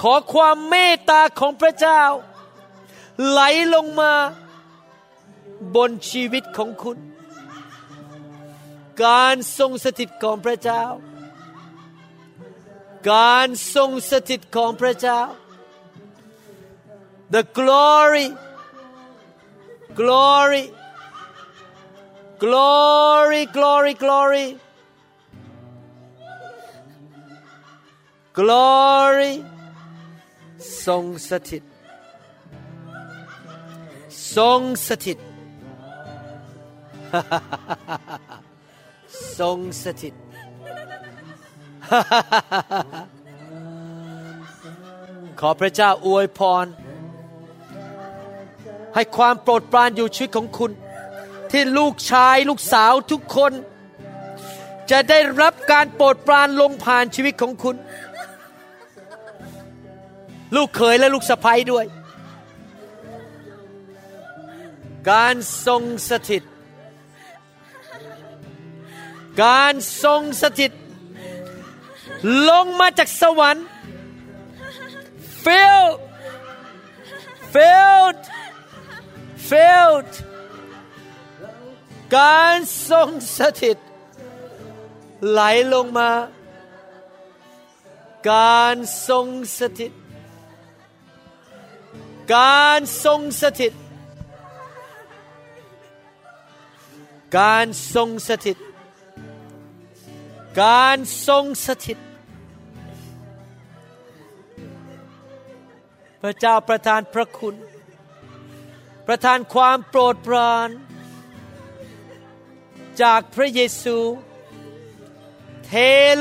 [0.00, 2.02] ขอความเมตตาของพระเจ้า
[3.28, 3.40] ไหล
[3.74, 4.12] ลงมา
[5.74, 6.98] บนชีวิตของคุณ
[9.04, 10.84] การทรงสถิตของพระเจ้า
[13.12, 15.20] การทรงสถิตของพระเจ้า
[17.34, 18.26] the glory
[20.00, 20.64] glory
[22.42, 24.46] glory glory glory
[28.38, 29.32] glory
[30.86, 31.62] ทรงสถิต
[34.36, 35.18] ทรงสถิต
[39.38, 40.14] ทรงสถิต
[45.40, 46.66] ขอพระเจ้าอวยพร
[48.94, 50.72] ให้ความโปรดปรานอยู่ชีวิตของคุณ
[51.56, 53.52] ที่ลูกชายลูกสาวทุกคน
[54.90, 57.76] จะได้รับการโปรดปรานลงผ่านชีวิตของคุณ
[60.56, 61.84] ลูกเขยและลูกสะใภ้ด้วย
[65.10, 65.34] การ
[65.66, 66.42] ทรงสถิต
[69.44, 70.72] การทรงสถิต
[72.50, 73.66] ลงมาจากสวรรค์
[75.44, 75.94] filled
[77.54, 78.22] filled
[79.50, 80.12] filled
[82.14, 82.56] การ
[82.90, 83.78] ทรงสถิต
[85.28, 85.40] ไหล
[85.72, 86.10] ลงมา
[88.30, 88.74] การ
[89.08, 89.26] ทรง
[89.58, 89.92] สถิต
[92.34, 93.72] การทรงสถิต
[97.38, 98.58] การทรงสถิต
[100.62, 100.96] การ
[101.26, 101.98] ทรงสถิต
[106.22, 107.54] พระเจ้าประทานพระคุณ
[109.06, 110.68] ประทานความโปรดปราน
[113.02, 113.98] จากพระเยซู
[115.66, 115.72] เท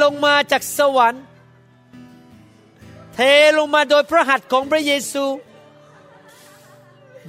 [0.04, 1.24] ลงมาจากสวรรค์
[3.14, 3.20] เท
[3.58, 5.26] ลงมาโดยพระหัตถ์ของพระเยซู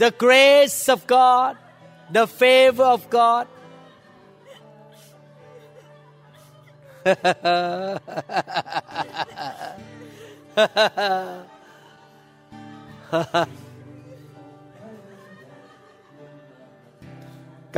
[0.02, 1.52] the grace of God
[2.16, 3.46] the favor of God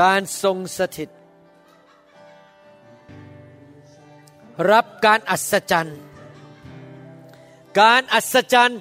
[0.01, 1.09] การทรงสถิต
[4.73, 5.99] รับการอัศจรรย์
[7.81, 8.81] การอัศจรรย์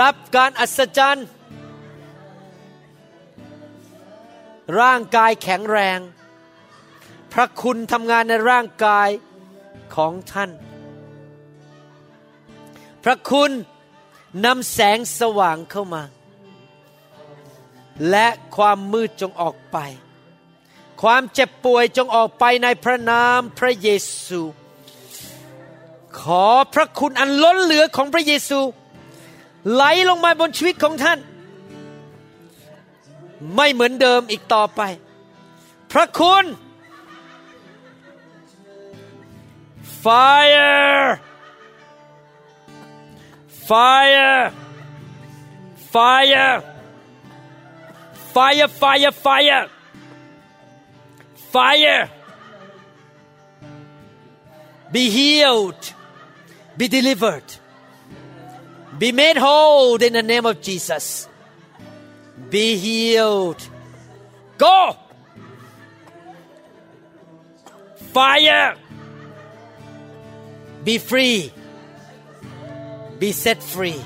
[0.00, 1.26] รับการอัศจรรย์
[4.80, 5.98] ร่างกายแข็งแรง
[7.32, 9.08] พระคุณทำงานในร่างกาย
[9.94, 10.50] ของท่าน
[13.04, 13.50] พระคุณ
[14.44, 16.02] นำแสงสว่างเข้ามา
[18.10, 18.26] และ
[18.56, 19.78] ความมืดจงออกไป
[21.02, 23.88] ความเจ็บป่วยจงออกไปในพระนามพระเย
[24.24, 24.40] ซู
[26.20, 28.60] ขอพระคุณอันล้นเหลือของพระเยซู
[29.72, 31.18] ไหลลงมาบนชีวิตของท่าน
[33.56, 34.80] ไม่เหมือนเดิมอีกต่อไป
[35.92, 36.44] พระคุณ
[40.04, 41.20] fire
[43.68, 44.52] fire
[45.92, 46.62] fire
[48.34, 49.64] fire fire fire
[51.56, 52.10] fire.
[54.92, 55.94] Be healed.
[56.76, 57.48] Be delivered.
[58.98, 61.26] Be made whole in the name of Jesus.
[62.50, 63.62] Be healed.
[64.58, 64.98] Go.
[68.12, 68.76] Fire.
[70.84, 71.50] Be free.
[73.18, 74.02] Be set free.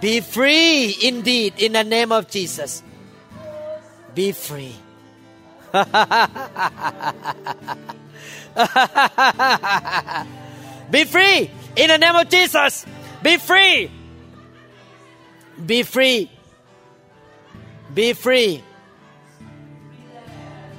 [0.00, 2.84] Be free indeed in the name of Jesus.
[4.14, 4.85] Be free
[10.92, 11.50] be free
[11.80, 12.72] in the name of Jesus
[13.24, 13.90] be free
[15.70, 16.30] be free
[17.96, 18.50] be free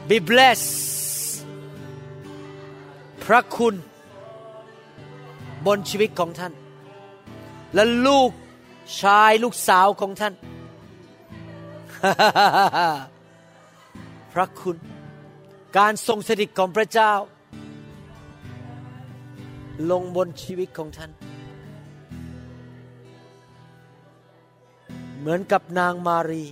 [0.10, 0.72] be blessed
[3.24, 3.76] พระคุณ
[5.66, 6.54] บนชีวิตของท่าน
[7.74, 8.32] และลูก
[9.02, 10.34] ชายลูกสาวของท่าน
[14.40, 14.78] ระคุณ
[15.78, 17.14] การทรงสถิตของพระเจ้า
[19.92, 21.12] ลงบนชีวิตของท่าน
[25.20, 26.46] เหมือนกับนางมารี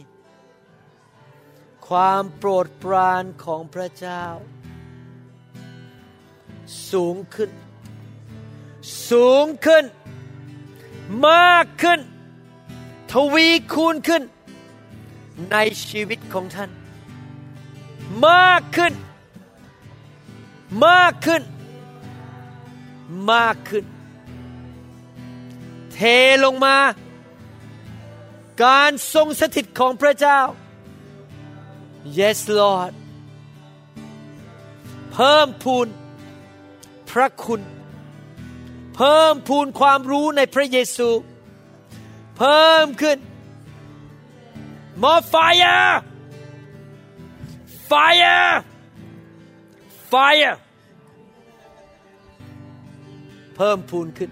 [1.88, 4.24] ความโปรดปรานของพระเจ้า
[6.92, 7.52] สูงขึ้น
[9.10, 9.86] สูงขึ้น
[11.28, 12.00] มากขึ้น
[13.12, 14.24] ทวีคูณขึ้น
[15.52, 15.58] ใน
[15.90, 16.70] ชีวิตของท่าน
[18.28, 18.94] มากขึ้น
[20.86, 21.44] มากขึ้น
[23.32, 23.86] มากขึ้น
[25.94, 26.00] เท
[26.44, 26.78] ลงมา
[28.64, 30.40] การทรงสถิตของพระเจ้า
[32.18, 32.94] Yes Lord
[35.14, 35.88] เพิ่มพูน
[37.10, 37.62] พระคุณ
[38.96, 41.10] เพิ่มพูนความรู้ในพระเยซู
[42.38, 43.18] เพิ่มขึ้น
[45.02, 45.90] more fire
[47.92, 48.64] fire
[50.12, 50.56] fire
[53.56, 54.32] เพิ่มพูนขึ้น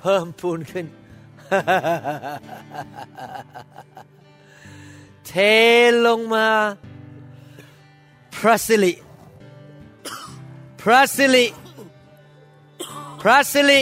[0.00, 0.86] เพิ่มพูนขึ้น
[5.26, 5.32] เท
[6.06, 6.48] ลงมา
[8.36, 8.92] พระสิริ
[10.82, 11.46] พระสิริ
[13.22, 13.80] พระสิริ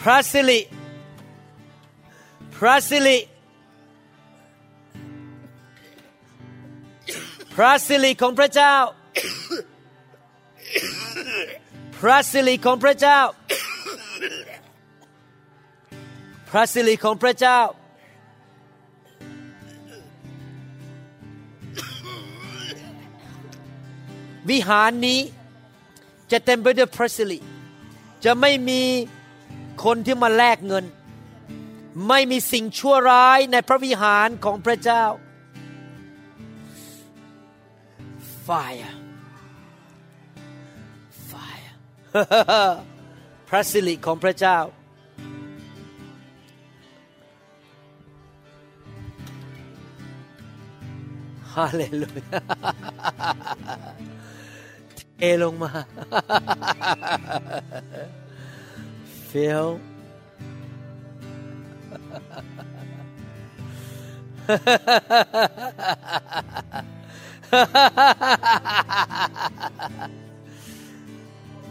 [0.00, 0.60] พระสิริ
[2.56, 3.18] พระสิริ
[7.56, 8.74] พระสิริของพระเจ้า
[12.00, 13.20] พระสิริของพระเจ้า
[16.50, 17.60] พระสิริของพระเจ้า
[24.50, 25.20] วิหารนี้
[26.30, 27.38] จะเต็มไปด้วยพระสิริ
[28.24, 28.82] จะไม่มี
[29.84, 30.84] คนที่มาแลกเงิน
[32.08, 35.04] ไม่มีสิ่งชั่วร้ายในพระวิหารของพระเจ้า
[38.46, 38.92] fire
[41.30, 41.72] fire
[43.48, 44.58] พระสิริของพระเจ้า
[51.54, 52.40] ฮาเลลูยา
[55.16, 55.70] เทลงมา
[59.30, 59.66] feel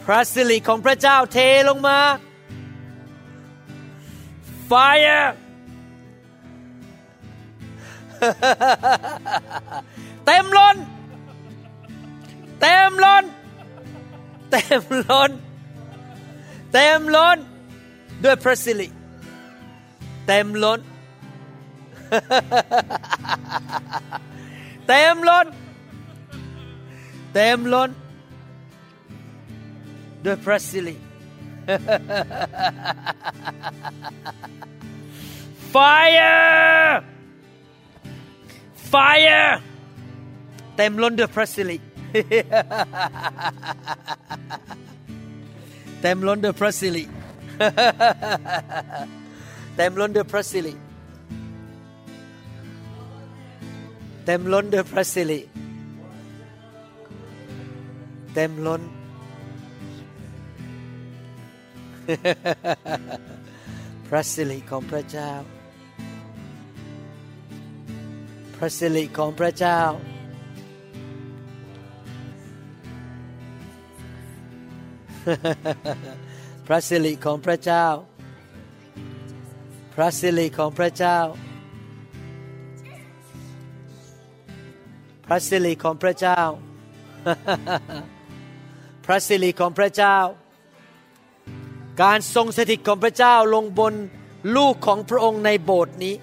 [0.05, 1.37] พระสิริของพระเจ้าเท
[1.69, 1.99] ลงมา
[4.69, 5.25] fire
[10.25, 10.75] เต็มล้น
[12.61, 13.23] เต็มล้น
[14.51, 15.31] เต็มล้น
[16.73, 17.37] เต็มล้น
[18.23, 18.87] ด้วยพระสิริ
[20.27, 20.79] เต็มล้น
[24.87, 25.45] เต็มล้น
[27.35, 27.89] เต็มล้น
[30.25, 30.95] ด้วยพระสิริ
[35.73, 36.93] fire
[38.91, 39.49] fire
[40.75, 55.39] เต็มล้นด้วยพระสิริ
[58.35, 58.81] เต็มล้น
[64.07, 65.19] พระสิล้นด้วยพระสิริเต็มล้นด้
[65.59, 65.81] วย
[68.55, 69.81] พระสิริเต็มล้น พระสิริของพระเจ้า
[76.65, 77.85] พระสิริของพระเจ้า
[79.95, 81.57] พระสิริของพระเจ้า พระสิ
[83.57, 84.37] ริของพระเจ้า
[85.25, 86.39] พระสิริของพระเจ้า
[89.05, 90.17] พระสิริของพระเจ้า
[92.03, 93.93] การทรงสถิตของพระเจ้าลงบน
[94.55, 96.15] ลูกของพระองค์ในโบสถ์นี้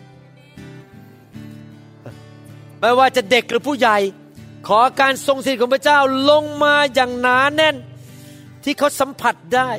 [2.80, 3.98] ไม่ว่าจะเด็กหรือผู้ใหญ่
[4.68, 5.98] ขอการทรงสถิตของพระเจ้า
[6.30, 7.76] ลงมาอย่างหนาแน่น
[8.64, 9.70] ที่เขาสัมผัสได้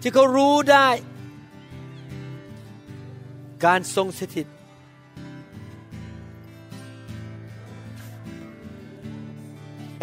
[0.00, 0.88] ที่เขารู้ได้
[3.64, 4.46] การทรงสถิต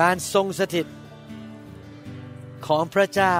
[0.02, 0.86] การทรงสถิต
[2.70, 3.36] ของพระเจ้า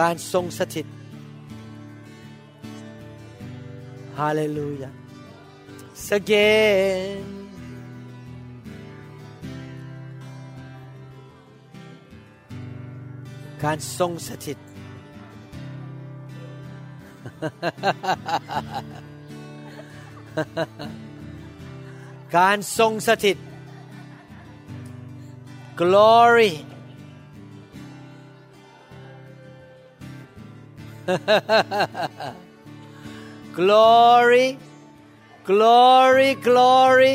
[0.00, 0.86] การทรงสถิต
[4.18, 4.90] ฮาเลลูยา
[6.08, 6.32] สเก
[7.20, 7.24] น
[13.64, 14.58] การทรงสถิต
[22.36, 23.36] การทรงสถิต
[25.80, 26.52] glory
[33.58, 34.46] glory
[35.48, 37.14] glory glory